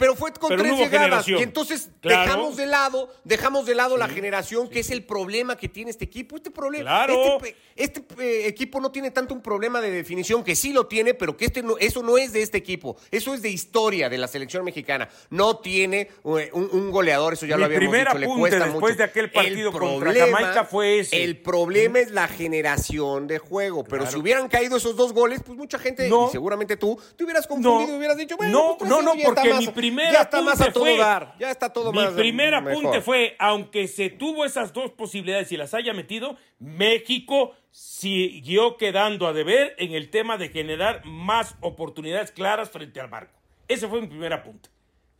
pero 0.00 0.16
fue 0.16 0.32
con 0.32 0.56
tres 0.56 0.78
llegadas. 0.78 1.28
Y 1.28 1.34
entonces 1.34 1.90
dejamos 2.02 2.56
de 2.56 2.64
lado, 2.64 3.12
dejamos 3.22 3.66
de 3.66 3.74
lado 3.74 3.98
la 3.98 4.08
generación, 4.08 4.70
que 4.70 4.80
es 4.80 4.90
el 4.90 5.04
problema 5.04 5.58
que 5.58 5.68
tiene 5.68 5.90
este 5.90 6.06
equipo. 6.06 6.36
Este 6.36 6.50
problema, 6.50 7.04
este, 7.04 7.56
este 7.76 8.04
eh, 8.18 8.46
equipo 8.46 8.80
no 8.80 8.90
tiene 8.90 9.10
tanto 9.10 9.34
un 9.34 9.42
problema 9.42 9.82
de 9.82 9.90
definición, 9.90 10.42
que 10.42 10.56
sí 10.56 10.72
lo 10.72 10.86
tiene, 10.86 11.12
pero 11.12 11.36
que 11.36 11.44
este 11.44 11.62
no, 11.62 11.76
eso 11.76 12.02
no 12.02 12.16
es 12.16 12.32
de 12.32 12.40
este 12.40 12.56
equipo. 12.56 12.96
Eso 13.10 13.34
es 13.34 13.42
de 13.42 13.50
historia 13.50 14.08
de 14.08 14.16
la 14.16 14.26
selección 14.26 14.64
mexicana. 14.64 15.06
No 15.28 15.58
tiene 15.58 16.08
eh, 16.38 16.50
un, 16.54 16.90
goleador, 16.90 17.34
eso 17.34 17.44
ya 17.44 17.58
lo 17.58 17.66
habíamos 17.66 17.94
dicho. 17.94 18.18
Le 18.18 18.26
cuesta 18.26 18.64
después 18.64 18.96
de 18.96 19.04
aquel 19.04 19.30
partido 19.30 19.70
contra 19.70 20.14
Jamaica 20.14 20.64
fue 20.64 21.00
ese. 21.00 21.22
El 21.22 21.36
problema 21.42 21.98
es 21.98 22.10
la 22.10 22.26
generación 22.26 23.26
de 23.26 23.38
juego. 23.38 23.84
Pero 23.84 24.06
si 24.06 24.16
hubieran 24.16 24.48
caído 24.48 24.78
esos 24.78 24.96
dos 24.96 25.12
goles, 25.12 25.42
pues 25.44 25.58
mucha 25.58 25.78
gente, 25.78 26.08
y 26.08 26.32
seguramente 26.32 26.78
tú, 26.78 26.98
te 27.16 27.24
hubieras 27.24 27.46
confundido 27.46 27.96
y 27.96 27.98
hubieras 27.98 28.16
dicho, 28.16 28.38
bueno, 28.38 28.52
no, 28.52 28.78
pues 28.78 28.88
no, 28.88 29.02
no, 29.02 29.12
porque 29.22 29.52
mi 29.52 29.68
ya 29.96 30.22
está 30.22 30.42
más 30.42 30.60
a 30.60 30.72
todo 30.72 30.96
dar. 30.96 31.34
Ya 31.38 31.50
está 31.50 31.72
todo 31.72 31.92
mi 31.92 31.98
más. 31.98 32.12
Mi 32.12 32.18
primer 32.18 32.54
apunte 32.54 33.00
fue, 33.00 33.36
aunque 33.38 33.88
se 33.88 34.10
tuvo 34.10 34.44
esas 34.44 34.72
dos 34.72 34.90
posibilidades 34.92 35.52
y 35.52 35.56
las 35.56 35.74
haya 35.74 35.92
metido, 35.92 36.36
México 36.58 37.54
siguió 37.70 38.76
quedando 38.76 39.26
a 39.26 39.32
deber 39.32 39.74
en 39.78 39.92
el 39.92 40.10
tema 40.10 40.36
de 40.36 40.48
generar 40.48 41.04
más 41.04 41.56
oportunidades 41.60 42.32
claras 42.32 42.70
frente 42.70 43.00
al 43.00 43.08
marco. 43.08 43.38
Ese 43.68 43.88
fue 43.88 44.00
mi 44.00 44.06
primer 44.06 44.32
apunte. 44.32 44.68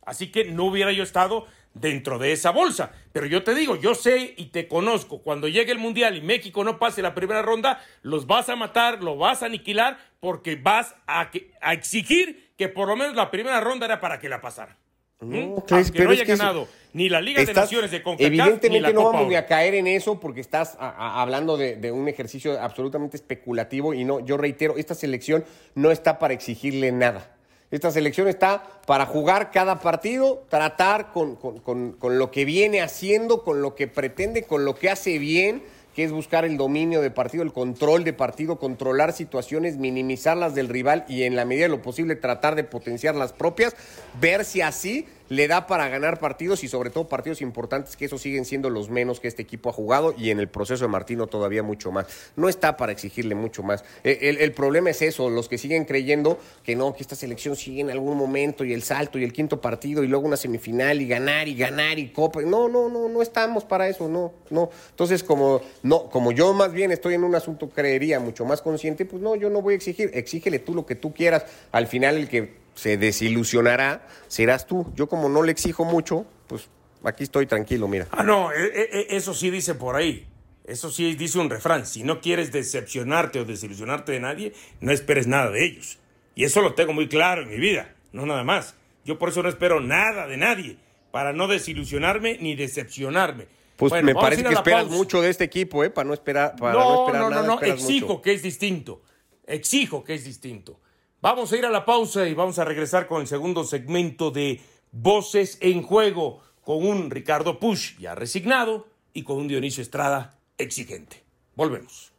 Así 0.03 0.31
que 0.31 0.45
no 0.45 0.65
hubiera 0.65 0.91
yo 0.91 1.03
estado 1.03 1.47
dentro 1.73 2.19
de 2.19 2.31
esa 2.31 2.51
bolsa. 2.51 2.91
Pero 3.13 3.25
yo 3.25 3.43
te 3.43 3.53
digo, 3.55 3.75
yo 3.75 3.95
sé 3.95 4.33
y 4.37 4.47
te 4.47 4.67
conozco, 4.67 5.21
cuando 5.21 5.47
llegue 5.47 5.71
el 5.71 5.79
Mundial 5.79 6.17
y 6.17 6.21
México 6.21 6.63
no 6.63 6.79
pase 6.79 7.01
la 7.01 7.15
primera 7.15 7.41
ronda, 7.41 7.81
los 8.01 8.27
vas 8.27 8.49
a 8.49 8.55
matar, 8.55 9.03
lo 9.03 9.17
vas 9.17 9.43
a 9.43 9.45
aniquilar, 9.45 9.97
porque 10.19 10.55
vas 10.55 10.95
a, 11.07 11.29
a 11.61 11.73
exigir 11.73 12.50
que 12.61 12.69
por 12.69 12.87
lo 12.87 12.95
menos 12.95 13.15
la 13.15 13.31
primera 13.31 13.59
ronda 13.59 13.87
era 13.87 13.99
para 13.99 14.19
que 14.19 14.29
la 14.29 14.39
pasara. 14.39 14.77
No, 15.19 15.35
¿Mm? 15.35 16.03
no 16.03 16.09
haya 16.11 16.25
ganado 16.25 16.67
ni 16.93 17.09
la 17.09 17.19
Liga 17.19 17.43
de 17.43 17.53
Naciones 17.55 17.89
de 17.89 18.03
CONCACAF 18.03 18.27
Evidentemente 18.27 18.93
no 18.93 19.11
vamos 19.11 19.33
a 19.35 19.47
caer 19.47 19.73
en 19.73 19.87
eso 19.87 20.19
porque 20.19 20.41
estás 20.41 20.77
hablando 20.79 21.57
de, 21.57 21.91
un 21.91 22.07
ejercicio 22.07 22.61
absolutamente 22.61 23.17
especulativo 23.17 23.95
y 23.95 24.03
no, 24.03 24.19
yo 24.19 24.37
reitero, 24.37 24.77
esta 24.77 24.93
selección 24.93 25.43
no 25.73 25.89
está 25.89 26.19
para 26.19 26.35
exigirle 26.35 26.91
nada. 26.91 27.35
Esta 27.71 27.89
selección 27.89 28.27
está 28.27 28.63
para 28.85 29.07
jugar 29.07 29.49
cada 29.49 29.79
partido, 29.79 30.45
tratar 30.47 31.11
con, 31.11 31.35
con 31.35 32.19
lo 32.19 32.29
que 32.29 32.45
viene 32.45 32.81
haciendo, 32.81 33.43
con 33.43 33.63
lo 33.63 33.73
que 33.73 33.87
pretende, 33.87 34.43
con 34.43 34.65
lo 34.65 34.75
que 34.75 34.91
hace 34.91 35.17
bien 35.17 35.63
que 35.95 36.03
es 36.03 36.11
buscar 36.11 36.45
el 36.45 36.57
dominio 36.57 37.01
de 37.01 37.11
partido, 37.11 37.43
el 37.43 37.53
control 37.53 38.03
de 38.03 38.13
partido, 38.13 38.57
controlar 38.57 39.13
situaciones, 39.13 39.77
minimizar 39.77 40.37
las 40.37 40.55
del 40.55 40.69
rival 40.69 41.05
y 41.07 41.23
en 41.23 41.35
la 41.35 41.45
medida 41.45 41.65
de 41.65 41.69
lo 41.69 41.81
posible 41.81 42.15
tratar 42.15 42.55
de 42.55 42.63
potenciar 42.63 43.15
las 43.15 43.33
propias, 43.33 43.75
ver 44.19 44.45
si 44.45 44.61
así 44.61 45.05
le 45.31 45.47
da 45.47 45.65
para 45.65 45.87
ganar 45.87 46.19
partidos 46.19 46.61
y 46.65 46.67
sobre 46.67 46.89
todo 46.89 47.07
partidos 47.07 47.41
importantes 47.41 47.95
que 47.95 48.03
esos 48.03 48.21
siguen 48.21 48.43
siendo 48.43 48.69
los 48.69 48.89
menos 48.89 49.21
que 49.21 49.29
este 49.29 49.41
equipo 49.41 49.69
ha 49.69 49.73
jugado 49.73 50.13
y 50.17 50.29
en 50.29 50.41
el 50.41 50.49
proceso 50.49 50.83
de 50.83 50.89
Martino 50.89 51.27
todavía 51.27 51.63
mucho 51.63 51.89
más. 51.89 52.07
No 52.35 52.49
está 52.49 52.75
para 52.75 52.91
exigirle 52.91 53.33
mucho 53.33 53.63
más. 53.63 53.85
Eh, 54.03 54.19
el, 54.23 54.39
el 54.39 54.51
problema 54.51 54.89
es 54.89 55.01
eso, 55.01 55.29
los 55.29 55.47
que 55.47 55.57
siguen 55.57 55.85
creyendo 55.85 56.37
que 56.65 56.75
no, 56.75 56.93
que 56.93 57.01
esta 57.01 57.15
selección 57.15 57.55
sigue 57.55 57.79
en 57.79 57.89
algún 57.91 58.17
momento 58.17 58.65
y 58.65 58.73
el 58.73 58.83
salto 58.83 59.17
y 59.19 59.23
el 59.23 59.31
quinto 59.31 59.61
partido 59.61 60.03
y 60.03 60.07
luego 60.09 60.27
una 60.27 60.35
semifinal 60.35 61.01
y 61.01 61.07
ganar 61.07 61.47
y 61.47 61.55
ganar 61.55 61.97
y 61.97 62.09
copa. 62.09 62.41
No, 62.41 62.67
no, 62.67 62.89
no, 62.89 63.07
no 63.07 63.21
estamos 63.21 63.63
para 63.63 63.87
eso, 63.87 64.09
no, 64.09 64.33
no. 64.49 64.69
Entonces, 64.89 65.23
como, 65.23 65.61
no, 65.81 66.09
como 66.09 66.33
yo 66.33 66.51
más 66.51 66.73
bien 66.73 66.91
estoy 66.91 67.13
en 67.13 67.23
un 67.23 67.35
asunto, 67.35 67.69
creería, 67.69 68.19
mucho 68.19 68.43
más 68.43 68.61
consciente, 68.61 69.05
pues 69.05 69.21
no, 69.21 69.37
yo 69.37 69.49
no 69.49 69.61
voy 69.61 69.75
a 69.75 69.77
exigir, 69.77 70.11
exígele 70.13 70.59
tú 70.59 70.75
lo 70.75 70.85
que 70.85 70.95
tú 70.95 71.13
quieras. 71.13 71.45
Al 71.71 71.87
final 71.87 72.17
el 72.17 72.27
que 72.27 72.59
se 72.75 72.97
desilusionará 72.97 74.07
serás 74.27 74.65
tú. 74.67 74.91
Yo 74.95 75.07
como 75.07 75.29
no 75.29 75.43
le 75.43 75.51
exijo 75.51 75.85
mucho, 75.85 76.25
pues 76.47 76.69
aquí 77.03 77.23
estoy 77.23 77.45
tranquilo, 77.45 77.87
mira. 77.87 78.07
Ah, 78.11 78.23
no, 78.23 78.51
eh, 78.51 78.71
eh, 78.73 79.07
eso 79.09 79.33
sí 79.33 79.49
dice 79.49 79.75
por 79.75 79.95
ahí. 79.95 80.27
Eso 80.65 80.91
sí 80.91 81.15
dice 81.15 81.39
un 81.39 81.49
refrán. 81.49 81.85
Si 81.85 82.03
no 82.03 82.21
quieres 82.21 82.51
decepcionarte 82.51 83.39
o 83.39 83.45
desilusionarte 83.45 84.11
de 84.11 84.19
nadie, 84.19 84.53
no 84.79 84.91
esperes 84.91 85.27
nada 85.27 85.49
de 85.49 85.65
ellos. 85.65 85.99
Y 86.35 86.43
eso 86.45 86.61
lo 86.61 86.75
tengo 86.75 86.93
muy 86.93 87.07
claro 87.07 87.41
en 87.41 87.49
mi 87.49 87.57
vida, 87.57 87.93
no 88.13 88.25
nada 88.25 88.43
más. 88.43 88.75
Yo 89.03 89.17
por 89.17 89.29
eso 89.29 89.43
no 89.43 89.49
espero 89.49 89.81
nada 89.81 90.27
de 90.27 90.37
nadie, 90.37 90.77
para 91.11 91.33
no 91.33 91.47
desilusionarme 91.47 92.37
ni 92.39 92.55
decepcionarme. 92.55 93.47
Pues 93.75 94.03
me 94.03 94.13
parece 94.13 94.43
que 94.43 94.53
esperas 94.53 94.87
mucho 94.87 95.21
de 95.21 95.31
este 95.31 95.43
equipo, 95.43 95.83
¿eh? 95.83 95.89
Para 95.89 96.07
no 96.07 96.13
esperar, 96.13 96.55
para 96.55 96.73
no, 96.73 97.07
esperar 97.07 97.21
no, 97.23 97.29
nada. 97.31 97.41
No, 97.41 97.55
no, 97.55 97.61
exijo 97.61 98.21
que 98.21 98.33
es 98.33 98.43
distinto. 98.43 99.01
Exijo 99.47 100.03
que 100.03 100.13
es 100.13 100.23
distinto. 100.23 100.79
Vamos 101.21 101.53
a 101.53 101.57
ir 101.57 101.67
a 101.67 101.69
la 101.69 101.85
pausa 101.85 102.27
y 102.27 102.33
vamos 102.33 102.57
a 102.57 102.65
regresar 102.65 103.05
con 103.05 103.21
el 103.21 103.27
segundo 103.27 103.63
segmento 103.63 104.31
de 104.31 104.59
Voces 104.91 105.59
en 105.61 105.83
Juego, 105.83 106.41
con 106.63 106.83
un 106.83 107.11
Ricardo 107.11 107.59
Push 107.59 107.99
ya 107.99 108.15
resignado 108.15 108.87
y 109.13 109.21
con 109.21 109.37
un 109.37 109.47
Dionisio 109.47 109.83
Estrada 109.83 110.39
exigente. 110.57 111.23
Volvemos. 111.53 112.11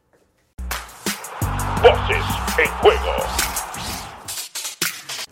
Voces 1.81 2.25
en 2.57 2.71
Juego. 2.79 3.11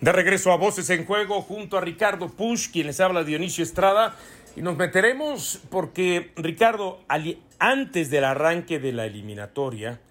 De 0.02 0.12
regreso 0.12 0.52
a 0.52 0.58
Voces 0.58 0.90
en 0.90 1.06
Juego 1.06 1.42
junto 1.42 1.78
a 1.78 1.82
Ricardo 1.82 2.28
Push, 2.28 2.72
quien 2.72 2.88
les 2.88 3.00
habla 3.00 3.24
Dionisio 3.24 3.64
Estrada. 3.64 4.18
Y 4.58 4.62
nos 4.64 4.76
meteremos 4.76 5.62
porque, 5.70 6.34
Ricardo, 6.36 7.00
antes 7.58 8.10
del 8.10 8.26
arranque 8.26 8.80
de 8.80 8.92
la 8.92 9.06
eliminatoria, 9.06 10.02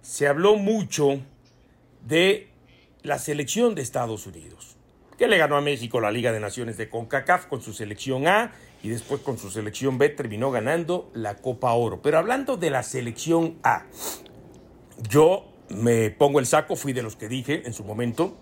se 0.00 0.28
habló 0.28 0.56
mucho 0.56 1.20
de 2.06 2.51
la 3.02 3.18
selección 3.18 3.74
de 3.74 3.82
Estados 3.82 4.26
Unidos, 4.26 4.76
que 5.18 5.26
le 5.26 5.36
ganó 5.36 5.56
a 5.56 5.60
México 5.60 6.00
la 6.00 6.10
Liga 6.10 6.32
de 6.32 6.40
Naciones 6.40 6.76
de 6.76 6.88
CONCACAF 6.88 7.46
con 7.46 7.60
su 7.60 7.72
selección 7.72 8.28
A 8.28 8.52
y 8.82 8.88
después 8.88 9.20
con 9.20 9.38
su 9.38 9.50
selección 9.50 9.98
B 9.98 10.08
terminó 10.08 10.50
ganando 10.50 11.10
la 11.14 11.36
Copa 11.36 11.72
Oro. 11.72 12.00
Pero 12.02 12.18
hablando 12.18 12.56
de 12.56 12.70
la 12.70 12.82
selección 12.82 13.58
A, 13.64 13.86
yo 15.08 15.48
me 15.68 16.10
pongo 16.10 16.38
el 16.38 16.46
saco, 16.46 16.76
fui 16.76 16.92
de 16.92 17.02
los 17.02 17.16
que 17.16 17.28
dije 17.28 17.62
en 17.64 17.72
su 17.72 17.84
momento, 17.84 18.36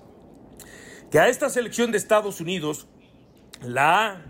que 1.10 1.18
a 1.18 1.28
esta 1.28 1.48
selección 1.48 1.90
de 1.90 1.98
Estados 1.98 2.40
Unidos, 2.40 2.86
la 3.62 4.06
A, 4.06 4.24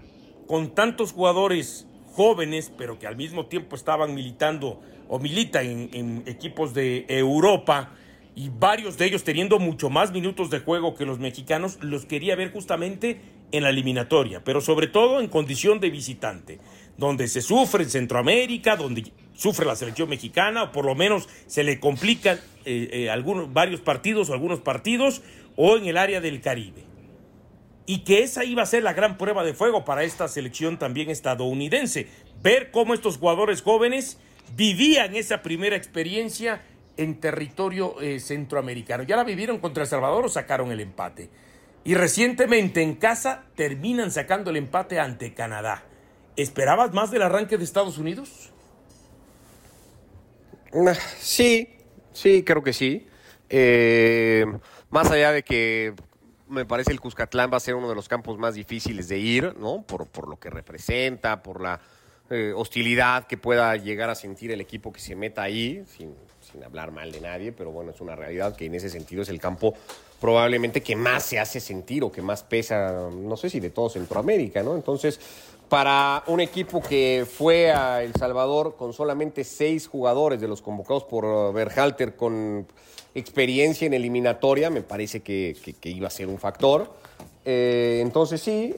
con 0.47 0.75
tantos 0.75 1.13
jugadores 1.13 1.87
jóvenes, 2.13 2.73
pero 2.77 2.99
que 2.99 3.07
al 3.07 3.17
mismo 3.17 3.47
tiempo 3.47 3.77
estaban 3.77 4.15
militando 4.15 4.81
o 5.09 5.19
militan 5.19 5.67
en, 5.67 5.91
en 5.93 6.23
equipos 6.27 6.73
de 6.73 7.05
Europa, 7.09 7.93
y 8.35 8.51
varios 8.51 8.97
de 8.97 9.07
ellos 9.07 9.25
teniendo 9.25 9.59
mucho 9.59 9.91
más 9.91 10.13
minutos 10.13 10.51
de 10.51 10.61
juego 10.61 10.95
que 10.95 11.05
los 11.05 11.19
mexicanos, 11.19 11.79
los 11.81 12.07
quería 12.07 12.37
ver 12.37 12.53
justamente 12.53 13.21
en 13.53 13.65
la 13.65 13.71
eliminatoria, 13.71 14.43
pero 14.45 14.61
sobre 14.61 14.87
todo 14.87 15.21
en 15.21 15.29
condición 15.29 15.81
de 15.81 15.91
visitante, 15.91 16.61
donde 16.97 17.29
se 17.29 17.43
sufre 17.43 17.83
en 17.85 17.91
Centroamérica, 17.91 18.77
donde 18.77 19.13
sufre 19.35 19.67
la 19.67 19.75
selección 19.75 20.09
mexicana, 20.09 20.65
o 20.65 20.73
por 20.73 20.85
lo 20.85 20.95
menos 20.95 21.29
se 21.47 21.65
le 21.65 21.81
complican 21.81 22.39
eh, 22.65 22.89
eh, 22.93 23.11
algunos, 23.11 23.53
varios 23.53 23.81
partidos 23.81 24.31
o 24.31 24.35
algunos 24.35 24.61
partidos, 24.61 25.23
o 25.57 25.77
en 25.77 25.87
el 25.87 25.97
área 25.97 26.21
del 26.21 26.41
Caribe. 26.41 26.85
Y 27.87 28.01
que 28.01 28.23
esa 28.23 28.45
iba 28.45 28.63
a 28.63 28.67
ser 28.67 28.85
la 28.85 28.93
gran 28.93 29.19
prueba 29.19 29.43
de 29.43 29.55
fuego 29.55 29.85
para 29.85 30.05
esta 30.05 30.29
selección 30.29 30.79
también 30.79 31.11
estadounidense, 31.11 32.07
ver 32.43 32.71
cómo 32.71 32.95
estos 32.95 33.17
jugadores 33.17 33.63
jóvenes 33.63 34.19
vivían 34.57 35.17
esa 35.17 35.43
primera 35.43 35.77
experiencia 35.77 36.63
en 37.01 37.19
territorio 37.19 37.99
eh, 38.01 38.21
centroamericano. 38.21 39.05
Ya 39.05 39.17
la 39.17 39.25
vivieron 39.25 39.59
contra 39.59 39.85
El 39.85 39.89
Salvador 39.89 40.27
o 40.27 40.29
sacaron 40.29 40.71
el 40.71 40.81
empate. 40.81 41.31
Y 41.83 41.95
recientemente 41.95 42.83
en 42.83 42.97
casa 42.97 43.45
terminan 43.57 44.11
sacando 44.11 44.51
el 44.51 44.57
empate 44.57 45.01
ante 45.01 45.33
Canadá. 45.33 45.85
¿Esperabas 46.37 46.93
más 46.93 47.11
del 47.11 47.23
arranque 47.23 47.57
de 47.57 47.65
Estados 47.65 47.97
Unidos? 47.97 48.51
Sí, 51.19 51.69
sí, 52.13 52.43
creo 52.45 52.63
que 52.63 52.75
sí. 52.75 53.07
Eh, 53.49 54.45
más 54.91 55.11
allá 55.11 55.33
de 55.33 55.43
que 55.43 55.95
me 56.49 56.67
parece 56.67 56.93
el 56.93 57.01
Cuscatlán 57.01 57.51
va 57.51 57.57
a 57.57 57.61
ser 57.61 57.77
uno 57.77 57.89
de 57.89 57.95
los 57.95 58.09
campos 58.09 58.39
más 58.39 58.55
difíciles 58.55 59.09
de 59.09 59.19
ir, 59.19 59.57
¿no? 59.59 59.83
Por, 59.83 60.07
por 60.07 60.29
lo 60.29 60.39
que 60.39 60.51
representa, 60.51 61.43
por 61.43 61.63
la 61.63 61.81
eh, 62.29 62.53
hostilidad 62.55 63.27
que 63.27 63.39
pueda 63.39 63.75
llegar 63.77 64.11
a 64.11 64.15
sentir 64.15 64.51
el 64.51 64.61
equipo 64.61 64.93
que 64.93 65.01
se 65.01 65.17
meta 65.17 65.43
ahí, 65.43 65.83
sin, 65.87 66.15
sin 66.51 66.65
hablar 66.65 66.91
mal 66.91 67.13
de 67.13 67.21
nadie, 67.21 67.53
pero 67.53 67.71
bueno, 67.71 67.91
es 67.91 68.01
una 68.01 68.17
realidad 68.17 68.57
que 68.57 68.67
en 68.67 68.75
ese 68.75 68.89
sentido 68.89 69.23
es 69.23 69.29
el 69.29 69.41
campo 69.41 69.75
probablemente 70.21 70.83
que 70.83 70.97
más 70.97 71.25
se 71.25 71.39
hace 71.39 71.61
sentir 71.61 72.05
o 72.05 72.13
que 72.13 72.23
más 72.23 72.43
pesa, 72.43 73.09
no 73.11 73.37
sé 73.37 73.51
si 73.51 73.61
de 73.61 73.71
todo 73.71 73.89
Centroamérica, 73.89 74.63
¿no? 74.63 74.75
Entonces, 74.75 75.19
para 75.69 76.25
un 76.27 76.41
equipo 76.41 76.83
que 76.83 77.27
fue 77.31 77.73
a 77.73 78.03
El 78.03 78.13
Salvador 78.15 78.77
con 78.77 78.93
solamente 78.93 79.45
seis 79.45 79.87
jugadores 79.87 80.41
de 80.41 80.49
los 80.49 80.63
convocados 80.63 81.05
por 81.05 81.55
Berhalter 81.55 82.17
con 82.17 82.67
experiencia 83.15 83.87
en 83.87 83.95
eliminatoria, 83.95 84.69
me 84.69 84.83
parece 84.83 85.21
que, 85.21 85.57
que 85.81 85.89
iba 85.89 86.09
a 86.09 86.11
ser 86.11 86.27
un 86.27 86.39
factor. 86.39 86.93
Eh, 87.53 88.01
entonces 88.01 88.41
sí, 88.41 88.77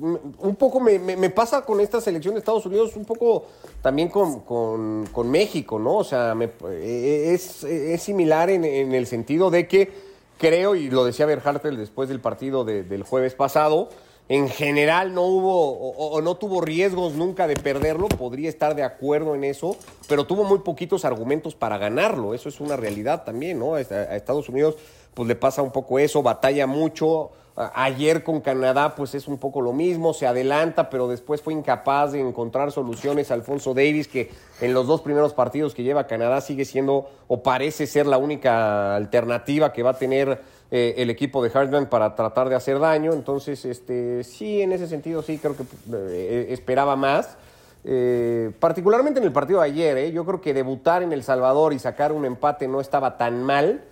un 0.00 0.56
poco 0.56 0.80
me, 0.80 1.30
pasa 1.30 1.64
con 1.64 1.78
esta 1.78 2.00
selección 2.00 2.34
de 2.34 2.40
Estados 2.40 2.66
Unidos, 2.66 2.96
un 2.96 3.04
poco 3.04 3.46
también 3.82 4.08
con, 4.08 5.30
México, 5.30 5.78
¿no? 5.78 5.98
O 5.98 6.04
sea, 6.04 6.34
eh, 6.72 7.32
es, 7.32 8.02
similar 8.02 8.50
en, 8.50 8.64
el 8.64 9.06
sentido 9.06 9.48
de 9.48 9.68
que 9.68 9.92
creo, 10.38 10.74
y 10.74 10.90
lo 10.90 11.04
decía 11.04 11.24
Berhartel 11.24 11.76
después 11.76 12.08
del 12.08 12.18
partido 12.18 12.64
del 12.64 13.04
jueves 13.04 13.34
pasado, 13.34 13.90
en 14.28 14.48
general 14.48 15.14
no 15.14 15.22
hubo 15.22 15.72
o, 15.72 16.20
no 16.20 16.36
tuvo 16.36 16.60
riesgos 16.60 17.14
nunca 17.14 17.46
de 17.46 17.54
perderlo, 17.54 18.08
podría 18.08 18.48
estar 18.48 18.74
de 18.74 18.82
acuerdo 18.82 19.36
en 19.36 19.44
eso, 19.44 19.76
pero 20.08 20.24
tuvo 20.24 20.42
muy 20.42 20.60
poquitos 20.60 21.04
argumentos 21.04 21.54
para 21.54 21.78
ganarlo, 21.78 22.34
eso 22.34 22.48
es 22.48 22.60
una 22.60 22.76
realidad 22.76 23.22
también, 23.22 23.60
¿no? 23.60 23.74
A 23.74 23.80
Estados 23.80 24.48
Unidos 24.48 24.76
pues 25.14 25.28
le 25.28 25.34
pasa 25.34 25.62
un 25.62 25.72
poco 25.72 25.98
eso, 25.98 26.22
batalla 26.22 26.66
mucho, 26.66 27.30
Ayer 27.74 28.22
con 28.22 28.40
Canadá, 28.40 28.94
pues 28.94 29.14
es 29.14 29.28
un 29.28 29.36
poco 29.36 29.60
lo 29.60 29.74
mismo, 29.74 30.14
se 30.14 30.26
adelanta, 30.26 30.88
pero 30.88 31.08
después 31.08 31.42
fue 31.42 31.52
incapaz 31.52 32.12
de 32.12 32.20
encontrar 32.20 32.72
soluciones. 32.72 33.30
Alfonso 33.30 33.74
Davis, 33.74 34.08
que 34.08 34.30
en 34.62 34.72
los 34.72 34.86
dos 34.86 35.02
primeros 35.02 35.34
partidos 35.34 35.74
que 35.74 35.82
lleva 35.82 36.06
Canadá 36.06 36.40
sigue 36.40 36.64
siendo 36.64 37.10
o 37.28 37.42
parece 37.42 37.86
ser 37.86 38.06
la 38.06 38.16
única 38.16 38.96
alternativa 38.96 39.74
que 39.74 39.82
va 39.82 39.90
a 39.90 39.98
tener 39.98 40.40
eh, 40.70 40.94
el 40.96 41.10
equipo 41.10 41.42
de 41.42 41.50
Hartman 41.52 41.86
para 41.86 42.14
tratar 42.14 42.48
de 42.48 42.54
hacer 42.54 42.78
daño. 42.78 43.12
Entonces, 43.12 43.64
este, 43.66 44.24
sí, 44.24 44.62
en 44.62 44.72
ese 44.72 44.86
sentido, 44.86 45.20
sí, 45.20 45.36
creo 45.36 45.54
que 45.54 45.64
eh, 45.92 46.46
esperaba 46.50 46.96
más. 46.96 47.36
Eh, 47.84 48.52
particularmente 48.58 49.20
en 49.20 49.26
el 49.26 49.32
partido 49.32 49.60
de 49.60 49.66
ayer, 49.66 50.12
yo 50.12 50.24
creo 50.24 50.40
que 50.40 50.54
debutar 50.54 51.02
en 51.02 51.12
El 51.12 51.24
Salvador 51.24 51.74
y 51.74 51.78
sacar 51.78 52.12
un 52.12 52.24
empate 52.24 52.68
no 52.68 52.80
estaba 52.80 53.18
tan 53.18 53.42
mal 53.42 53.82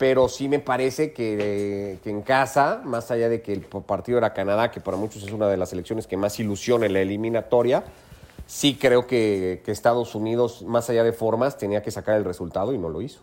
pero 0.00 0.30
sí 0.30 0.48
me 0.48 0.60
parece 0.60 1.12
que, 1.12 1.98
en 2.02 2.22
casa, 2.22 2.80
más 2.86 3.10
allá 3.10 3.28
de 3.28 3.42
que 3.42 3.52
el 3.52 3.60
partido 3.60 4.16
era 4.16 4.32
Canadá, 4.32 4.70
que 4.70 4.80
para 4.80 4.96
muchos 4.96 5.22
es 5.24 5.30
una 5.30 5.46
de 5.46 5.58
las 5.58 5.68
selecciones 5.68 6.06
que 6.06 6.16
más 6.16 6.40
ilusiona 6.40 6.86
en 6.86 6.94
la 6.94 7.02
eliminatoria, 7.02 7.84
sí 8.46 8.78
creo 8.80 9.06
que, 9.06 9.60
Estados 9.66 10.14
Unidos, 10.14 10.62
más 10.62 10.88
allá 10.88 11.04
de 11.04 11.12
formas, 11.12 11.58
tenía 11.58 11.82
que 11.82 11.90
sacar 11.90 12.16
el 12.16 12.24
resultado 12.24 12.72
y 12.72 12.78
no 12.78 12.88
lo 12.88 13.02
hizo. 13.02 13.20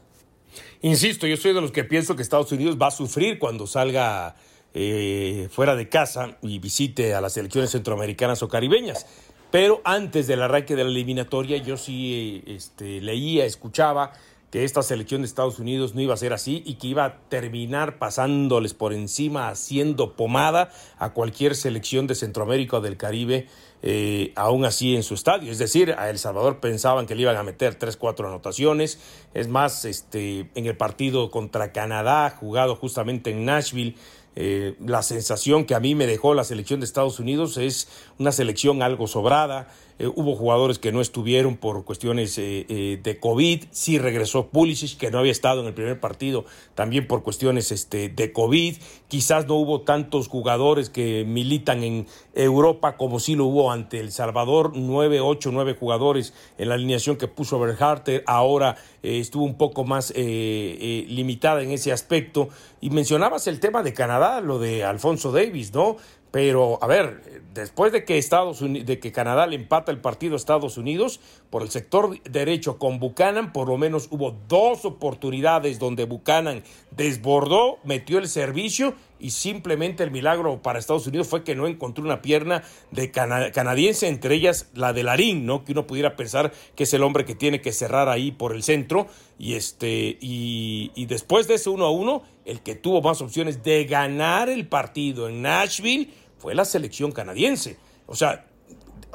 Insisto, 0.81 1.25
yo 1.25 1.35
soy 1.35 1.55
de 1.55 1.61
los 1.61 1.71
que 1.71 1.83
pienso 1.83 2.15
que 2.15 2.21
Estados 2.21 2.51
Unidos 2.51 2.77
va 2.79 2.89
a 2.89 2.91
sufrir 2.91 3.39
cuando 3.39 3.65
salga 3.65 4.35
eh, 4.75 5.47
fuera 5.49 5.75
de 5.75 5.89
casa 5.89 6.37
y 6.43 6.59
visite 6.59 7.15
a 7.15 7.21
las 7.21 7.33
selecciones 7.33 7.71
centroamericanas 7.71 8.43
o 8.43 8.49
caribeñas. 8.49 9.07
Pero 9.49 9.81
antes 9.83 10.27
del 10.27 10.43
arranque 10.43 10.75
de 10.75 10.83
la 10.83 10.91
eliminatoria, 10.91 11.57
yo 11.57 11.75
sí 11.75 12.43
este, 12.45 13.01
leía, 13.01 13.45
escuchaba 13.45 14.13
que 14.51 14.63
esta 14.63 14.81
selección 14.81 15.21
de 15.21 15.27
Estados 15.27 15.59
Unidos 15.59 15.93
no 15.93 16.01
iba 16.01 16.13
a 16.13 16.17
ser 16.17 16.33
así 16.33 16.63
y 16.65 16.75
que 16.75 16.87
iba 16.87 17.05
a 17.05 17.19
terminar 17.29 17.97
pasándoles 17.97 18.73
por 18.73 18.93
encima, 18.93 19.49
haciendo 19.49 20.15
pomada 20.15 20.71
a 20.99 21.13
cualquier 21.13 21.55
selección 21.55 22.07
de 22.07 22.15
Centroamérica 22.15 22.77
o 22.77 22.81
del 22.81 22.95
Caribe, 22.95 23.47
eh, 23.81 24.31
aún 24.35 24.63
así 24.63 24.95
en 24.95 25.03
su 25.03 25.13
estadio. 25.13 25.51
Es 25.51 25.57
decir, 25.57 25.95
a 25.97 26.09
El 26.09 26.17
Salvador 26.17 26.59
pensaban 26.59 27.05
que 27.05 27.15
le 27.15 27.23
iban 27.23 27.35
a 27.35 27.43
meter 27.43 27.75
3, 27.75 27.97
4 27.97 28.27
anotaciones. 28.27 28.99
Es 29.33 29.47
más, 29.47 29.83
este, 29.83 30.49
en 30.55 30.65
el 30.65 30.77
partido 30.77 31.29
contra 31.29 31.73
Canadá, 31.73 32.29
jugado 32.29 32.75
justamente 32.75 33.31
en 33.31 33.45
Nashville, 33.45 33.95
Eh, 34.39 34.75
la 34.85 35.01
sensación 35.01 35.65
que 35.65 35.73
a 35.73 35.79
mí 35.79 35.95
me 35.95 36.05
dejó 36.05 36.35
la 36.35 36.43
selección 36.43 36.79
de 36.79 36.85
Estados 36.85 37.19
Unidos 37.19 37.57
es 37.57 37.89
una 38.19 38.31
selección 38.31 38.83
algo 38.83 39.07
sobrada. 39.07 39.67
Eh, 39.99 40.07
hubo 40.07 40.35
jugadores 40.35 40.79
que 40.79 40.91
no 40.91 41.01
estuvieron 41.01 41.57
por 41.57 41.83
cuestiones 41.83 42.37
eh, 42.37 42.99
de 43.01 43.19
COVID. 43.19 43.63
Sí 43.71 43.97
regresó 43.97 44.47
Pulisic, 44.47 44.97
que 44.97 45.11
no 45.11 45.19
había 45.19 45.31
estado 45.31 45.61
en 45.61 45.67
el 45.67 45.73
primer 45.73 45.99
partido, 45.99 46.45
también 46.75 47.07
por 47.07 47.23
cuestiones 47.23 47.71
este, 47.71 48.09
de 48.09 48.31
COVID. 48.31 48.75
Quizás 49.07 49.47
no 49.47 49.55
hubo 49.55 49.81
tantos 49.81 50.27
jugadores 50.27 50.89
que 50.89 51.25
militan 51.25 51.83
en 51.83 52.07
Europa 52.33 52.97
como 52.97 53.19
sí 53.19 53.35
lo 53.35 53.45
hubo 53.45 53.71
ante 53.71 53.99
El 53.99 54.11
Salvador. 54.11 54.73
Nueve, 54.75 55.21
ocho, 55.21 55.51
nueve 55.51 55.75
jugadores 55.79 56.33
en 56.57 56.69
la 56.69 56.75
alineación 56.75 57.17
que 57.17 57.27
puso 57.27 57.59
Berharter. 57.59 58.23
Ahora 58.27 58.75
estuvo 59.01 59.45
un 59.45 59.55
poco 59.55 59.85
más 59.85 60.13
limitada 60.15 61.63
en 61.63 61.71
ese 61.71 61.93
aspecto. 61.93 62.49
Y 62.81 62.89
mencionabas 62.89 63.47
el 63.47 63.59
tema 63.59 63.81
de 63.81 63.93
Canadá, 63.93 64.41
lo 64.41 64.59
de 64.59 64.83
Alfonso 64.83 65.31
Davis, 65.31 65.73
¿no? 65.73 65.97
Pero, 66.37 66.77
a 66.83 66.85
ver, 66.85 67.41
después 67.55 67.91
de 67.91 68.05
que, 68.05 68.19
Estados 68.19 68.61
Unidos, 68.61 68.85
de 68.85 68.99
que 68.99 69.11
Canadá 69.11 69.47
le 69.47 69.55
empata 69.55 69.91
el 69.91 69.99
partido 69.99 70.35
a 70.35 70.37
Estados 70.37 70.77
Unidos, 70.77 71.19
por 71.49 71.63
el 71.63 71.71
sector 71.71 72.21
derecho 72.29 72.77
con 72.77 72.99
Buchanan, 72.99 73.51
por 73.51 73.67
lo 73.67 73.75
menos 73.79 74.07
hubo 74.11 74.37
dos 74.47 74.85
oportunidades 74.85 75.79
donde 75.79 76.05
Buchanan 76.05 76.61
desbordó, 76.91 77.79
metió 77.83 78.19
el 78.19 78.27
servicio 78.27 78.93
y 79.19 79.31
simplemente 79.31 80.03
el 80.03 80.11
milagro 80.11 80.61
para 80.61 80.77
Estados 80.77 81.07
Unidos 81.07 81.27
fue 81.27 81.43
que 81.43 81.55
no 81.55 81.65
encontró 81.65 82.03
una 82.03 82.21
pierna 82.21 82.61
de 82.91 83.09
canadiense, 83.09 84.07
entre 84.07 84.35
ellas 84.35 84.69
la 84.75 84.93
de 84.93 85.01
Larín, 85.01 85.47
¿no? 85.47 85.65
Que 85.65 85.71
uno 85.71 85.87
pudiera 85.87 86.15
pensar 86.15 86.53
que 86.75 86.83
es 86.83 86.93
el 86.93 87.01
hombre 87.01 87.25
que 87.25 87.33
tiene 87.33 87.61
que 87.61 87.71
cerrar 87.71 88.09
ahí 88.09 88.31
por 88.31 88.53
el 88.53 88.61
centro. 88.61 89.07
Y 89.39 89.55
este, 89.55 90.19
y, 90.21 90.91
y 90.93 91.07
después 91.07 91.47
de 91.47 91.55
ese 91.55 91.71
uno 91.71 91.85
a 91.85 91.91
uno, 91.91 92.21
el 92.45 92.61
que 92.61 92.75
tuvo 92.75 93.01
más 93.01 93.21
opciones 93.21 93.63
de 93.63 93.85
ganar 93.85 94.49
el 94.49 94.67
partido 94.67 95.27
en 95.29 95.41
Nashville 95.41 96.11
fue 96.37 96.55
la 96.55 96.65
selección 96.65 97.11
canadiense. 97.11 97.77
O 98.05 98.15
sea, 98.15 98.45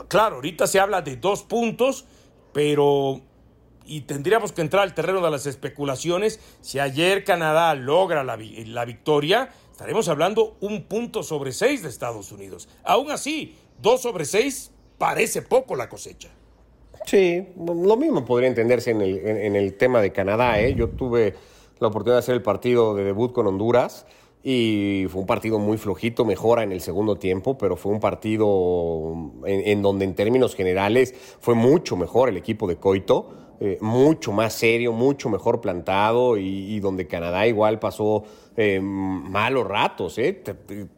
claro, 0.08 0.36
ahorita 0.36 0.66
se 0.66 0.80
habla 0.80 1.02
de 1.02 1.16
dos 1.16 1.42
puntos, 1.42 2.04
pero 2.52 3.20
y 3.84 4.02
tendríamos 4.02 4.52
que 4.52 4.60
entrar 4.60 4.82
al 4.82 4.94
terreno 4.94 5.20
de 5.20 5.30
las 5.30 5.46
especulaciones. 5.46 6.40
Si 6.60 6.78
ayer 6.78 7.24
Canadá 7.24 7.74
logra 7.74 8.22
la, 8.24 8.36
la, 8.36 8.84
victoria, 8.84 9.50
estaremos 9.70 10.08
hablando 10.08 10.56
un 10.60 10.84
punto 10.84 11.22
sobre 11.22 11.52
seis 11.52 11.82
de 11.82 11.88
Estados 11.88 12.32
Unidos. 12.32 12.68
Aún 12.84 13.10
así, 13.10 13.56
dos 13.80 14.02
sobre 14.02 14.24
seis 14.24 14.70
parece 14.98 15.42
poco 15.42 15.74
la 15.74 15.88
cosecha. 15.88 16.30
Sí, 17.06 17.48
lo 17.56 17.96
mismo 17.96 18.24
podría 18.24 18.48
entenderse 18.48 18.92
en 18.92 19.00
el, 19.00 19.18
en 19.18 19.56
el 19.56 19.74
tema 19.74 20.00
de 20.00 20.12
Canadá. 20.12 20.60
¿eh? 20.60 20.74
Yo 20.74 20.90
tuve 20.90 21.34
la 21.80 21.88
oportunidad 21.88 22.16
de 22.16 22.20
hacer 22.20 22.34
el 22.36 22.42
partido 22.42 22.94
de 22.94 23.02
debut 23.02 23.32
con 23.32 23.48
Honduras 23.48 24.06
y 24.42 25.06
fue 25.08 25.20
un 25.20 25.26
partido 25.26 25.58
muy 25.58 25.78
flojito, 25.78 26.24
mejora 26.24 26.62
en 26.62 26.72
el 26.72 26.80
segundo 26.80 27.16
tiempo, 27.16 27.56
pero 27.56 27.76
fue 27.76 27.92
un 27.92 28.00
partido 28.00 29.30
en, 29.44 29.82
donde 29.82 30.04
en 30.04 30.14
términos 30.14 30.54
generales 30.54 31.14
fue 31.40 31.54
mucho 31.54 31.96
mejor 31.96 32.28
el 32.28 32.36
equipo 32.36 32.66
de 32.66 32.76
Coito, 32.76 33.41
eh, 33.64 33.78
mucho 33.80 34.32
más 34.32 34.54
serio, 34.54 34.90
mucho 34.90 35.28
mejor 35.28 35.60
plantado 35.60 36.36
y, 36.36 36.80
donde 36.80 37.06
Canadá 37.06 37.46
igual 37.46 37.78
pasó 37.78 38.24
eh, 38.56 38.80
malos 38.82 39.68
ratos. 39.68 40.18
Eh. 40.18 40.42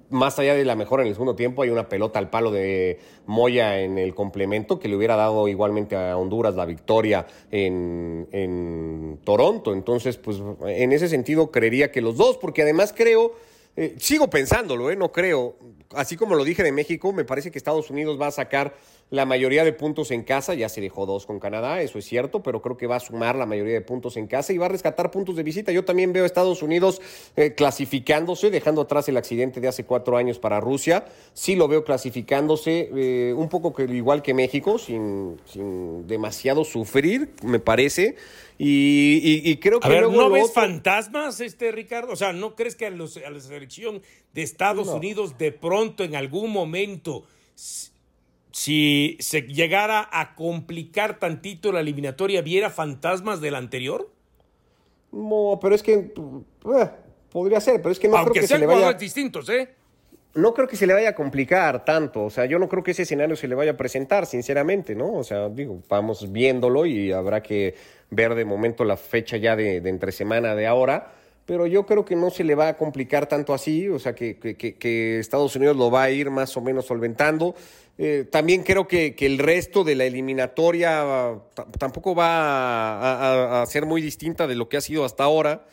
Más 0.09 0.39
allá 0.39 0.55
de 0.55 0.65
la 0.65 0.75
mejora 0.75 1.03
en 1.03 1.09
el 1.09 1.15
segundo 1.15 1.37
tiempo, 1.37 1.61
hay 1.61 1.69
una 1.69 1.91
pelota 1.91 2.19
al 2.19 2.31
palo 2.31 2.51
de 2.51 2.99
Moya 3.27 3.81
en 3.81 3.99
el 3.99 4.15
complemento 4.15 4.79
que 4.79 4.89
le 4.89 4.97
hubiera 4.97 5.15
dado 5.15 5.47
igualmente 5.47 5.95
a 5.95 6.17
Honduras 6.17 6.55
la 6.55 6.65
victoria 6.65 7.27
en, 7.51 8.29
en 8.33 9.19
Toronto. 9.25 9.75
Entonces, 9.75 10.17
pues 10.17 10.41
en 10.67 10.93
ese 10.93 11.09
sentido 11.09 11.51
creería 11.51 11.93
que 11.93 12.01
los 12.01 12.17
dos, 12.17 12.39
porque 12.39 12.63
además 12.63 12.95
creo 12.97 13.35
eh, 13.77 13.97
sigo 13.99 14.31
pensándolo, 14.31 14.91
¿eh? 14.91 14.97
no 14.97 15.11
creo. 15.11 15.57
Así 15.91 16.17
como 16.17 16.35
lo 16.35 16.45
dije 16.45 16.63
de 16.63 16.73
México, 16.73 17.13
me 17.13 17.25
parece 17.25 17.51
que 17.51 17.59
Estados 17.59 17.91
Unidos 17.91 18.21
va 18.21 18.29
a 18.29 18.31
sacar 18.31 18.75
la 19.11 19.27
mayoría 19.27 19.65
de 19.65 19.73
puntos 19.73 20.11
en 20.11 20.23
casa. 20.23 20.55
Ya 20.55 20.69
se 20.69 20.81
dejó 20.81 21.07
dos 21.07 21.27
con 21.27 21.39
Canadá, 21.39 21.83
eso 21.83 21.99
es 21.99 22.05
cierto, 22.05 22.43
pero 22.43 22.63
creo 22.63 22.77
que 22.77 22.87
va 22.87 22.97
a 22.97 23.01
sumar 23.01 23.37
la 23.37 23.47
mayoría 23.47 23.75
de 23.75 23.81
puntos 23.81 24.17
en 24.17 24.27
casa 24.27 24.53
y 24.53 24.59
va 24.59 24.67
a 24.67 24.71
rescatar 24.71 25.11
puntos 25.11 25.37
de 25.37 25.43
visita. 25.43 25.73
Yo 25.73 25.85
también 25.85 26.13
veo 26.13 26.25
a 26.25 26.27
Estados 26.27 26.63
Unidos 26.63 27.01
eh, 27.37 27.55
clasificándose, 27.55 28.51
dejando 28.51 28.83
atrás 28.83 29.09
el 29.09 29.17
accidente 29.17 29.61
de 29.61 29.69
hace 29.69 29.85
cuatro 29.85 30.17
años 30.17 30.39
para 30.39 30.61
Rusia. 30.61 31.05
Sí 31.33 31.55
lo 31.55 31.69
veo 31.69 31.85
clasificándose, 31.85 32.91
eh, 32.95 33.35
un 33.37 33.49
poco 33.49 33.75
igual 33.83 34.23
que 34.23 34.35
México, 34.35 34.79
sin 34.79 35.37
demasiado 36.07 36.65
sufrir, 36.65 37.35
me 37.43 37.59
parece. 37.59 38.17
Y, 38.57 39.57
creo 39.57 39.81
que. 39.81 39.89
A 39.89 39.91
ver, 39.91 40.09
¿no 40.09 40.31
ves 40.31 40.53
fantasmas, 40.53 41.41
este 41.41 41.73
Ricardo? 41.73 42.13
O 42.13 42.17
sea, 42.17 42.33
¿no 42.33 42.55
crees 42.55 42.77
que 42.77 42.87
a, 42.87 42.91
la 42.91 43.41
selección 43.41 44.03
de 44.33 44.43
Estados 44.43 44.89
Unidos 44.89 45.37
de 45.39 45.53
pronto, 45.53 46.05
en 46.05 46.15
algún 46.15 46.53
momento, 46.53 47.25
si 48.53 49.17
se 49.19 49.43
llegara 49.43 50.09
a 50.13 50.35
complicar 50.35 51.19
tantito 51.19 51.73
la 51.73 51.81
eliminatoria, 51.81 52.43
viera 52.43 52.71
fantasmas 52.71 53.41
del 53.41 53.57
anterior? 53.57 54.11
No, 55.11 55.59
pero 55.61 55.75
es 55.75 55.83
que. 55.83 55.93
Eh, 55.95 56.91
podría 57.31 57.61
ser, 57.61 57.83
pero 57.83 57.91
es 57.91 57.99
que 57.99 58.09
no 58.09 58.23
creo 58.23 58.33
que 58.33 58.47
se 58.47 58.59
le 58.59 58.67
vaya. 58.67 58.93
distintos, 58.93 59.49
¿eh? 59.49 59.75
No 60.35 60.53
creo 60.53 60.67
que 60.67 60.77
se 60.77 60.87
le 60.87 60.95
vaya 60.95 61.11
a 61.11 61.15
complicar 61.15 61.85
tanto. 61.85 62.25
O 62.25 62.31
sea, 62.31 62.45
yo 62.47 62.59
no 62.59 62.69
creo 62.69 62.83
que 62.83 62.91
ese 62.91 63.03
escenario 63.03 63.37
se 63.37 63.49
le 63.49 63.55
vaya 63.55 63.73
a 63.73 63.77
presentar, 63.77 64.27
sinceramente, 64.27 64.95
¿no? 64.95 65.13
O 65.13 65.25
sea, 65.25 65.49
digo, 65.49 65.83
vamos 65.89 66.31
viéndolo 66.33 66.87
y 66.87 67.13
habrá 67.13 67.43
que 67.43 67.75
ver 68.11 68.35
de 68.35 68.45
momento 68.45 68.85
la 68.85 68.97
fecha 68.97 69.37
ya 69.37 69.57
de, 69.57 69.77
entre 69.77 70.13
semana 70.13 70.55
de 70.55 70.67
ahora, 70.67 71.13
pero 71.47 71.67
yo 71.67 71.85
creo 71.87 72.05
que 72.05 72.17
no 72.17 72.31
se 72.31 72.43
le 72.43 72.55
va 72.55 72.69
a 72.69 72.77
complicar 72.77 73.29
tanto 73.29 73.53
así, 73.53 73.89
o 73.89 73.99
sea 73.99 74.15
que, 74.15 74.37
que, 74.39 75.19
Estados 75.19 75.55
Unidos 75.57 75.77
lo 75.77 75.91
va 75.91 76.05
a 76.05 76.11
ir 76.11 76.31
más 76.31 76.57
o 76.57 76.61
menos 76.61 76.87
solventando. 76.87 77.55
Eh, 77.97 78.27
también 78.31 78.63
creo 78.63 78.89
que, 78.89 79.15
el 79.21 79.39
resto 79.39 79.85
de 79.85 79.95
la 79.95 80.05
eliminatoria 80.05 81.39
tampoco 81.79 82.15
va 82.15 83.63
a, 83.63 83.67
ser 83.67 83.87
muy 83.87 84.01
distinta 84.01 84.47
de 84.47 84.55
lo 84.57 84.69
que 84.69 84.79
ha 84.79 84.81
sido 84.81 85.05
hasta 85.05 85.25
ahora. 85.25 85.67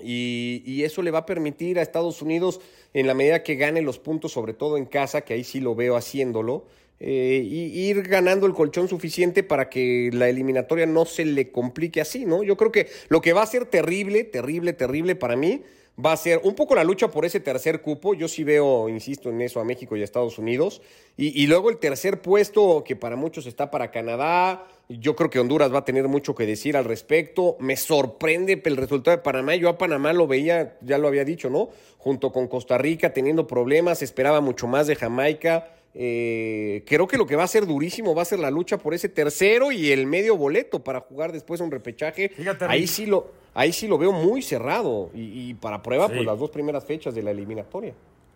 Y, 0.00 0.62
y, 0.64 0.84
eso 0.84 1.02
le 1.02 1.10
va 1.10 1.20
a 1.20 1.26
permitir 1.26 1.78
a 1.78 1.82
Estados 1.82 2.22
Unidos, 2.22 2.60
en 2.94 3.06
la 3.06 3.14
medida 3.14 3.42
que 3.42 3.56
gane 3.56 3.82
los 3.82 3.98
puntos, 3.98 4.32
sobre 4.32 4.54
todo 4.54 4.76
en 4.76 4.86
casa, 4.86 5.22
que 5.22 5.34
ahí 5.34 5.44
sí 5.44 5.60
lo 5.60 5.74
veo 5.74 5.96
haciéndolo, 5.96 6.66
eh, 7.00 7.42
y 7.44 7.88
ir 7.88 8.02
ganando 8.02 8.46
el 8.46 8.54
colchón 8.54 8.88
suficiente 8.88 9.42
para 9.42 9.68
que 9.68 10.10
la 10.12 10.28
eliminatoria 10.28 10.86
no 10.86 11.04
se 11.04 11.24
le 11.24 11.52
complique 11.52 12.00
así, 12.00 12.24
¿no? 12.24 12.42
Yo 12.42 12.56
creo 12.56 12.72
que 12.72 12.88
lo 13.08 13.20
que 13.20 13.32
va 13.32 13.42
a 13.42 13.46
ser 13.46 13.66
terrible, 13.66 14.24
terrible, 14.24 14.72
terrible 14.72 15.14
para 15.14 15.36
mí 15.36 15.62
va 16.04 16.12
a 16.12 16.16
ser 16.16 16.40
un 16.44 16.54
poco 16.54 16.74
la 16.74 16.84
lucha 16.84 17.08
por 17.08 17.24
ese 17.24 17.40
tercer 17.40 17.82
cupo. 17.82 18.14
Yo 18.14 18.28
sí 18.28 18.44
veo, 18.44 18.88
insisto 18.88 19.30
en 19.30 19.40
eso, 19.40 19.60
a 19.60 19.64
México 19.64 19.96
y 19.96 20.00
a 20.00 20.04
Estados 20.04 20.38
Unidos. 20.38 20.80
Y, 21.16 21.46
luego 21.48 21.70
el 21.70 21.78
tercer 21.78 22.22
puesto, 22.22 22.84
que 22.84 22.94
para 22.94 23.16
muchos 23.16 23.46
está 23.46 23.70
para 23.70 23.90
Canadá. 23.90 24.66
Yo 24.88 25.14
creo 25.16 25.28
que 25.28 25.38
Honduras 25.38 25.72
va 25.72 25.80
a 25.80 25.84
tener 25.84 26.08
mucho 26.08 26.34
que 26.34 26.46
decir 26.46 26.76
al 26.76 26.84
respecto. 26.84 27.56
Me 27.60 27.76
sorprende 27.76 28.60
el 28.64 28.76
resultado 28.76 29.16
de 29.16 29.22
Panamá. 29.22 29.54
Yo 29.54 29.68
a 29.68 29.76
Panamá 29.76 30.14
lo 30.14 30.26
veía, 30.26 30.78
ya 30.80 30.96
lo 30.96 31.08
había 31.08 31.24
dicho, 31.24 31.50
¿no? 31.50 31.68
Junto 31.98 32.32
con 32.32 32.48
Costa 32.48 32.78
Rica 32.78 33.12
teniendo 33.12 33.46
problemas. 33.46 34.00
Esperaba 34.00 34.40
mucho 34.40 34.66
más 34.66 34.86
de 34.86 34.96
Jamaica. 34.96 35.68
Eh, 35.94 36.84
creo 36.86 37.06
que 37.06 37.16
lo 37.16 37.26
que 37.26 37.36
va 37.36 37.44
a 37.44 37.48
ser 37.48 37.66
durísimo 37.66 38.14
va 38.14 38.22
a 38.22 38.24
ser 38.24 38.38
la 38.38 38.50
lucha 38.50 38.78
por 38.78 38.94
ese 38.94 39.08
tercero 39.08 39.72
y 39.72 39.90
el 39.90 40.06
medio 40.06 40.36
boleto 40.36 40.84
para 40.84 41.00
jugar 41.00 41.32
después 41.32 41.60
un 41.60 41.70
repechaje. 41.70 42.30
ahí 42.60 42.86
sí 42.86 43.06
lo, 43.06 43.32
ahí 43.54 43.72
sí 43.72 43.88
lo 43.88 43.98
veo 43.98 44.12
muy 44.12 44.42
cerrado 44.42 45.10
y, 45.14 45.54
para 45.54 45.82
prueba 45.82 46.08
pues 46.08 46.24
las 46.24 46.38
dos 46.38 46.50
primeras 46.50 46.84
fechas 46.84 47.14
de 47.14 47.22
la 47.22 47.32
eliminatoria. 47.32 47.94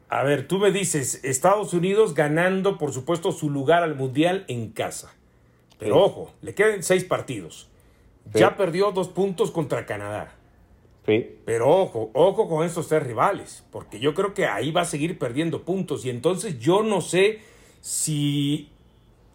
A 0.08 0.24
ver, 0.24 0.48
tú 0.48 0.58
me 0.58 0.72
dices 0.72 1.20
Estados 1.22 1.72
Unidos 1.72 2.14
ganando 2.14 2.78
por 2.78 2.92
supuesto 2.92 3.32
su 3.32 3.48
lugar 3.48 3.82
al 3.82 3.94
mundial 3.94 4.44
en 4.48 4.70
casa, 4.72 5.14
pero 5.82 6.00
ojo, 6.00 6.32
le 6.42 6.54
quedan 6.54 6.82
seis 6.82 7.04
partidos. 7.04 7.68
Ya 8.32 8.56
perdió 8.56 8.92
dos 8.92 9.08
puntos 9.08 9.50
contra 9.50 9.84
Canadá. 9.84 10.36
Pero 11.44 11.68
ojo, 11.68 12.10
ojo 12.14 12.48
con 12.48 12.64
estos 12.64 12.86
tres 12.86 13.02
rivales, 13.02 13.64
porque 13.72 13.98
yo 13.98 14.14
creo 14.14 14.34
que 14.34 14.46
ahí 14.46 14.70
va 14.70 14.82
a 14.82 14.84
seguir 14.84 15.18
perdiendo 15.18 15.64
puntos 15.64 16.04
y 16.04 16.10
entonces 16.10 16.60
yo 16.60 16.84
no 16.84 17.00
sé 17.00 17.40
si 17.80 18.70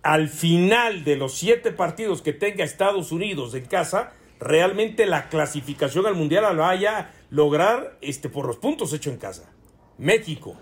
al 0.02 0.30
final 0.30 1.04
de 1.04 1.18
los 1.18 1.34
siete 1.34 1.74
partidos 1.74 2.22
que 2.22 2.32
tenga 2.32 2.64
Estados 2.64 3.12
Unidos 3.12 3.54
en 3.54 3.66
casa, 3.66 4.14
realmente 4.40 5.06
la 5.06 5.28
clasificación 5.28 6.06
al 6.06 6.16
Mundial 6.16 6.44
la 6.44 6.54
vaya 6.54 6.98
a 6.98 7.12
lograr 7.30 7.98
este, 8.00 8.30
por 8.30 8.46
los 8.46 8.56
puntos 8.56 8.94
hechos 8.94 9.12
en 9.12 9.20
casa. 9.20 9.52
México, 9.98 10.56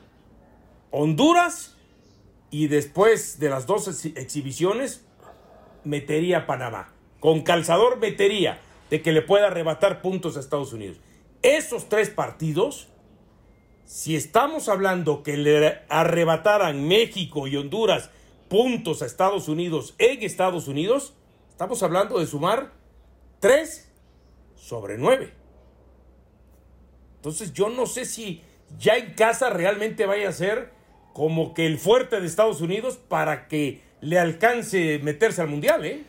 Honduras 0.89 1.77
y 2.49 2.67
después 2.67 3.37
de 3.37 3.49
las 3.49 3.67
dos 3.67 4.05
exhibiciones 4.05 5.05
metería 5.85 6.45
Panamá. 6.45 6.93
Con 7.19 7.41
calzador 7.41 7.97
metería 7.97 8.59
de 8.89 9.01
que 9.01 9.11
le 9.11 9.21
pueda 9.21 9.47
arrebatar 9.47 10.01
puntos 10.01 10.37
a 10.37 10.39
Estados 10.39 10.73
Unidos. 10.73 10.97
Esos 11.41 11.89
tres 11.89 12.09
partidos, 12.09 12.87
si 13.85 14.15
estamos 14.15 14.69
hablando 14.69 15.23
que 15.23 15.37
le 15.37 15.79
arrebataran 15.89 16.87
México 16.87 17.47
y 17.47 17.55
Honduras 17.55 18.09
puntos 18.47 19.01
a 19.01 19.05
Estados 19.05 19.47
Unidos 19.47 19.95
en 19.97 20.21
Estados 20.23 20.67
Unidos, 20.67 21.13
estamos 21.49 21.81
hablando 21.83 22.19
de 22.19 22.27
sumar 22.27 22.73
tres 23.39 23.91
sobre 24.55 24.97
nueve. 24.97 25.33
Entonces 27.17 27.53
yo 27.53 27.69
no 27.69 27.85
sé 27.85 28.05
si 28.05 28.41
ya 28.77 28.97
en 28.97 29.13
casa 29.13 29.49
realmente 29.49 30.05
vaya 30.05 30.29
a 30.29 30.33
ser 30.33 30.71
como 31.13 31.53
que 31.53 31.65
el 31.65 31.79
fuerte 31.79 32.19
de 32.19 32.27
Estados 32.27 32.61
Unidos 32.61 32.97
para 32.97 33.47
que 33.47 33.81
le 34.05 34.19
alcance 34.19 34.99
meterse 35.01 35.41
al 35.41 35.47
Mundial, 35.47 35.83
¿eh? 35.83 36.03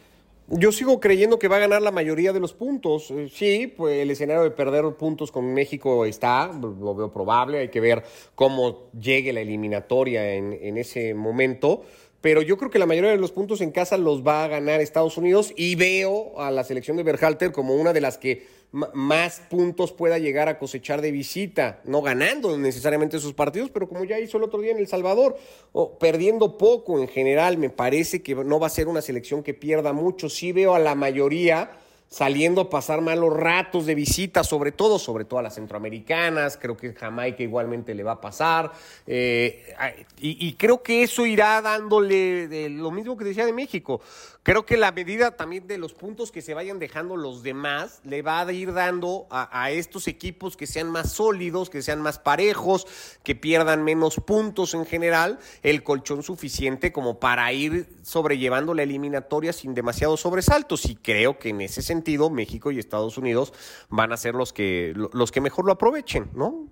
Yo 0.48 0.70
sigo 0.70 1.00
creyendo 1.00 1.40
que 1.40 1.48
va 1.48 1.56
a 1.56 1.60
ganar 1.60 1.82
la 1.82 1.90
mayoría 1.90 2.32
de 2.32 2.38
los 2.38 2.52
puntos. 2.52 3.10
Eh, 3.10 3.28
sí, 3.32 3.66
pues 3.66 4.00
el 4.00 4.10
escenario 4.12 4.44
de 4.44 4.52
perder 4.52 4.84
puntos 4.94 5.32
con 5.32 5.52
México 5.52 6.04
está, 6.04 6.52
lo 6.52 6.94
veo 6.94 7.12
probable, 7.12 7.58
hay 7.58 7.68
que 7.68 7.80
ver 7.80 8.04
cómo 8.36 8.90
llegue 8.92 9.32
la 9.32 9.40
eliminatoria 9.40 10.34
en, 10.34 10.52
en 10.52 10.76
ese 10.76 11.14
momento 11.14 11.82
pero 12.26 12.42
yo 12.42 12.58
creo 12.58 12.72
que 12.72 12.80
la 12.80 12.86
mayoría 12.86 13.12
de 13.12 13.18
los 13.18 13.30
puntos 13.30 13.60
en 13.60 13.70
casa 13.70 13.96
los 13.96 14.26
va 14.26 14.42
a 14.42 14.48
ganar 14.48 14.80
Estados 14.80 15.16
Unidos 15.16 15.52
y 15.54 15.76
veo 15.76 16.40
a 16.40 16.50
la 16.50 16.64
selección 16.64 16.96
de 16.96 17.04
Berhalter 17.04 17.52
como 17.52 17.76
una 17.76 17.92
de 17.92 18.00
las 18.00 18.18
que 18.18 18.48
más 18.72 19.42
puntos 19.48 19.92
pueda 19.92 20.18
llegar 20.18 20.48
a 20.48 20.58
cosechar 20.58 21.02
de 21.02 21.12
visita, 21.12 21.80
no 21.84 22.02
ganando 22.02 22.58
necesariamente 22.58 23.20
sus 23.20 23.32
partidos, 23.32 23.70
pero 23.70 23.88
como 23.88 24.02
ya 24.02 24.18
hizo 24.18 24.38
el 24.38 24.42
otro 24.42 24.60
día 24.60 24.72
en 24.72 24.78
El 24.78 24.88
Salvador, 24.88 25.36
o 25.70 26.00
perdiendo 26.00 26.58
poco 26.58 26.98
en 26.98 27.06
general, 27.06 27.58
me 27.58 27.70
parece 27.70 28.24
que 28.24 28.34
no 28.34 28.58
va 28.58 28.66
a 28.66 28.70
ser 28.70 28.88
una 28.88 29.02
selección 29.02 29.44
que 29.44 29.54
pierda 29.54 29.92
mucho. 29.92 30.28
Sí 30.28 30.50
veo 30.50 30.74
a 30.74 30.80
la 30.80 30.96
mayoría 30.96 31.78
saliendo 32.08 32.60
a 32.60 32.70
pasar 32.70 33.00
malos 33.00 33.32
ratos 33.32 33.86
de 33.86 33.94
visita, 33.94 34.44
sobre 34.44 34.72
todo, 34.72 34.98
sobre 34.98 35.24
todo 35.24 35.40
a 35.40 35.42
las 35.42 35.54
centroamericanas, 35.54 36.56
creo 36.56 36.76
que 36.76 36.92
Jamaica 36.92 37.42
igualmente 37.42 37.94
le 37.94 38.04
va 38.04 38.12
a 38.12 38.20
pasar, 38.20 38.72
eh, 39.06 39.74
y, 40.18 40.52
creo 40.54 40.82
que 40.82 41.02
eso 41.02 41.26
irá 41.26 41.60
dándole 41.60 42.48
de 42.48 42.70
lo 42.70 42.90
mismo 42.90 43.16
que 43.16 43.24
decía 43.24 43.44
de 43.44 43.52
México, 43.52 44.00
Creo 44.46 44.64
que 44.64 44.76
la 44.76 44.92
medida 44.92 45.32
también 45.32 45.66
de 45.66 45.76
los 45.76 45.92
puntos 45.92 46.30
que 46.30 46.40
se 46.40 46.54
vayan 46.54 46.78
dejando 46.78 47.16
los 47.16 47.42
demás 47.42 48.00
le 48.04 48.22
va 48.22 48.42
a 48.42 48.52
ir 48.52 48.72
dando 48.72 49.26
a, 49.28 49.72
estos 49.72 50.06
equipos 50.06 50.56
que 50.56 50.68
sean 50.68 50.88
más 50.88 51.10
sólidos, 51.10 51.68
que 51.68 51.82
sean 51.82 52.00
más 52.00 52.20
parejos, 52.20 52.86
que 53.24 53.34
pierdan 53.34 53.82
menos 53.82 54.20
puntos 54.24 54.74
en 54.74 54.86
general, 54.86 55.40
el 55.64 55.82
colchón 55.82 56.22
suficiente 56.22 56.92
como 56.92 57.18
para 57.18 57.52
ir 57.52 57.88
sobrellevando 58.02 58.72
la 58.72 58.84
eliminatoria 58.84 59.52
sin 59.52 59.74
demasiados 59.74 60.20
sobresaltos. 60.20 60.84
Y 60.84 60.94
creo 60.94 61.40
que 61.40 61.48
en 61.48 61.62
ese 61.62 61.82
sentido 61.82 62.30
México 62.30 62.70
y 62.70 62.78
Estados 62.78 63.18
Unidos 63.18 63.52
van 63.88 64.12
a 64.12 64.16
ser 64.16 64.36
los 64.36 64.52
que, 64.52 64.92
los 64.94 65.32
que 65.32 65.40
mejor 65.40 65.64
lo 65.64 65.72
aprovechen, 65.72 66.30
¿no? 66.34 66.68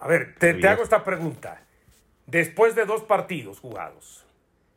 A 0.00 0.06
ver, 0.06 0.34
te, 0.38 0.52
te 0.52 0.68
hago 0.68 0.82
esta 0.82 1.02
pregunta. 1.02 1.64
Después 2.26 2.74
de 2.74 2.84
dos 2.84 3.04
partidos 3.04 3.58
jugados, 3.58 4.23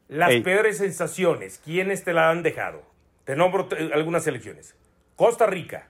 las 0.07 0.33
peores 0.41 0.77
sensaciones, 0.77 1.59
¿quiénes 1.63 2.03
te 2.03 2.13
la 2.13 2.29
han 2.29 2.43
dejado? 2.43 2.83
Te 3.25 3.35
nombro 3.35 3.67
algunas 3.93 4.23
selecciones. 4.23 4.75
Costa 5.15 5.45
Rica. 5.45 5.87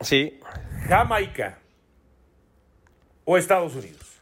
Sí. 0.00 0.40
Jamaica. 0.88 1.58
O 3.24 3.38
Estados 3.38 3.74
Unidos. 3.74 4.18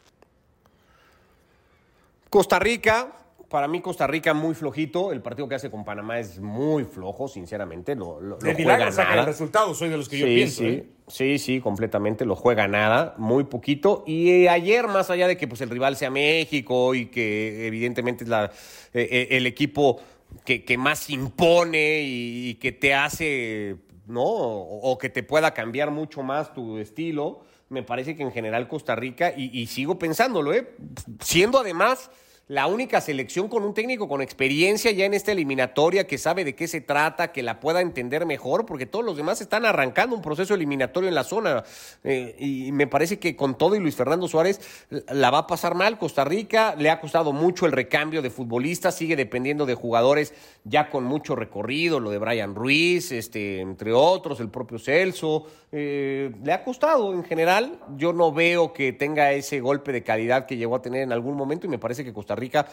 Costa 2.28 2.58
Rica, 2.58 3.12
para 3.53 3.68
mí 3.68 3.82
Costa 3.82 4.07
Rica 4.07 4.32
muy 4.32 4.55
flojito. 4.55 5.12
El 5.12 5.20
partido 5.20 5.46
que 5.46 5.55
hace 5.55 5.70
con 5.70 5.84
Panamá 5.84 6.18
es 6.18 6.40
muy 6.40 6.84
flojo, 6.84 7.28
sinceramente. 7.28 7.94
Lo, 7.94 8.18
lo, 8.18 8.38
de 8.38 8.55
juega 8.55 8.90
saca 8.90 9.20
el 9.20 9.26
resultado, 9.26 9.74
soy 9.74 9.90
de 9.90 9.98
los 9.98 10.09
que 10.09 10.18
yo 10.18 10.24
pienso. 10.24 10.62
Sí. 10.62 10.66
¿eh? 10.66 10.86
sí, 11.07 11.38
sí, 11.38 11.61
completamente. 11.61 12.24
Lo 12.24 12.34
juega 12.34 12.66
nada, 12.66 13.14
muy 13.18 13.44
poquito. 13.44 14.05
Y 14.07 14.30
eh, 14.30 14.48
ayer, 14.48 14.88
más 14.88 15.11
allá 15.11 15.28
de 15.28 15.36
que 15.36 15.46
pues, 15.46 15.61
el 15.61 15.68
rival 15.68 15.96
sea 15.96 16.11
México 16.11 16.94
y 16.94 17.07
que 17.07 17.66
evidentemente 17.66 18.24
es 18.24 18.30
la, 18.30 18.50
eh, 18.94 19.28
el 19.32 19.46
equipo 19.46 20.00
que, 20.46 20.64
que, 20.64 20.78
más 20.78 21.11
impone 21.11 22.00
y, 22.05 22.55
que 22.55 22.72
te 22.72 22.94
hace, 22.94 23.76
¿no? 24.07 24.24
O, 24.24 24.96
que 24.96 25.11
te 25.11 25.22
pueda 25.22 25.53
cambiar 25.53 25.90
mucho 25.90 26.22
más 26.22 26.55
tu 26.55 26.78
estilo. 26.78 27.40
Me 27.68 27.82
parece 27.82 28.16
que 28.16 28.22
en 28.22 28.32
general 28.32 28.66
Costa 28.66 28.96
Rica, 28.96 29.34
y, 29.36 29.61
y 29.61 29.66
sigo 29.66 29.98
pensándolo, 29.98 30.55
¿eh? 30.55 30.74
Siendo 31.20 31.59
además 31.59 32.11
la 32.49 32.66
única 32.66 33.01
selección 33.01 33.49
con 33.49 33.62
un 33.62 33.72
técnico 33.72 34.09
con 34.09 34.20
experiencia 34.20 34.90
ya 34.90 35.05
en 35.05 35.14
esta 35.14 35.32
eliminatoria 35.32 36.07
que 36.07 36.18
sabe 36.18 36.45
de 36.45 36.55
qué 36.55 36.66
se 36.68 36.80
trata, 36.80 37.32
que 37.32 37.43
la 37.43 37.61
pueda 37.61 37.80
entender 37.80 38.26
mejor, 38.26 38.66
porque 38.66 38.84
todos 38.84 39.05
los 39.05 39.16
demás 39.16 39.40
están 39.40 39.64
arrancando 39.64 40.16
un 40.16 40.22
proceso 40.22 40.55
eliminatorio 40.55 41.09
en 41.09 41.14
la 41.14 41.24
zona. 41.24 41.64
Eh, 42.05 42.36
y 42.38 42.72
me 42.72 42.86
parece 42.86 43.18
que 43.18 43.36
con 43.36 43.57
todo 43.57 43.76
y 43.76 43.78
Luis 43.78 43.95
Fernando 43.95 44.28
Suárez 44.28 44.61
la 45.09 45.30
va 45.30 45.38
a 45.38 45.47
pasar 45.47 45.74
mal. 45.74 45.99
Costa 45.99 46.24
Rica 46.24 46.74
le 46.76 46.90
ha 46.90 47.01
costado 47.01 47.32
mucho 47.32 47.64
el 47.64 47.72
recambio 47.72 48.22
de 48.22 48.30
futbolistas, 48.30 48.97
sigue 48.97 49.16
dependiendo 49.16 49.64
de 49.64 49.74
jugadores 49.74 50.34
ya 50.64 50.90
con 50.90 51.05
mucho 51.05 51.36
recorrido, 51.36 52.01
lo 52.01 52.11
de 52.11 52.18
Brian 52.18 52.55
Ruiz, 52.55 53.12
este, 53.12 53.61
entre 53.61 53.93
otros, 53.93 54.40
el 54.40 54.49
propio 54.49 54.78
Celso. 54.78 55.47
Eh, 55.70 56.30
le 56.45 56.53
ha 56.53 56.64
costado 56.64 57.14
en 57.14 57.24
general. 57.24 57.78
Yo 57.97 58.12
no 58.12 58.30
veo 58.30 58.72
que 58.74 58.93
tenga 58.93 59.32
ese 59.32 59.61
golpe 59.61 59.90
de 59.90 60.03
calidad 60.03 60.45
que 60.45 60.57
llegó 60.57 60.76
a 60.76 60.82
tener 60.82 61.03
en 61.03 61.12
algún 61.12 61.34
momento 61.34 61.66
y 61.66 61.70
me 61.70 61.78
parece 61.78 62.05
que 62.05 62.12
Costa 62.12 62.34
Rica 62.34 62.41
Rica 62.43 62.66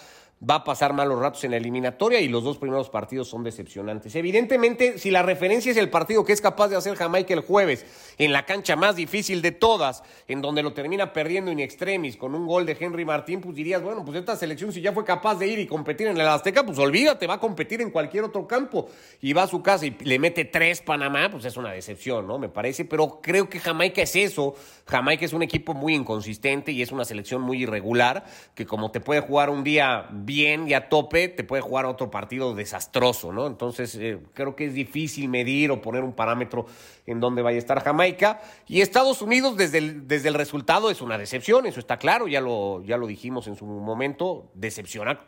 va 0.48 0.56
a 0.56 0.64
pasar 0.64 0.94
malos 0.94 1.20
ratos 1.20 1.44
en 1.44 1.52
la 1.52 1.58
eliminatoria 1.58 2.22
y 2.22 2.30
los 2.30 2.44
dos 2.44 2.58
primeros 2.58 2.90
partidos 2.90 3.28
son 3.28 3.44
decepcionantes. 3.44 4.16
Evidentemente, 4.16 4.98
si 4.98 5.12
la 5.12 5.22
referencia 5.22 5.72
es 5.72 5.78
el 5.78 5.90
partido 5.90 6.24
que 6.24 6.32
es 6.32 6.40
capaz 6.40 6.70
de 6.70 6.78
hacer 6.78 6.96
Jamaica 6.96 7.34
el 7.34 7.42
jueves, 7.42 7.86
en 8.18 8.32
la 8.32 8.46
cancha 8.46 8.76
más 8.76 8.96
difícil 8.96 9.42
de 9.42 9.52
todas, 9.52 10.02
en 10.28 10.42
donde 10.42 10.64
lo 10.64 10.74
termina 10.74 11.12
perdiendo 11.12 11.52
in 11.52 11.60
extremis 11.60 12.16
con 12.16 12.36
un 12.36 12.48
gol 12.48 12.66
de 12.66 12.78
Henry 12.80 13.04
Martín, 13.04 13.42
pues 13.42 13.56
dirías, 13.56 13.82
bueno, 13.82 14.06
pues 14.06 14.18
esta 14.18 14.36
selección 14.38 14.72
si 14.72 14.82
ya 14.82 14.94
fue 14.94 15.04
capaz 15.04 15.36
de 15.36 15.48
ir 15.48 15.60
y 15.60 15.68
competir 15.68 16.08
en 16.08 16.18
el 16.20 16.28
Azteca, 16.28 16.66
pues 16.66 16.80
olvídate, 16.80 17.28
va 17.28 17.36
a 17.36 17.40
competir 17.40 17.82
en 17.82 17.92
cualquier 17.92 18.24
otro 18.24 18.48
campo 18.48 18.88
y 19.22 19.34
va 19.34 19.44
a 19.44 19.48
su 19.48 19.62
casa 19.62 19.86
y 19.86 19.92
le 19.92 20.20
mete 20.20 20.46
tres 20.46 20.82
Panamá, 20.82 21.30
pues 21.30 21.44
es 21.44 21.58
una 21.58 21.72
decepción, 21.72 22.28
¿no? 22.28 22.40
Me 22.40 22.48
parece, 22.48 22.86
pero 22.86 23.20
creo 23.22 23.50
que 23.50 23.60
Jamaica 23.60 24.02
es 24.02 24.16
eso. 24.16 24.56
Jamaica 24.86 25.26
es 25.26 25.34
un 25.34 25.44
equipo 25.44 25.74
muy 25.74 25.96
inconsistente 25.96 26.72
y 26.72 26.82
es 26.82 26.92
una 26.92 27.04
selección 27.04 27.42
muy 27.42 27.64
irregular 27.64 28.26
que 28.56 28.66
como 28.66 28.92
te 28.92 29.02
puede 29.02 29.20
jugar 29.20 29.49
un 29.50 29.64
día 29.64 30.08
bien 30.12 30.68
y 30.68 30.74
a 30.74 30.90
tope, 30.90 31.28
te 31.28 31.44
puede 31.44 31.62
jugar 31.62 31.86
otro 31.86 32.10
partido 32.10 32.56
desastroso, 32.56 33.32
¿no? 33.32 33.48
Entonces, 33.48 33.96
eh, 33.96 34.20
creo 34.34 34.56
que 34.56 34.66
es 34.66 34.74
difícil 34.74 35.30
medir 35.30 35.72
o 35.72 35.82
poner 35.82 36.04
un 36.04 36.14
parámetro 36.14 36.66
en 37.06 37.20
donde 37.20 37.42
vaya 37.42 37.56
a 37.56 37.60
estar 37.60 37.84
Jamaica. 37.84 38.42
Y 38.68 38.82
Estados 38.82 39.22
Unidos, 39.22 39.58
desde 39.58 39.80
el, 39.80 40.08
desde 40.08 40.30
el 40.30 40.36
resultado, 40.36 40.92
es 40.92 41.02
una 41.02 41.18
decepción, 41.18 41.66
eso 41.66 41.80
está 41.80 41.98
claro, 41.98 42.28
ya 42.28 42.42
lo, 42.42 42.84
ya 42.84 42.98
lo 42.98 43.08
dijimos 43.08 43.48
en 43.48 43.56
su 43.56 43.66
momento, 43.66 44.52
decepciona. 44.54 45.20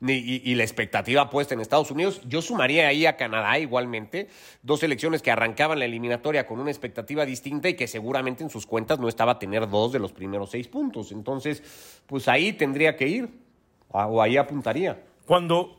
Y, 0.00 0.50
y 0.50 0.54
la 0.54 0.64
expectativa 0.64 1.30
puesta 1.30 1.54
en 1.54 1.60
Estados 1.60 1.90
Unidos, 1.90 2.20
yo 2.26 2.42
sumaría 2.42 2.88
ahí 2.88 3.06
a 3.06 3.16
Canadá 3.16 3.58
igualmente, 3.58 4.28
dos 4.62 4.80
selecciones 4.80 5.22
que 5.22 5.30
arrancaban 5.30 5.78
la 5.78 5.84
eliminatoria 5.84 6.46
con 6.46 6.58
una 6.58 6.70
expectativa 6.70 7.24
distinta 7.24 7.68
y 7.68 7.74
que 7.74 7.86
seguramente 7.86 8.42
en 8.42 8.50
sus 8.50 8.66
cuentas 8.66 8.98
no 8.98 9.08
estaba 9.08 9.32
a 9.32 9.38
tener 9.38 9.68
dos 9.68 9.92
de 9.92 9.98
los 9.98 10.12
primeros 10.12 10.50
seis 10.50 10.68
puntos. 10.68 11.12
Entonces, 11.12 11.62
pues 12.06 12.28
ahí 12.28 12.52
tendría 12.52 12.96
que 12.96 13.08
ir. 13.08 13.47
Ah, 13.92 14.06
o 14.06 14.20
ahí 14.20 14.36
apuntaría. 14.36 15.02
Cuando, 15.26 15.78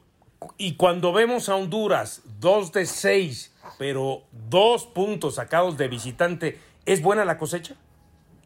y 0.57 0.75
cuando 0.75 1.13
vemos 1.13 1.49
a 1.49 1.55
Honduras, 1.55 2.21
dos 2.39 2.71
de 2.71 2.85
seis, 2.85 3.55
pero 3.77 4.23
dos 4.49 4.85
puntos 4.85 5.35
sacados 5.35 5.77
de 5.77 5.87
visitante, 5.87 6.59
¿es 6.85 7.01
buena 7.01 7.25
la 7.25 7.37
cosecha? 7.37 7.75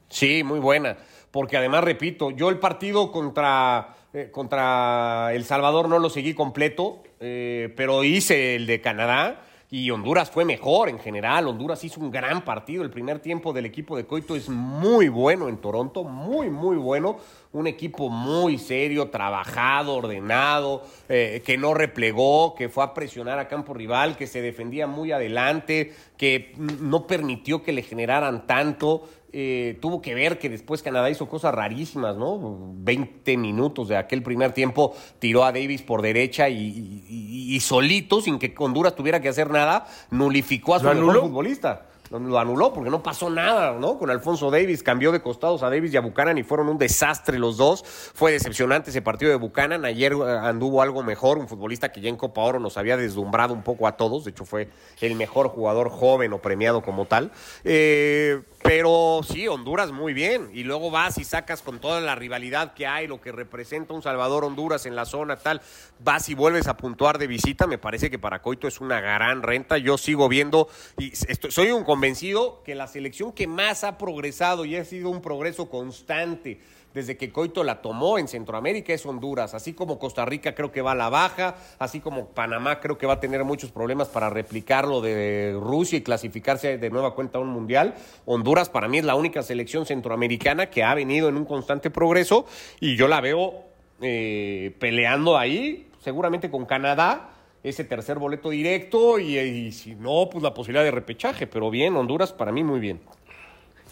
Sí, 0.10 0.44
muy 0.44 0.60
buena. 0.60 0.98
Porque 1.32 1.58
además, 1.58 1.84
repito, 1.84 2.30
yo 2.32 2.50
el 2.50 2.60
partido 2.60 3.12
contra, 3.12 3.96
eh, 4.14 4.30
contra 4.32 5.34
El 5.34 5.46
Salvador 5.46 5.90
no 5.90 5.98
lo 5.98 6.10
seguí 6.10 6.34
completo, 6.34 7.02
eh, 7.20 7.74
pero 7.76 8.04
hice 8.04 8.56
el 8.56 8.68
de 8.68 8.82
Canadá 8.82 9.42
y 9.74 9.90
Honduras 9.90 10.30
fue 10.30 10.46
mejor 10.46 10.88
en 10.88 11.00
general. 11.00 11.48
Honduras 11.48 11.84
hizo 11.84 12.00
un 12.00 12.12
gran 12.12 12.46
partido. 12.46 12.84
El 12.84 12.92
primer 12.92 13.18
tiempo 13.18 13.54
del 13.54 13.66
equipo 13.66 13.98
de 13.98 14.06
Coito 14.06 14.36
es 14.36 14.48
muy 14.48 15.10
bueno 15.10 15.50
en 15.50 15.58
Toronto, 15.58 16.04
muy, 16.04 16.52
muy 16.52 16.78
bueno. 16.78 17.18
Un 17.54 17.66
equipo 17.66 18.08
muy 18.08 18.60
serio, 18.60 19.10
trabajado, 19.10 19.96
ordenado, 19.96 20.84
eh, 21.10 21.42
que 21.44 21.58
no 21.58 21.74
replegó, 21.74 22.54
que 22.54 22.70
fue 22.70 22.84
a 22.84 22.94
presionar 22.94 23.40
a 23.40 23.48
campo 23.48 23.74
rival, 23.74 24.16
que 24.16 24.28
se 24.28 24.44
defendía 24.44 24.86
muy 24.86 25.12
adelante, 25.12 25.92
que 26.18 26.54
no 26.80 27.08
permitió 27.08 27.64
que 27.64 27.74
le 27.74 27.82
generaran 27.82 28.46
tanto. 28.46 29.10
Eh, 29.36 29.80
tuvo 29.82 30.00
que 30.00 30.14
ver 30.14 30.38
que 30.38 30.48
después 30.48 30.84
Canadá 30.84 31.10
hizo 31.10 31.28
cosas 31.28 31.56
rarísimas, 31.56 32.16
¿no? 32.16 32.74
20 32.76 33.36
minutos 33.38 33.88
de 33.88 33.98
aquel 33.98 34.22
primer 34.22 34.52
tiempo 34.52 34.96
tiró 35.18 35.44
a 35.44 35.52
Davis 35.52 35.82
por 35.82 36.04
derecha 36.04 36.50
y, 36.50 37.60
solito, 37.60 38.22
sin 38.22 38.38
que 38.38 38.54
Honduras 38.56 38.96
tuviera 38.96 39.22
que 39.22 39.30
hacer 39.30 39.50
nada, 39.50 39.88
nulificó 40.12 40.76
a 40.76 40.80
su 40.80 40.86
mejor 40.86 41.22
futbolista 41.22 41.88
lo 42.20 42.40
anuló 42.40 42.74
porque 42.74 42.90
no 42.90 43.02
pasó 43.02 43.30
nada, 43.30 43.74
¿no? 43.74 43.98
Con 43.98 44.10
Alfonso 44.10 44.52
Davis, 44.52 44.84
cambió 44.84 45.12
de 45.12 45.22
costados 45.22 45.64
a 45.64 45.70
Davis 45.70 45.94
y 45.94 45.98
a 45.98 46.02
Buchanan 46.02 46.38
y 46.38 46.44
fueron 46.44 46.70
un 46.70 46.78
desastre 46.78 47.40
los 47.40 47.58
dos. 47.58 47.84
Fue 47.84 48.32
decepcionante 48.32 48.92
ese 48.92 49.02
partido 49.02 49.32
de 49.32 49.38
Buchanan. 49.38 49.86
Ayer 49.86 50.14
eh, 50.14 50.38
anduvo 50.42 50.82
algo 50.82 51.04
mejor, 51.04 51.38
un 51.38 51.48
futbolista 51.48 51.92
que 51.92 52.02
ya 52.02 52.10
en 52.10 52.18
Copa 52.18 52.42
Oro 52.42 52.60
nos 52.60 52.78
había 52.78 52.98
deslumbrado 52.98 53.54
un 53.54 53.64
poco 53.64 53.88
a 53.88 53.98
todos. 53.98 54.26
De 54.26 54.32
hecho, 54.32 54.46
fue 54.46 54.70
el 55.02 55.16
mejor 55.16 55.50
jugador 55.50 55.90
joven 55.90 56.34
o 56.34 56.40
premiado 56.40 56.82
como 56.82 57.06
tal. 57.06 57.32
Eh, 57.64 58.42
Pero 58.64 59.20
sí, 59.28 59.48
Honduras 59.48 59.92
muy 59.92 60.14
bien. 60.14 60.50
Y 60.54 60.64
luego 60.64 60.90
vas 60.90 61.18
y 61.18 61.26
sacas 61.26 61.62
con 61.62 61.80
toda 61.80 62.00
la 62.00 62.16
rivalidad 62.16 62.74
que 62.74 62.88
hay, 62.88 63.08
lo 63.08 63.20
que 63.20 63.34
representa 63.34 63.94
un 63.94 64.02
Salvador-Honduras 64.02 64.86
en 64.86 64.96
la 64.96 65.06
zona, 65.06 65.36
tal. 65.36 65.62
Vas 66.00 66.30
y 66.30 66.34
vuelves 66.34 66.68
a 66.68 66.78
puntuar 66.78 67.18
de 67.18 67.28
visita. 67.28 67.68
Me 67.68 67.78
parece 67.78 68.10
que 68.10 68.20
para 68.20 68.42
Coito 68.42 68.68
es 68.68 68.80
una 68.80 69.02
gran 69.02 69.44
renta. 69.44 69.78
Yo 69.78 69.98
sigo 69.98 70.30
viendo 70.30 70.70
y 70.98 71.12
soy 71.50 71.72
un 71.72 71.84
convencido 71.84 72.64
que 72.64 72.74
la 72.74 72.88
selección 72.88 73.34
que 73.34 73.48
más 73.48 73.84
ha 73.84 73.98
progresado 73.98 74.64
y 74.64 74.78
ha 74.78 74.86
sido 74.86 75.10
un 75.10 75.22
progreso 75.22 75.70
constante 75.70 76.62
desde 76.94 77.18
que 77.18 77.32
Coito 77.32 77.64
la 77.64 77.82
tomó 77.82 78.18
en 78.18 78.28
Centroamérica 78.28 78.94
es 78.94 79.06
Honduras. 79.06 79.54
Así 79.54 79.74
como 79.74 80.00
Costa 80.00 80.26
Rica 80.26 80.56
creo 80.56 80.72
que 80.72 80.82
va 80.82 80.92
a 80.92 80.96
la 80.96 81.10
baja, 81.10 81.56
así 81.80 82.00
como 82.00 82.30
Panamá 82.30 82.80
creo 82.80 82.98
que 82.98 83.08
va 83.08 83.14
a 83.14 83.20
tener 83.20 83.44
muchos 83.44 83.72
problemas 83.72 84.08
para 84.08 84.30
replicarlo 84.30 85.02
de 85.02 85.58
Rusia 85.60 85.98
y 85.98 86.02
clasificarse 86.02 86.78
de 86.78 86.90
nueva 86.90 87.16
cuenta 87.16 87.38
a 87.38 87.42
un 87.42 87.50
mundial. 87.50 87.96
Honduras 88.26 88.70
para 88.70 88.88
mí 88.88 89.00
es 89.00 89.06
la 89.06 89.16
única 89.16 89.42
selección 89.44 89.86
centroamericana 89.86 90.70
que 90.70 90.84
ha 90.84 90.94
venido 90.94 91.30
en 91.30 91.38
un 91.38 91.46
constante 91.46 91.90
progreso 91.90 92.46
y 92.80 92.96
yo 92.96 93.08
la 93.08 93.22
veo 93.22 93.64
eh, 94.02 94.76
peleando 94.80 95.38
ahí, 95.38 95.90
seguramente 96.00 96.50
con 96.50 96.66
Canadá 96.66 97.30
ese 97.64 97.86
tercer 97.86 98.20
boleto 98.20 98.50
directo 98.50 99.20
y, 99.20 99.38
y, 99.40 99.72
si 99.72 99.96
no, 99.96 100.28
pues 100.30 100.44
la 100.44 100.54
posibilidad 100.54 100.84
de 100.84 100.92
repechaje. 100.92 101.48
Pero 101.48 101.70
bien, 101.70 101.96
Honduras 101.96 102.34
para 102.34 102.52
mí 102.52 102.62
muy 102.62 102.82
bien. 102.82 103.00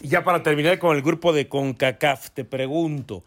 Y 0.00 0.08
ya 0.08 0.24
para 0.24 0.42
terminar 0.42 0.78
con 0.78 0.96
el 0.96 1.02
grupo 1.02 1.32
de 1.32 1.48
CONCACAF, 1.48 2.30
te 2.30 2.44
pregunto, 2.44 3.22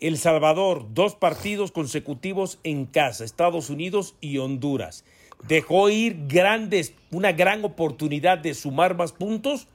El 0.00 0.18
Salvador, 0.18 0.86
dos 0.90 1.14
partidos 1.14 1.72
consecutivos 1.72 2.58
en 2.62 2.86
casa, 2.86 3.24
Estados 3.24 3.70
Unidos 3.70 4.14
y 4.20 4.38
Honduras. 4.38 5.04
¿Dejó 5.46 5.90
ir 5.90 6.26
grandes, 6.26 6.94
una 7.10 7.32
gran 7.32 7.64
oportunidad 7.64 8.38
de 8.38 8.54
sumar 8.54 8.96
más 8.96 9.12
puntos 9.12 9.68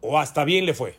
o 0.00 0.18
hasta 0.18 0.44
bien 0.44 0.66
le 0.66 0.74
fue? 0.74 0.96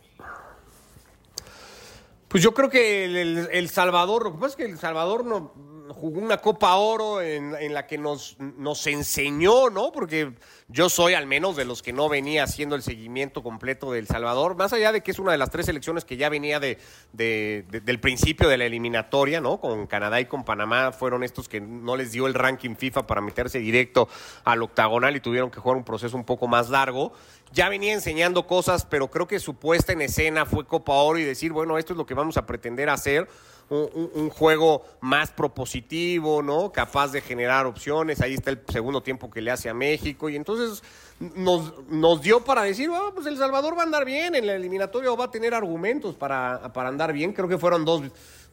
Pues 2.28 2.43
yo 2.43 2.53
creo 2.53 2.70
que 2.70 3.06
el, 3.06 3.70
Salvador, 3.70 4.24
lo 4.26 4.34
que 4.34 4.39
pasa 4.39 4.47
es 4.49 4.56
que 4.56 4.66
El 4.66 4.78
Salvador 4.80 5.24
no, 5.24 5.53
jugó 5.93 6.19
una 6.19 6.38
Copa 6.38 6.75
Oro 6.75 7.21
en, 7.21 7.73
la 7.73 7.86
que 7.88 7.97
nos, 7.97 8.38
nos 8.39 8.88
enseñó, 8.88 9.69
¿no? 9.69 9.91
Porque 9.91 10.33
yo 10.67 10.89
soy 10.89 11.13
al 11.13 11.27
menos 11.27 11.55
de 11.55 11.65
los 11.65 11.81
que 11.81 11.93
no 11.93 12.09
venía 12.09 12.43
haciendo 12.43 12.75
el 12.75 12.81
seguimiento 12.81 13.43
completo 13.43 13.91
del 13.91 14.07
Salvador, 14.07 14.55
más 14.55 14.73
allá 14.73 14.91
de 14.91 15.01
que 15.01 15.11
es 15.11 15.19
una 15.19 15.31
de 15.31 15.38
las 15.38 15.49
tres 15.49 15.67
selecciones 15.67 16.05
que 16.05 16.17
ya 16.17 16.29
venía 16.29 16.59
de, 16.59 16.77
del 17.13 17.99
principio 17.99 18.49
de 18.49 18.57
la 18.57 18.65
eliminatoria, 18.65 19.41
¿no? 19.41 19.59
Con 19.59 19.88
Canadá 19.88 20.19
y 20.19 20.25
con 20.25 20.43
Panamá 20.43 20.91
fueron 20.91 21.23
estos 21.23 21.47
que 21.47 21.61
no 21.61 21.95
les 21.95 22.11
dio 22.11 22.27
el 22.27 22.33
ranking 22.33 22.75
FIFA 22.75 23.05
para 23.05 23.21
meterse 23.21 23.59
directo 23.59 24.07
al 24.43 24.63
octagonal 24.63 25.15
y 25.15 25.19
tuvieron 25.19 25.51
que 25.51 25.59
jugar 25.59 25.77
un 25.77 25.83
proceso 25.83 26.17
un 26.17 26.25
poco 26.25 26.47
más 26.47 26.69
largo. 26.69 27.13
Ya 27.51 27.69
venía 27.69 27.93
enseñando 27.93 28.47
cosas, 28.47 28.86
pero 28.86 29.09
creo 29.09 29.27
que 29.27 29.39
su 29.39 29.55
puesta 29.55 29.93
en 29.93 30.01
escena 30.01 30.45
fue 30.45 30.65
Copa 30.65 30.93
Oro 30.93 31.19
y 31.19 31.23
decir, 31.23 31.53
bueno, 31.53 31.77
esto 31.77 31.93
es 31.93 31.97
lo 31.97 32.05
que 32.05 32.13
vamos 32.13 32.38
a 32.38 32.45
pretender 32.45 32.89
hacer 32.89 33.27
un, 33.70 34.30
juego 34.30 34.86
más 35.01 35.32
propositivo, 35.32 36.41
¿no? 36.41 36.72
Capaz 36.72 37.11
de 37.11 37.22
generar 37.22 37.66
opciones. 37.66 38.22
Ahí 38.22 38.36
está 38.36 38.51
el 38.51 38.61
segundo 38.68 39.01
tiempo 39.01 39.30
que 39.30 39.41
le 39.41 39.51
hace 39.51 39.70
a 39.70 39.74
México. 39.74 40.30
Y 40.30 40.36
entonces 40.36 40.84
nos, 41.20 41.74
nos 41.88 42.22
dio 42.22 42.43
para 42.43 42.63
decir, 42.63 42.89
oh, 42.89 43.11
pues 43.13 43.26
El 43.26 43.38
Salvador 43.38 43.76
va 43.76 43.82
a 43.82 43.86
andar 43.86 44.05
bien 44.05 44.36
en 44.36 44.45
la 44.45 44.55
eliminatoria 44.55 45.11
o 45.11 45.18
va 45.18 45.26
a 45.26 45.32
tener 45.32 45.53
argumentos 45.53 46.16
para, 46.16 46.72
para 46.74 46.89
andar 46.89 47.13
bien. 47.13 47.34
Creo 47.34 47.47
que 47.47 47.57
fueron 47.57 47.86
dos, 47.86 48.03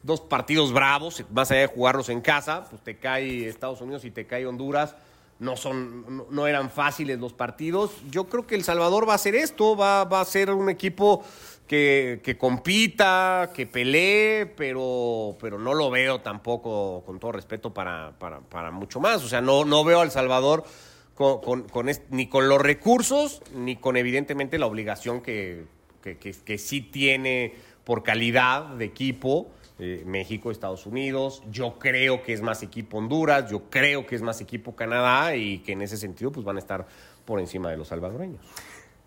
dos 0.01 0.21
partidos 0.21 0.73
bravos, 0.73 1.23
más 1.31 1.51
allá 1.51 1.61
de 1.61 1.67
jugarlos 1.67 2.09
en 2.09 2.21
casa, 2.21 2.65
pues 2.69 2.81
te 2.81 2.97
cae 2.97 3.47
Estados 3.47 3.81
Unidos 3.81 4.05
y 4.05 4.11
te 4.11 4.25
cae 4.25 4.45
Honduras. 4.45 4.95
No, 5.39 5.57
son, 5.57 6.25
no, 6.29 6.47
eran 6.47 6.69
fáciles 6.69 7.19
los 7.19 7.33
partidos. 7.33 7.91
Yo 8.09 8.25
creo 8.25 8.47
que 8.47 8.55
El 8.55 8.63
Salvador 8.63 9.07
va 9.07 9.13
a 9.13 9.15
hacer 9.15 9.35
esto, 9.35 9.75
va, 9.75 10.05
va 10.05 10.21
a 10.21 10.25
ser 10.25 10.51
un 10.51 10.69
equipo 10.69 11.23
que, 12.21 12.37
compita, 12.37 13.51
que 13.53 13.65
pelee, 13.65 14.45
pero, 14.45 15.35
pero 15.39 15.57
no 15.57 15.73
lo 15.73 15.89
veo 15.89 16.21
tampoco, 16.21 17.03
con 17.03 17.19
todo 17.19 17.31
respeto, 17.31 17.73
para, 17.73 18.13
para, 18.19 18.71
mucho 18.71 18.99
más. 18.99 19.23
O 19.23 19.27
sea, 19.27 19.41
no, 19.41 19.65
no 19.65 19.83
veo 19.83 20.01
al 20.01 20.11
Salvador 20.11 20.63
con, 21.15 21.65
ni 22.11 22.27
con 22.27 22.47
los 22.47 22.61
recursos, 22.61 23.41
ni 23.55 23.75
con 23.77 23.97
evidentemente 23.97 24.59
la 24.59 24.67
obligación 24.67 25.21
que, 25.21 25.65
que, 26.01 26.57
sí 26.59 26.81
tiene 26.81 27.55
por 27.83 28.03
calidad 28.03 28.65
de 28.67 28.85
equipo. 28.85 29.49
Eh, 29.79 30.03
México, 30.05 30.51
Estados 30.51 30.85
Unidos, 30.85 31.41
yo 31.49 31.79
creo 31.79 32.21
que 32.21 32.33
es 32.33 32.43
más 32.43 32.61
equipo 32.61 32.99
Honduras, 32.99 33.49
yo 33.49 33.71
creo 33.71 34.05
que 34.05 34.15
es 34.15 34.21
más 34.21 34.39
equipo 34.39 34.75
Canadá 34.75 35.35
y 35.35 35.59
que 35.59 35.71
en 35.71 35.81
ese 35.81 35.97
sentido 35.97 36.31
pues 36.31 36.45
van 36.45 36.57
a 36.57 36.59
estar 36.59 36.85
por 37.25 37.39
encima 37.39 37.71
de 37.71 37.77
los 37.77 37.87
salvadoreños. 37.87 38.39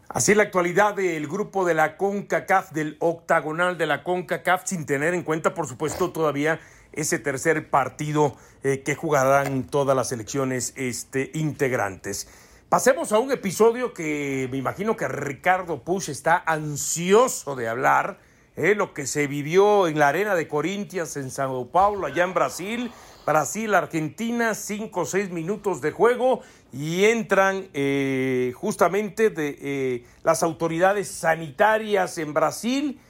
Así 0.09 0.35
la 0.35 0.45
actualidad 0.45 0.95
del 0.95 1.27
grupo 1.27 1.65
de 1.65 1.75
la 1.75 1.97
CONCACAF, 1.97 2.71
del 2.71 2.97
octagonal 3.01 3.77
de 3.77 3.87
la 3.87 4.05
CONCACAF, 4.05 4.63
sin 4.65 4.87
tener 4.87 5.15
en 5.15 5.23
cuenta, 5.23 5.53
por 5.53 5.67
supuesto, 5.67 6.13
todavía 6.13 6.61
ese 6.93 7.19
tercer 7.19 7.71
partido 7.71 8.37
eh, 8.63 8.83
que 8.85 8.95
jugarán 8.95 9.65
todas 9.65 9.97
las 9.97 10.09
selecciones 10.09 10.73
este, 10.77 11.33
integrantes. 11.35 12.29
Pasemos 12.69 13.13
a 13.13 13.19
un 13.19 13.33
episodio 13.33 13.93
que 13.93 14.49
me 14.51 14.59
imagino 14.59 14.97
que 14.97 15.09
Ricardo 15.09 15.83
Push 15.83 16.11
está 16.11 16.43
ansioso 16.47 17.57
de 17.57 17.69
hablar, 17.69 18.19
eh, 18.55 18.75
lo 18.75 18.95
que 18.95 19.07
se 19.07 19.27
vivió 19.27 19.89
en 19.89 19.99
la 19.99 20.09
arena 20.09 20.35
de 20.35 20.49
Corintias 20.49 21.17
en 21.17 21.31
Sao 21.31 21.69
Paulo, 21.71 22.07
allá 22.07 22.25
en 22.25 22.33
Brasil, 22.33 22.93
Brasil, 23.27 23.75
Argentina, 23.75 24.55
cinco 24.55 25.01
o 25.01 25.05
seis 25.05 25.31
minutos 25.31 25.81
de 25.81 25.91
juego 25.91 26.43
y 26.73 27.07
entran 27.07 27.69
eh, 27.75 28.53
justamente 28.55 29.31
de, 29.31 29.59
eh, 29.61 30.05
las 30.23 30.45
autoridades 30.45 31.09
sanitarias 31.09 32.19
en 32.19 32.33
Brasil 32.33 33.01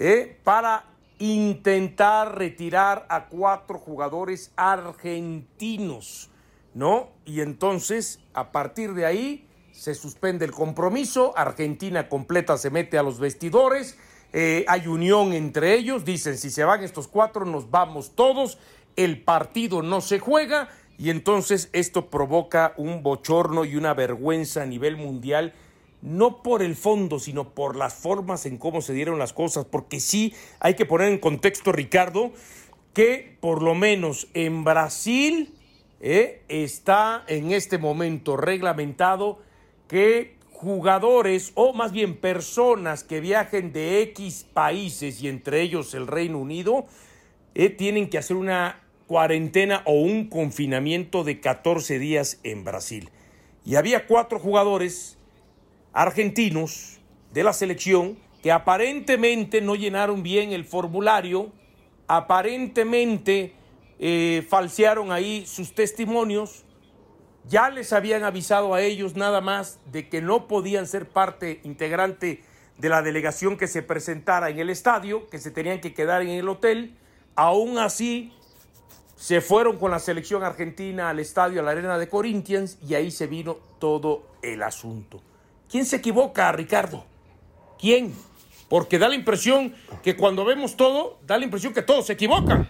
eh, 0.00 0.40
para 0.42 0.86
intentar 1.20 2.36
retirar 2.36 3.06
a 3.08 3.26
cuatro 3.28 3.78
jugadores 3.78 4.50
argentinos, 4.56 6.30
¿no? 6.74 7.10
Y 7.24 7.40
entonces, 7.40 8.18
a 8.34 8.50
partir 8.50 8.92
de 8.94 9.06
ahí, 9.06 9.46
se 9.70 9.94
suspende 9.94 10.44
el 10.44 10.50
compromiso, 10.50 11.32
Argentina 11.36 12.08
completa 12.08 12.58
se 12.58 12.70
mete 12.70 12.98
a 12.98 13.04
los 13.04 13.20
vestidores, 13.20 13.96
hay 14.32 14.86
unión 14.86 15.32
entre 15.32 15.74
ellos, 15.74 16.04
dicen, 16.04 16.38
si 16.38 16.50
se 16.50 16.62
van 16.62 16.84
estos 16.84 17.08
cuatro, 17.08 17.44
nos 17.44 17.68
vamos 17.70 18.14
todos 18.14 18.58
el 18.96 19.22
partido 19.22 19.82
no 19.82 20.00
se 20.00 20.18
juega 20.18 20.68
y 20.98 21.10
entonces 21.10 21.70
esto 21.72 22.10
provoca 22.10 22.74
un 22.76 23.02
bochorno 23.02 23.64
y 23.64 23.76
una 23.76 23.94
vergüenza 23.94 24.62
a 24.62 24.66
nivel 24.66 24.96
mundial, 24.96 25.54
no 26.02 26.42
por 26.42 26.62
el 26.62 26.76
fondo, 26.76 27.18
sino 27.18 27.54
por 27.54 27.74
las 27.76 27.94
formas 27.94 28.44
en 28.44 28.58
cómo 28.58 28.82
se 28.82 28.92
dieron 28.92 29.18
las 29.18 29.32
cosas, 29.32 29.64
porque 29.64 29.98
sí 29.98 30.34
hay 30.58 30.74
que 30.74 30.84
poner 30.84 31.08
en 31.08 31.18
contexto, 31.18 31.72
Ricardo, 31.72 32.32
que 32.92 33.36
por 33.40 33.62
lo 33.62 33.74
menos 33.74 34.28
en 34.34 34.62
Brasil 34.62 35.54
eh, 36.00 36.42
está 36.48 37.24
en 37.28 37.52
este 37.52 37.78
momento 37.78 38.36
reglamentado 38.36 39.38
que 39.88 40.36
jugadores 40.52 41.52
o 41.54 41.72
más 41.72 41.92
bien 41.92 42.16
personas 42.16 43.04
que 43.04 43.20
viajen 43.20 43.72
de 43.72 44.02
X 44.02 44.46
países 44.52 45.22
y 45.22 45.28
entre 45.28 45.62
ellos 45.62 45.94
el 45.94 46.06
Reino 46.06 46.38
Unido, 46.38 46.84
eh, 47.54 47.70
tienen 47.70 48.10
que 48.10 48.18
hacer 48.18 48.36
una 48.36 48.79
cuarentena 49.10 49.82
o 49.86 49.94
un 49.94 50.28
confinamiento 50.28 51.24
de 51.24 51.40
14 51.40 51.98
días 51.98 52.38
en 52.44 52.62
Brasil. 52.62 53.10
Y 53.64 53.74
había 53.74 54.06
cuatro 54.06 54.38
jugadores 54.38 55.18
argentinos 55.92 57.00
de 57.32 57.42
la 57.42 57.52
selección 57.52 58.16
que 58.40 58.52
aparentemente 58.52 59.62
no 59.62 59.74
llenaron 59.74 60.22
bien 60.22 60.52
el 60.52 60.64
formulario, 60.64 61.50
aparentemente 62.06 63.52
eh, 63.98 64.46
falsearon 64.48 65.10
ahí 65.10 65.44
sus 65.44 65.74
testimonios, 65.74 66.64
ya 67.48 67.68
les 67.68 67.92
habían 67.92 68.22
avisado 68.22 68.74
a 68.74 68.80
ellos 68.80 69.16
nada 69.16 69.40
más 69.40 69.80
de 69.90 70.08
que 70.08 70.22
no 70.22 70.46
podían 70.46 70.86
ser 70.86 71.08
parte 71.08 71.60
integrante 71.64 72.44
de 72.78 72.88
la 72.88 73.02
delegación 73.02 73.56
que 73.56 73.66
se 73.66 73.82
presentara 73.82 74.50
en 74.50 74.60
el 74.60 74.70
estadio, 74.70 75.28
que 75.30 75.40
se 75.40 75.50
tenían 75.50 75.80
que 75.80 75.94
quedar 75.94 76.22
en 76.22 76.28
el 76.28 76.48
hotel, 76.48 76.94
Aún 77.36 77.78
así, 77.78 78.32
se 79.20 79.42
fueron 79.42 79.76
con 79.76 79.90
la 79.90 79.98
selección 79.98 80.42
argentina 80.42 81.10
al 81.10 81.20
estadio, 81.20 81.60
a 81.60 81.62
la 81.62 81.72
arena 81.72 81.98
de 81.98 82.08
Corinthians, 82.08 82.78
y 82.88 82.94
ahí 82.94 83.10
se 83.10 83.26
vino 83.26 83.58
todo 83.78 84.22
el 84.40 84.62
asunto. 84.62 85.20
¿Quién 85.70 85.84
se 85.84 85.96
equivoca, 85.96 86.50
Ricardo? 86.52 87.04
¿Quién? 87.78 88.14
Porque 88.70 88.98
da 88.98 89.10
la 89.10 89.14
impresión 89.14 89.74
que 90.02 90.16
cuando 90.16 90.46
vemos 90.46 90.74
todo, 90.74 91.18
da 91.26 91.36
la 91.36 91.44
impresión 91.44 91.74
que 91.74 91.82
todos 91.82 92.06
se 92.06 92.14
equivocan. 92.14 92.66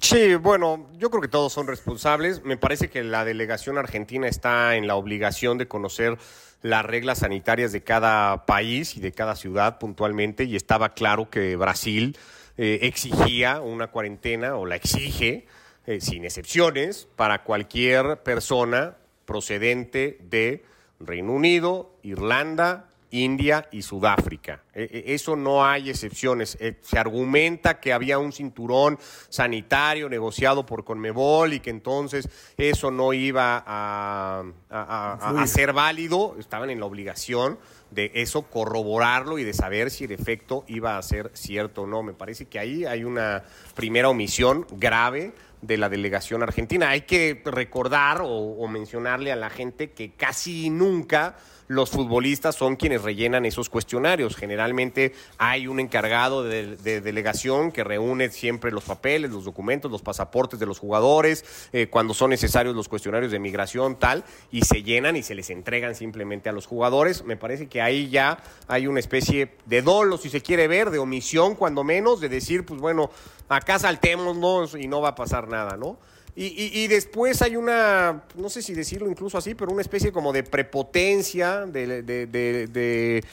Sí, 0.00 0.34
bueno, 0.36 0.88
yo 0.96 1.10
creo 1.10 1.20
que 1.20 1.28
todos 1.28 1.52
son 1.52 1.66
responsables. 1.66 2.42
Me 2.42 2.56
parece 2.56 2.88
que 2.88 3.04
la 3.04 3.26
delegación 3.26 3.76
argentina 3.76 4.28
está 4.28 4.76
en 4.76 4.86
la 4.86 4.96
obligación 4.96 5.58
de 5.58 5.68
conocer 5.68 6.16
las 6.62 6.86
reglas 6.86 7.18
sanitarias 7.18 7.70
de 7.70 7.82
cada 7.82 8.46
país 8.46 8.96
y 8.96 9.00
de 9.00 9.12
cada 9.12 9.36
ciudad 9.36 9.78
puntualmente 9.78 10.44
y 10.44 10.56
estaba 10.56 10.94
claro 10.94 11.28
que 11.28 11.54
Brasil 11.56 12.16
eh, 12.56 12.80
exigía 12.82 13.60
una 13.60 13.88
cuarentena 13.88 14.56
o 14.56 14.66
la 14.66 14.76
exige 14.76 15.46
eh, 15.86 16.00
sin 16.00 16.24
excepciones 16.24 17.08
para 17.16 17.42
cualquier 17.44 18.22
persona 18.22 18.96
procedente 19.24 20.18
de 20.20 20.64
Reino 21.00 21.32
Unido, 21.32 21.96
Irlanda, 22.02 22.90
India 23.10 23.68
y 23.70 23.82
Sudáfrica. 23.82 24.62
E, 24.74 24.82
e, 24.82 25.14
eso 25.14 25.36
no 25.36 25.64
hay 25.64 25.90
excepciones. 25.90 26.56
Eh, 26.60 26.78
se 26.82 26.98
argumenta 26.98 27.80
que 27.80 27.92
había 27.92 28.18
un 28.18 28.32
cinturón 28.32 28.98
sanitario 29.28 30.08
negociado 30.08 30.64
por 30.64 30.84
Conmebol 30.84 31.52
y 31.54 31.60
que 31.60 31.70
entonces 31.70 32.28
eso 32.56 32.90
no 32.90 33.12
iba 33.12 33.62
a, 33.66 34.44
a 34.70 35.46
ser 35.46 35.72
válido. 35.72 36.36
Estaban 36.38 36.70
en 36.70 36.80
la 36.80 36.86
obligación 36.86 37.58
de 37.92 38.10
eso 38.14 38.42
corroborarlo 38.42 39.38
y 39.38 39.44
de 39.44 39.52
saber 39.52 39.90
si 39.90 40.04
el 40.04 40.12
efecto 40.12 40.64
iba 40.66 40.96
a 40.96 41.02
ser 41.02 41.30
cierto 41.34 41.82
o 41.82 41.86
no. 41.86 42.02
Me 42.02 42.14
parece 42.14 42.46
que 42.46 42.58
ahí 42.58 42.84
hay 42.84 43.04
una 43.04 43.44
primera 43.74 44.08
omisión 44.08 44.66
grave 44.72 45.32
de 45.60 45.76
la 45.76 45.88
delegación 45.88 46.42
argentina. 46.42 46.90
Hay 46.90 47.02
que 47.02 47.40
recordar 47.44 48.20
o, 48.22 48.66
mencionarle 48.66 49.32
a 49.32 49.36
la 49.36 49.50
gente 49.50 49.90
que 49.90 50.12
casi 50.12 50.70
nunca 50.70 51.36
los 51.72 51.90
futbolistas 51.90 52.54
son 52.54 52.76
quienes 52.76 53.02
rellenan 53.02 53.46
esos 53.46 53.70
cuestionarios. 53.70 54.36
Generalmente 54.36 55.14
hay 55.38 55.66
un 55.66 55.80
encargado 55.80 56.44
de, 56.44 56.76
delegación 57.00 57.72
que 57.72 57.82
reúne 57.82 58.28
siempre 58.28 58.70
los 58.70 58.84
papeles, 58.84 59.30
los 59.30 59.44
documentos, 59.44 59.90
los 59.90 60.02
pasaportes 60.02 60.60
de 60.60 60.66
los 60.66 60.78
jugadores, 60.78 61.44
eh, 61.72 61.86
cuando 61.88 62.12
son 62.12 62.30
necesarios 62.30 62.76
los 62.76 62.88
cuestionarios 62.88 63.32
de 63.32 63.38
migración, 63.38 63.96
tal, 63.96 64.24
y 64.50 64.62
se 64.62 64.82
llenan 64.82 65.16
y 65.16 65.22
se 65.22 65.34
les 65.34 65.48
entregan 65.48 65.94
simplemente 65.94 66.50
a 66.50 66.52
los 66.52 66.66
jugadores. 66.66 67.24
Me 67.24 67.36
parece 67.36 67.68
que 67.68 67.80
ahí 67.80 68.10
ya 68.10 68.38
hay 68.68 68.86
una 68.86 69.00
especie 69.00 69.56
de 69.64 69.80
dolo, 69.80 70.18
si 70.18 70.28
se 70.28 70.42
quiere 70.42 70.68
ver, 70.68 70.90
de 70.90 70.98
omisión, 70.98 71.54
cuando 71.54 71.84
menos, 71.84 72.20
de 72.20 72.28
decir, 72.28 72.66
pues 72.66 72.80
bueno, 72.80 73.10
acá 73.48 73.78
saltémonos 73.78 74.74
y 74.74 74.88
no 74.88 75.00
va 75.00 75.10
a 75.10 75.14
pasar 75.14 75.48
nada, 75.48 75.78
¿no? 75.78 75.96
Y, 76.34 76.86
después 76.88 77.42
hay 77.42 77.56
una, 77.56 78.24
no 78.36 78.48
sé 78.48 78.62
si 78.62 78.72
decirlo 78.72 79.10
incluso 79.10 79.36
así, 79.36 79.54
pero 79.54 79.70
una 79.70 79.82
especie 79.82 80.12
como 80.12 80.32
de 80.32 80.42
prepotencia 80.42 81.66
de, 81.66 82.02
de 82.02 83.24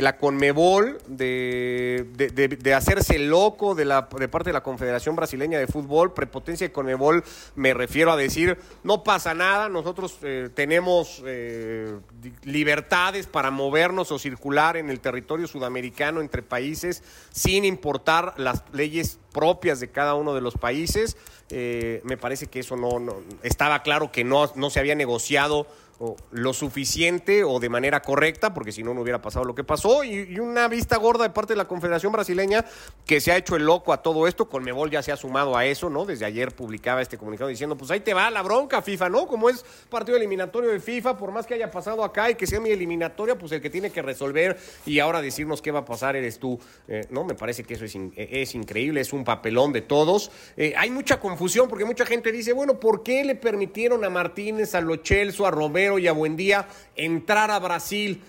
la 0.00 0.18
Conmebol, 0.18 0.98
de, 1.08 2.06
de, 2.14 2.74
hacerse 2.74 3.18
loco 3.18 3.74
de, 3.74 3.84
la, 3.84 4.08
de 4.16 4.28
parte 4.28 4.50
de 4.50 4.54
la 4.54 4.62
Confederación 4.62 5.16
Brasileña 5.16 5.58
de 5.58 5.66
Fútbol. 5.66 6.14
Prepotencia 6.14 6.68
de 6.68 6.72
Conmebol 6.72 7.24
me 7.56 7.74
refiero 7.74 8.12
a 8.12 8.16
decir, 8.16 8.56
no 8.84 9.02
pasa 9.02 9.34
nada, 9.34 9.68
nosotros 9.68 10.18
eh, 10.22 10.48
tenemos 10.54 11.22
eh, 11.26 11.98
libertades 12.44 13.26
para 13.26 13.50
movernos 13.50 14.12
o 14.12 14.18
circular 14.20 14.76
en 14.76 14.90
el 14.90 15.00
territorio 15.00 15.48
sudamericano 15.48 16.20
entre 16.20 16.42
países 16.42 17.02
sin 17.32 17.64
importar 17.64 18.34
las 18.36 18.62
leyes 18.72 19.18
propias 19.32 19.80
de 19.80 19.88
cada 19.88 20.14
uno 20.14 20.34
de 20.34 20.40
los 20.40 20.54
países. 20.54 21.16
Eh, 21.50 22.00
me 22.04 22.16
parece 22.16 22.46
que 22.46 22.60
eso 22.60 22.76
no, 22.76 23.00
no, 23.00 23.16
estaba 23.42 23.82
claro 23.82 24.12
que 24.12 24.22
no, 24.22 24.52
no 24.54 24.70
se 24.70 24.78
había 24.78 24.94
negociado 24.94 25.66
lo 26.30 26.54
suficiente 26.54 27.44
o 27.44 27.60
de 27.60 27.68
manera 27.68 28.00
correcta, 28.00 28.54
porque 28.54 28.72
si 28.72 28.82
no, 28.82 28.94
no 28.94 29.02
hubiera 29.02 29.20
pasado 29.20 29.44
lo 29.44 29.54
que 29.54 29.64
pasó. 29.64 30.02
Y, 30.02 30.38
una 30.40 30.66
vista 30.68 30.96
gorda 30.96 31.24
de 31.24 31.30
parte 31.30 31.52
de 31.52 31.58
la 31.58 31.66
Confederación 31.66 32.12
Brasileña 32.12 32.64
que 33.04 33.20
se 33.20 33.32
ha 33.32 33.36
hecho 33.36 33.56
el 33.56 33.64
loco 33.64 33.92
a 33.92 34.02
todo 34.02 34.26
esto. 34.26 34.48
Conmebol 34.48 34.90
ya 34.90 35.02
se 35.02 35.12
ha 35.12 35.16
sumado 35.16 35.56
a 35.56 35.66
eso, 35.66 35.90
¿no? 35.90 36.06
Desde 36.06 36.24
ayer 36.24 36.54
publicaba 36.54 37.02
este 37.02 37.18
comunicado 37.18 37.48
diciendo, 37.50 37.76
pues 37.76 37.90
ahí 37.90 38.00
te 38.00 38.14
va 38.14 38.30
la 38.30 38.42
bronca, 38.42 38.80
FIFA, 38.80 39.10
¿no? 39.10 39.26
Como 39.26 39.50
es 39.50 39.64
partido 39.90 40.16
eliminatorio 40.16 40.70
de 40.70 40.80
FIFA, 40.80 41.18
por 41.18 41.32
más 41.32 41.46
que 41.46 41.54
haya 41.54 41.70
pasado 41.70 42.02
acá 42.02 42.30
y 42.30 42.34
que 42.34 42.46
sea 42.46 42.60
mi 42.60 42.70
eliminatoria, 42.70 43.36
pues 43.36 43.52
el 43.52 43.60
que 43.60 43.68
tiene 43.68 43.90
que 43.90 44.00
resolver 44.00 44.58
y 44.86 45.00
ahora 45.00 45.20
decirnos 45.20 45.60
qué 45.60 45.70
va 45.70 45.80
a 45.80 45.84
pasar 45.84 46.16
eres 46.16 46.38
tú, 46.38 46.58
eh, 46.88 47.06
¿no? 47.10 47.24
Me 47.24 47.34
parece 47.34 47.64
que 47.64 47.74
eso 47.74 47.84
es, 47.84 47.94
es 48.16 48.54
increíble, 48.54 49.02
es 49.02 49.12
un 49.12 49.24
papelón 49.24 49.72
de 49.72 49.82
todos. 49.82 50.30
Eh, 50.56 50.72
hay 50.78 50.90
mucha 50.90 51.20
confusión 51.20 51.68
porque 51.68 51.84
mucha 51.84 52.06
gente 52.06 52.32
dice, 52.32 52.54
bueno, 52.54 52.80
¿por 52.80 53.02
qué 53.02 53.22
le 53.24 53.34
permitieron 53.34 54.02
a 54.04 54.10
Martínez, 54.10 54.74
a 54.74 54.80
Lochelso, 54.80 55.46
a 55.46 55.50
Romero, 55.50 55.89
y 55.98 56.08
a 56.08 56.12
Buendía 56.12 56.68
entrar 56.96 57.50
a 57.50 57.58
Brasil. 57.58 58.22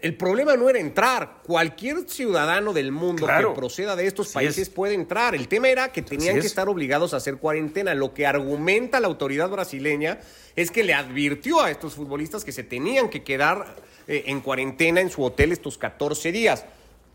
El 0.00 0.16
problema 0.16 0.56
no 0.56 0.68
era 0.68 0.78
entrar. 0.78 1.38
Cualquier 1.44 2.08
ciudadano 2.08 2.72
del 2.72 2.92
mundo 2.92 3.26
que 3.26 3.46
proceda 3.54 3.96
de 3.96 4.06
estos 4.06 4.32
países 4.32 4.68
puede 4.68 4.94
entrar. 4.94 5.34
El 5.34 5.48
tema 5.48 5.68
era 5.68 5.92
que 5.92 6.02
tenían 6.02 6.40
que 6.40 6.46
estar 6.46 6.68
obligados 6.68 7.14
a 7.14 7.18
hacer 7.18 7.36
cuarentena. 7.36 7.94
Lo 7.94 8.12
que 8.12 8.26
argumenta 8.26 9.00
la 9.00 9.06
autoridad 9.06 9.48
brasileña 9.48 10.18
es 10.56 10.70
que 10.70 10.82
le 10.82 10.94
advirtió 10.94 11.62
a 11.62 11.70
estos 11.70 11.94
futbolistas 11.94 12.44
que 12.44 12.52
se 12.52 12.64
tenían 12.64 13.08
que 13.08 13.22
quedar 13.22 13.76
eh, 14.08 14.24
en 14.26 14.40
cuarentena 14.40 15.00
en 15.00 15.10
su 15.10 15.22
hotel 15.22 15.52
estos 15.52 15.78
14 15.78 16.32
días. 16.32 16.64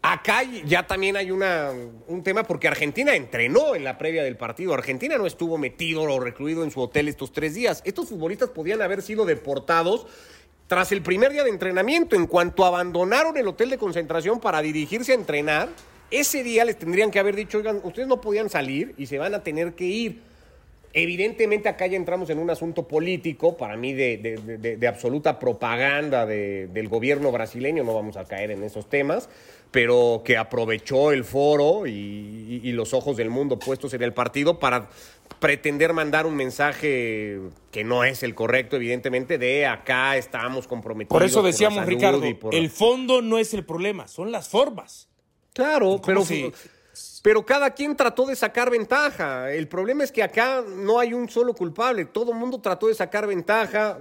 Acá 0.05 0.43
ya 0.65 0.85
también 0.85 1.15
hay 1.15 1.31
una, 1.31 1.71
un 2.07 2.23
tema 2.23 2.43
porque 2.43 2.67
Argentina 2.67 3.15
entrenó 3.15 3.73
en 3.73 3.85
la 3.85 3.97
previa 3.97 4.21
del 4.21 4.35
partido. 4.35 4.73
Argentina 4.73 5.17
no 5.17 5.25
estuvo 5.25 5.57
metido 5.57 6.01
o 6.03 6.19
recluido 6.19 6.65
en 6.65 6.71
su 6.71 6.81
hotel 6.81 7.07
estos 7.07 7.31
tres 7.31 7.53
días. 7.55 7.81
Estos 7.85 8.09
futbolistas 8.09 8.49
podían 8.49 8.81
haber 8.81 9.01
sido 9.01 9.23
deportados 9.23 10.05
tras 10.67 10.91
el 10.91 11.01
primer 11.01 11.31
día 11.31 11.45
de 11.45 11.51
entrenamiento. 11.51 12.17
En 12.17 12.27
cuanto 12.27 12.65
abandonaron 12.65 13.37
el 13.37 13.47
hotel 13.47 13.69
de 13.69 13.77
concentración 13.77 14.41
para 14.41 14.61
dirigirse 14.61 15.13
a 15.13 15.15
entrenar, 15.15 15.69
ese 16.11 16.43
día 16.43 16.65
les 16.65 16.77
tendrían 16.77 17.09
que 17.09 17.19
haber 17.19 17.37
dicho, 17.37 17.59
oigan, 17.59 17.79
ustedes 17.81 18.09
no 18.09 18.19
podían 18.19 18.49
salir 18.49 18.93
y 18.97 19.05
se 19.05 19.17
van 19.17 19.33
a 19.33 19.41
tener 19.41 19.73
que 19.73 19.85
ir. 19.85 20.21
Evidentemente 20.95 21.69
acá 21.69 21.87
ya 21.87 21.97
entramos 21.97 22.29
en 22.29 22.37
un 22.37 22.51
asunto 22.51 22.87
político, 22.87 23.57
para 23.57 23.75
mí 23.75 23.93
de, 23.93 24.85
absoluta 24.87 25.39
propaganda 25.39 26.27
del 26.27 26.87
gobierno 26.87 27.31
brasileño, 27.31 27.83
no 27.83 27.95
vamos 27.95 28.15
a 28.15 28.25
caer 28.25 28.51
en 28.51 28.61
esos 28.61 28.87
temas, 28.87 29.27
pero 29.73 30.21
que 30.23 30.37
aprovechó 30.37 31.11
el 31.11 31.23
foro 31.23 31.87
y, 31.87 32.71
los 32.73 32.93
ojos 32.93 33.17
del 33.17 33.29
mundo 33.29 33.57
puestos 33.57 33.93
en 33.93 34.03
el 34.03 34.13
partido 34.13 34.59
para 34.59 34.89
pretender 35.39 35.93
mandar 35.93 36.25
un 36.27 36.35
mensaje 36.35 37.39
que 37.71 37.83
no 37.83 38.03
es 38.03 38.21
el 38.23 38.35
correcto, 38.35 38.75
evidentemente, 38.75 39.37
de 39.39 39.65
acá 39.65 40.15
estamos 40.15 40.67
comprometidos. 40.67 41.17
Por 41.17 41.23
eso 41.23 41.41
decíamos, 41.41 41.85
Ricardo, 41.87 42.21
el 42.51 42.69
fondo 42.69 43.21
no 43.21 43.39
es 43.39 43.53
el 43.55 43.65
problema, 43.65 44.07
son 44.07 44.31
las 44.31 44.47
formas. 44.47 45.09
Claro, 45.53 45.99
pero 46.05 46.23
pero 47.23 47.45
cada 47.45 47.69
quien 47.69 47.95
trató 47.95 48.25
de 48.25 48.35
sacar 48.35 48.69
ventaja. 48.69 49.49
El 49.53 49.69
problema 49.69 50.03
es 50.03 50.11
que 50.11 50.21
acá 50.21 50.61
no 50.61 50.99
hay 50.99 51.13
un 51.13 51.29
solo 51.29 51.53
culpable. 51.53 52.03
Todo 52.03 52.33
el 52.33 52.37
mundo 52.37 52.59
trató 52.59 52.87
de 52.87 52.93
sacar 52.93 53.25
ventaja. 53.27 53.97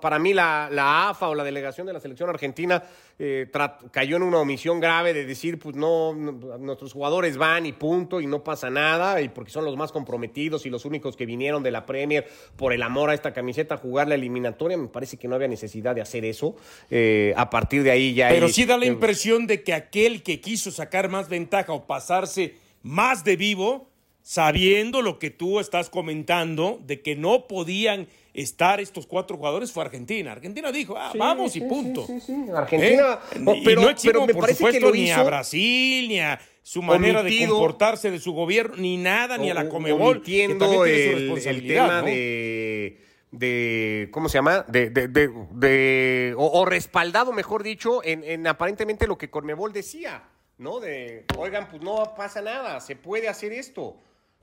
para 0.00 0.18
mí 0.18 0.32
la, 0.32 1.10
AFA 1.10 1.28
o 1.28 1.34
la 1.34 1.44
delegación 1.44 1.86
de 1.86 1.92
la 1.92 2.00
selección 2.00 2.30
argentina 2.30 2.82
eh, 3.18 3.46
cayó 3.90 4.16
en 4.16 4.22
una 4.22 4.38
omisión 4.38 4.80
grave 4.80 5.12
de 5.12 5.26
decir, 5.26 5.58
pues 5.58 5.76
no, 5.76 6.14
nuestros 6.14 6.94
jugadores 6.94 7.36
van 7.36 7.66
y 7.66 7.72
punto 7.74 8.22
y 8.22 8.26
no 8.26 8.42
pasa 8.42 8.70
nada, 8.70 9.20
y 9.20 9.28
porque 9.28 9.50
son 9.50 9.66
los 9.66 9.76
más 9.76 9.92
comprometidos 9.92 10.64
y 10.64 10.70
los 10.70 10.86
únicos 10.86 11.14
que 11.14 11.26
vinieron 11.26 11.62
de 11.62 11.72
la 11.72 11.84
Premier 11.84 12.26
por 12.56 12.72
el 12.72 12.82
amor 12.82 13.10
a 13.10 13.14
esta 13.14 13.34
camiseta 13.34 13.74
a 13.74 13.78
jugar 13.78 14.08
la 14.08 14.14
eliminatoria. 14.14 14.78
Me 14.78 14.88
parece 14.88 15.18
que 15.18 15.28
no 15.28 15.34
había 15.34 15.48
necesidad 15.48 15.94
de 15.94 16.00
hacer 16.00 16.24
eso. 16.24 16.56
Eh, 16.88 17.34
a 17.36 17.50
partir 17.50 17.82
de 17.82 17.90
ahí 17.90 18.14
ya... 18.14 18.30
Pero 18.30 18.48
sí 18.48 18.64
da 18.64 18.78
la 18.78 18.86
impresión 18.86 19.46
de 19.46 19.62
que 19.62 19.74
aquel 19.74 20.22
que 20.22 20.40
quiso 20.40 20.70
sacar 20.70 21.10
más 21.10 21.28
ventaja 21.28 21.74
o 21.74 21.86
pasarse 21.86 22.61
más 22.82 23.24
de 23.24 23.36
vivo, 23.36 23.90
sabiendo 24.22 25.02
lo 25.02 25.18
que 25.18 25.30
tú 25.30 25.60
estás 25.60 25.90
comentando, 25.90 26.80
de 26.84 27.02
que 27.02 27.16
no 27.16 27.46
podían 27.46 28.08
estar 28.34 28.80
estos 28.80 29.06
cuatro 29.06 29.36
jugadores, 29.36 29.72
fue 29.72 29.84
Argentina. 29.84 30.32
Argentina 30.32 30.72
dijo, 30.72 30.96
ah, 30.96 31.12
vamos 31.16 31.54
y 31.56 31.60
punto. 31.60 32.06
Argentina, 32.54 33.18
¿Eh? 33.34 33.62
pero, 33.64 33.82
no 33.82 34.26
me 34.26 34.34
parece 34.34 34.70
que 34.70 34.92
ni 34.92 35.10
a 35.10 35.22
Brasil, 35.22 36.08
ni 36.08 36.20
a 36.20 36.40
su 36.62 36.80
manera 36.82 37.22
de 37.22 37.46
comportarse 37.46 38.10
de 38.10 38.18
su 38.18 38.32
gobierno, 38.32 38.76
ni 38.76 38.96
nada, 38.96 39.36
ni 39.38 39.50
a 39.50 39.54
la 39.54 39.68
Comebol. 39.68 40.18
Entiendo 40.18 40.84
el, 40.84 41.38
el, 41.38 41.66
tema 41.66 42.02
de 42.02 43.02
de 43.32 44.10
¿cómo 44.12 44.28
se 44.28 44.38
llama? 44.38 44.64
de, 44.68 44.90
de, 44.90 45.08
de, 45.08 46.34
o, 46.36 46.64
respaldado, 46.66 47.32
mejor 47.32 47.62
dicho, 47.62 48.04
en, 48.04 48.22
en 48.22 48.46
aparentemente 48.46 49.06
lo 49.06 49.18
que 49.18 49.30
Conmebol 49.30 49.72
decía. 49.72 50.22
¿No? 50.62 50.80
De, 50.80 51.26
oigan, 51.36 51.68
pues 51.68 51.82
no 51.82 52.14
pasa 52.16 52.40
nada, 52.40 52.80
se 52.80 52.96
puede 52.96 53.28
hacer 53.28 53.52
esto. 53.52 53.96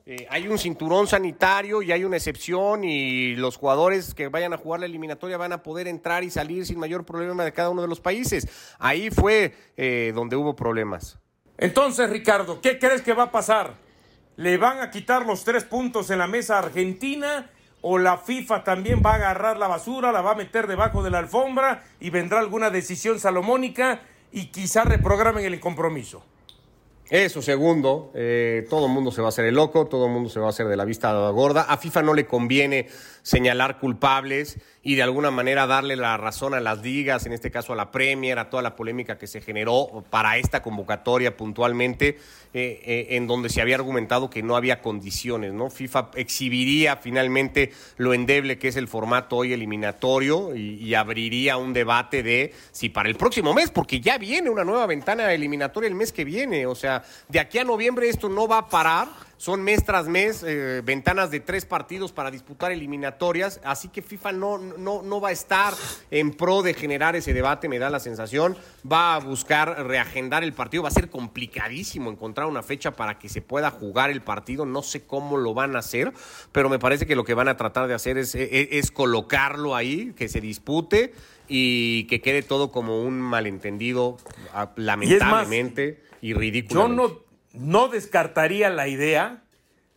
Eh, 0.05 0.27
hay 0.29 0.47
un 0.47 0.57
cinturón 0.57 1.07
sanitario 1.07 1.81
y 1.81 1.91
hay 1.91 2.03
una 2.03 2.17
excepción 2.17 2.83
y 2.83 3.35
los 3.35 3.57
jugadores 3.57 4.15
que 4.15 4.27
vayan 4.27 4.53
a 4.53 4.57
jugar 4.57 4.79
la 4.79 4.87
eliminatoria 4.87 5.37
van 5.37 5.53
a 5.53 5.61
poder 5.61 5.87
entrar 5.87 6.23
y 6.23 6.31
salir 6.31 6.65
sin 6.65 6.79
mayor 6.79 7.05
problema 7.05 7.43
de 7.43 7.53
cada 7.53 7.69
uno 7.69 7.81
de 7.81 7.87
los 7.87 7.99
países. 7.99 8.47
Ahí 8.79 9.11
fue 9.11 9.53
eh, 9.77 10.11
donde 10.15 10.35
hubo 10.35 10.55
problemas. 10.55 11.19
Entonces, 11.57 12.09
Ricardo, 12.09 12.59
¿qué 12.61 12.79
crees 12.79 13.01
que 13.01 13.13
va 13.13 13.23
a 13.23 13.31
pasar? 13.31 13.75
¿Le 14.35 14.57
van 14.57 14.79
a 14.79 14.89
quitar 14.89 15.25
los 15.25 15.43
tres 15.43 15.63
puntos 15.63 16.09
en 16.09 16.19
la 16.19 16.27
mesa 16.27 16.55
a 16.55 16.59
Argentina? 16.59 17.51
¿O 17.81 17.97
la 17.97 18.17
FIFA 18.17 18.63
también 18.63 19.01
va 19.05 19.11
a 19.11 19.15
agarrar 19.15 19.57
la 19.57 19.67
basura, 19.67 20.11
la 20.11 20.21
va 20.21 20.31
a 20.31 20.35
meter 20.35 20.67
debajo 20.67 21.03
de 21.03 21.11
la 21.11 21.19
alfombra 21.19 21.83
y 21.99 22.09
vendrá 22.09 22.39
alguna 22.39 22.69
decisión 22.69 23.19
salomónica 23.19 24.01
y 24.31 24.47
quizá 24.47 24.83
reprogramen 24.83 25.45
el 25.45 25.59
compromiso. 25.59 26.23
Eso, 27.09 27.41
segundo, 27.41 28.11
eh, 28.13 28.67
todo 28.69 28.85
el 28.85 28.91
mundo 28.91 29.09
se 29.11 29.21
va 29.21 29.27
a 29.27 29.29
hacer 29.29 29.45
el 29.45 29.55
loco, 29.55 29.87
todo 29.87 30.05
el 30.05 30.11
mundo 30.11 30.29
se 30.29 30.39
va 30.39 30.45
a 30.45 30.49
hacer 30.49 30.67
de 30.67 30.77
la 30.77 30.85
vista 30.85 31.11
gorda. 31.31 31.63
A 31.63 31.77
FIFA 31.77 32.03
no 32.03 32.13
le 32.13 32.27
conviene 32.27 32.87
señalar 33.21 33.79
culpables 33.79 34.59
y 34.81 34.95
de 34.95 35.03
alguna 35.03 35.29
manera 35.29 35.67
darle 35.67 35.95
la 35.95 36.17
razón 36.17 36.53
a 36.53 36.59
las 36.59 36.81
ligas, 36.81 37.25
en 37.25 37.33
este 37.33 37.51
caso 37.51 37.73
a 37.73 37.75
la 37.75 37.91
Premier, 37.91 38.39
a 38.39 38.49
toda 38.49 38.63
la 38.63 38.75
polémica 38.75 39.17
que 39.17 39.27
se 39.27 39.41
generó 39.41 40.05
para 40.09 40.37
esta 40.37 40.61
convocatoria 40.61 41.35
puntualmente, 41.35 42.17
eh, 42.53 42.81
eh, 42.83 43.07
en 43.11 43.27
donde 43.27 43.49
se 43.49 43.61
había 43.61 43.75
argumentado 43.75 44.29
que 44.29 44.41
no 44.41 44.55
había 44.55 44.81
condiciones, 44.81 45.53
¿no? 45.53 45.69
FIFA 45.69 46.11
exhibiría 46.15 46.95
finalmente 46.95 47.71
lo 47.97 48.13
endeble 48.13 48.57
que 48.57 48.69
es 48.69 48.77
el 48.77 48.87
formato 48.87 49.35
hoy 49.37 49.53
eliminatorio 49.53 50.55
y, 50.55 50.75
y 50.75 50.95
abriría 50.95 51.57
un 51.57 51.73
debate 51.73 52.23
de 52.23 52.53
si 52.71 52.89
para 52.89 53.09
el 53.09 53.15
próximo 53.15 53.53
mes, 53.53 53.69
porque 53.71 53.99
ya 53.99 54.17
viene 54.17 54.49
una 54.49 54.63
nueva 54.63 54.85
ventana 54.85 55.31
eliminatoria 55.33 55.87
el 55.87 55.95
mes 55.95 56.11
que 56.11 56.23
viene, 56.23 56.65
o 56.65 56.75
sea, 56.75 57.03
de 57.27 57.39
aquí 57.39 57.57
a 57.57 57.63
noviembre 57.63 58.09
esto 58.09 58.29
no 58.29 58.47
va 58.47 58.59
a 58.59 58.69
parar 58.69 59.28
son 59.39 59.63
mes 59.63 59.85
tras 59.85 60.09
mes, 60.09 60.43
eh, 60.43 60.81
ventanas 60.83 61.31
de 61.31 61.39
tres 61.39 61.65
partidos 61.65 62.11
para 62.11 62.29
disputar 62.29 62.73
eliminatorias, 62.73 63.61
así 63.63 63.87
que 63.87 64.01
FIFA 64.01 64.33
no, 64.33 64.57
no, 64.57 65.01
no 65.01 65.21
va 65.21 65.29
a 65.29 65.31
estar 65.31 65.73
en 66.11 66.33
pro 66.33 66.61
de 66.61 66.73
generar 66.73 67.15
ese 67.15 67.33
debate, 67.33 67.69
me 67.69 67.79
da 67.79 67.89
la 67.89 68.01
sensación. 68.01 68.57
Va 68.89 69.15
a 69.15 69.19
buscar 69.19 69.87
reagendar 69.87 70.43
el 70.43 70.51
partido, 70.51 70.83
va 70.83 70.89
a 70.89 70.91
ser 70.91 71.09
complicadísimo 71.09 72.11
encontrar 72.11 72.47
una 72.47 72.63
fecha 72.63 72.91
para 72.97 73.17
que 73.17 73.29
se 73.29 73.41
pueda 73.41 73.71
jugar 73.71 74.09
el 74.09 74.21
partido, 74.21 74.65
no 74.65 74.81
sé 74.81 75.05
cómo 75.05 75.37
lo 75.37 75.53
van 75.53 75.77
a 75.77 75.79
hacer, 75.79 76.11
pero 76.51 76.67
me 76.67 76.77
parece 76.77 77.07
que 77.07 77.15
lo 77.15 77.23
que 77.23 77.33
van 77.33 77.47
a 77.47 77.55
tratar 77.55 77.87
de 77.87 77.93
hacer 77.93 78.17
es, 78.17 78.35
es, 78.35 78.91
colocarlo 78.91 79.73
ahí, 79.73 80.11
que 80.17 80.27
se 80.27 80.41
dispute 80.41 81.13
y 81.47 82.03
que 82.07 82.19
quede 82.19 82.41
todo 82.41 82.73
como 82.73 83.01
un 83.01 83.21
malentendido, 83.21 84.17
lamentablemente, 84.75 86.03
y, 86.21 86.33
ridículo. 86.33 86.81
Yo 86.81 86.87
no 86.89 87.28
no 87.53 87.87
descartaría 87.87 88.69
la 88.69 88.87
idea 88.87 89.43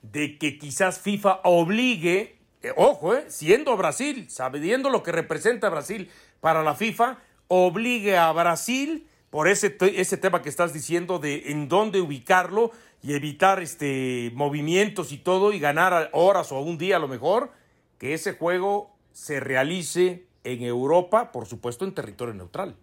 de 0.03 0.39
que 0.39 0.59
quizás 0.59 0.99
FIFA 0.99 1.41
obligue, 1.45 2.39
eh, 2.63 2.73
ojo, 2.77 3.15
eh, 3.15 3.25
siendo 3.29 3.77
Brasil, 3.77 4.27
sabiendo 4.29 4.91
lo 4.91 5.03
que 5.03 5.13
representa 5.13 5.69
Brasil 5.69 6.11
para 6.41 6.63
la 6.63 6.75
FIFA, 6.75 7.19
obligue 7.49 8.17
a 8.17 8.31
Brasil 8.33 9.07
por 9.31 9.49
ese, 9.49 9.77
ese 9.81 10.17
tema 10.17 10.43
que 10.43 10.49
estás 10.49 10.73
diciendo 10.73 11.19
de 11.19 11.51
en 11.51 11.69
dónde 11.69 12.01
ubicarlo 12.01 12.73
y 13.03 13.15
evitar 13.15 13.63
este 13.63 14.31
movimientos 14.35 15.13
y 15.13 15.19
todo 15.19 15.53
y 15.53 15.59
ganar 15.59 16.11
horas 16.13 16.53
o 16.53 16.61
un 16.61 16.79
día 16.79 16.97
a 16.97 16.99
lo 17.01 17.09
mejor, 17.09 17.51
que 17.99 18.15
ese 18.15 18.35
juego 18.35 18.95
se 19.13 19.41
realice 19.41 20.25
en 20.45 20.63
Europa, 20.63 21.33
por 21.33 21.47
supuesto 21.47 21.85
en 21.85 21.95
territorio 21.95 22.35
neutral. 22.35 22.77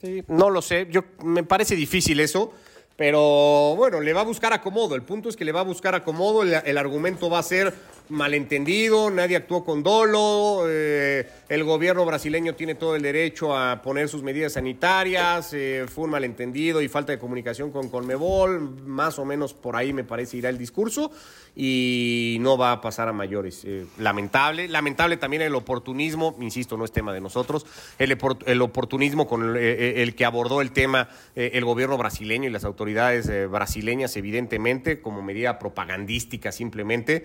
Sí, 0.00 0.22
no 0.28 0.50
lo 0.50 0.60
sé, 0.60 0.88
yo 0.90 1.04
me 1.24 1.42
parece 1.42 1.74
difícil 1.74 2.20
eso. 2.20 2.52
Pero 2.96 3.74
bueno, 3.76 4.00
le 4.00 4.12
va 4.12 4.22
a 4.22 4.24
buscar 4.24 4.52
acomodo. 4.52 4.94
El 4.94 5.02
punto 5.02 5.28
es 5.28 5.36
que 5.36 5.44
le 5.44 5.52
va 5.52 5.60
a 5.60 5.64
buscar 5.64 5.94
acomodo. 5.94 6.42
El, 6.42 6.78
argumento 6.78 7.28
va 7.28 7.38
a 7.38 7.42
ser 7.42 7.74
malentendido, 8.08 9.10
nadie 9.10 9.36
actuó 9.36 9.64
con 9.64 9.82
dolo, 9.82 10.64
eh, 10.68 11.28
el 11.48 11.64
gobierno 11.64 12.04
brasileño 12.04 12.54
tiene 12.54 12.74
todo 12.74 12.94
el 12.96 13.02
derecho 13.02 13.56
a 13.56 13.82
poner 13.82 14.08
sus 14.08 14.22
medidas 14.22 14.54
sanitarias, 14.54 15.52
eh, 15.52 15.86
fue 15.88 16.04
un 16.04 16.10
malentendido 16.10 16.80
y 16.82 16.88
falta 16.88 17.12
de 17.12 17.18
comunicación 17.18 17.70
con 17.70 17.88
Conmebol, 17.88 18.60
más 18.86 19.18
o 19.18 19.24
menos 19.24 19.54
por 19.54 19.76
ahí 19.76 19.92
me 19.92 20.04
parece 20.04 20.36
irá 20.36 20.48
el 20.48 20.58
discurso 20.58 21.10
y 21.54 22.36
no 22.40 22.58
va 22.58 22.72
a 22.72 22.80
pasar 22.80 23.08
a 23.08 23.12
mayores. 23.12 23.64
Eh, 23.64 23.86
lamentable, 23.98 24.68
lamentable 24.68 25.16
también 25.16 25.42
el 25.42 25.54
oportunismo, 25.54 26.36
insisto, 26.40 26.76
no 26.76 26.84
es 26.84 26.92
tema 26.92 27.12
de 27.12 27.20
nosotros, 27.20 27.66
el, 27.98 28.16
el 28.46 28.62
oportunismo 28.62 29.26
con 29.26 29.56
el, 29.56 30.14
que 30.14 30.24
abordó 30.24 30.60
el 30.60 30.72
tema 30.72 31.08
el 31.34 31.64
gobierno 31.64 31.98
brasileño 31.98 32.48
y 32.48 32.52
las 32.52 32.64
autoridades 32.64 33.30
brasileñas, 33.50 34.16
evidentemente, 34.16 35.00
como 35.00 35.22
medida 35.22 35.58
propagandística 35.58 36.52
simplemente 36.52 37.24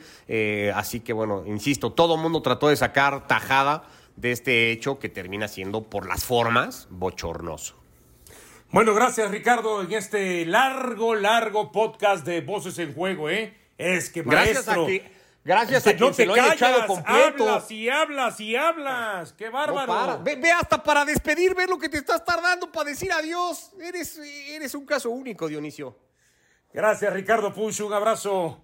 así 0.71 0.99
que 0.99 1.13
bueno, 1.13 1.43
insisto, 1.45 1.93
todo 1.93 2.15
el 2.15 2.21
mundo 2.21 2.41
trató 2.41 2.69
de 2.69 2.75
sacar 2.75 3.27
tajada 3.27 3.83
de 4.15 4.31
este 4.31 4.71
hecho 4.71 4.99
que 4.99 5.09
termina 5.09 5.47
siendo 5.47 5.83
por 5.83 6.07
las 6.07 6.25
formas 6.25 6.87
bochornoso. 6.89 7.75
Bueno, 8.71 8.93
gracias 8.93 9.31
Ricardo 9.31 9.81
en 9.81 9.91
este 9.91 10.45
largo, 10.45 11.15
largo 11.15 11.71
podcast 11.71 12.25
de 12.25 12.41
Voces 12.41 12.79
en 12.79 12.93
Juego, 12.93 13.29
¿eh? 13.29 13.57
Es 13.77 14.09
que 14.09 14.23
maestro... 14.23 14.85
Gracias 14.85 15.05
a 15.05 15.21
Gracias 15.43 15.87
a 15.87 15.95
quien 15.95 16.13
se 16.13 16.25
lo 16.25 16.35
echado 16.35 16.85
completo. 16.85 17.49
Hablas 17.49 17.71
y 17.71 17.89
hablas 17.89 18.39
y 18.39 18.55
hablas. 18.55 19.33
¡Qué 19.33 19.49
bárbaro! 19.49 20.21
ve, 20.23 20.35
ve, 20.35 20.51
hasta 20.51 20.83
para 20.83 21.03
despedir, 21.03 21.55
ve 21.55 21.65
lo 21.65 21.79
que 21.79 21.89
te 21.89 21.97
estás 21.97 22.23
tardando 22.23 22.71
para 22.71 22.91
decir 22.91 23.11
adiós. 23.11 23.71
Eres, 23.79 24.19
eres 24.49 24.75
un 24.75 24.85
caso 24.85 25.09
único, 25.09 25.47
Dionisio. 25.47 25.97
Gracias, 26.71 27.11
Ricardo 27.11 27.51
Push. 27.53 27.81
Un 27.81 27.93
abrazo. 27.93 28.63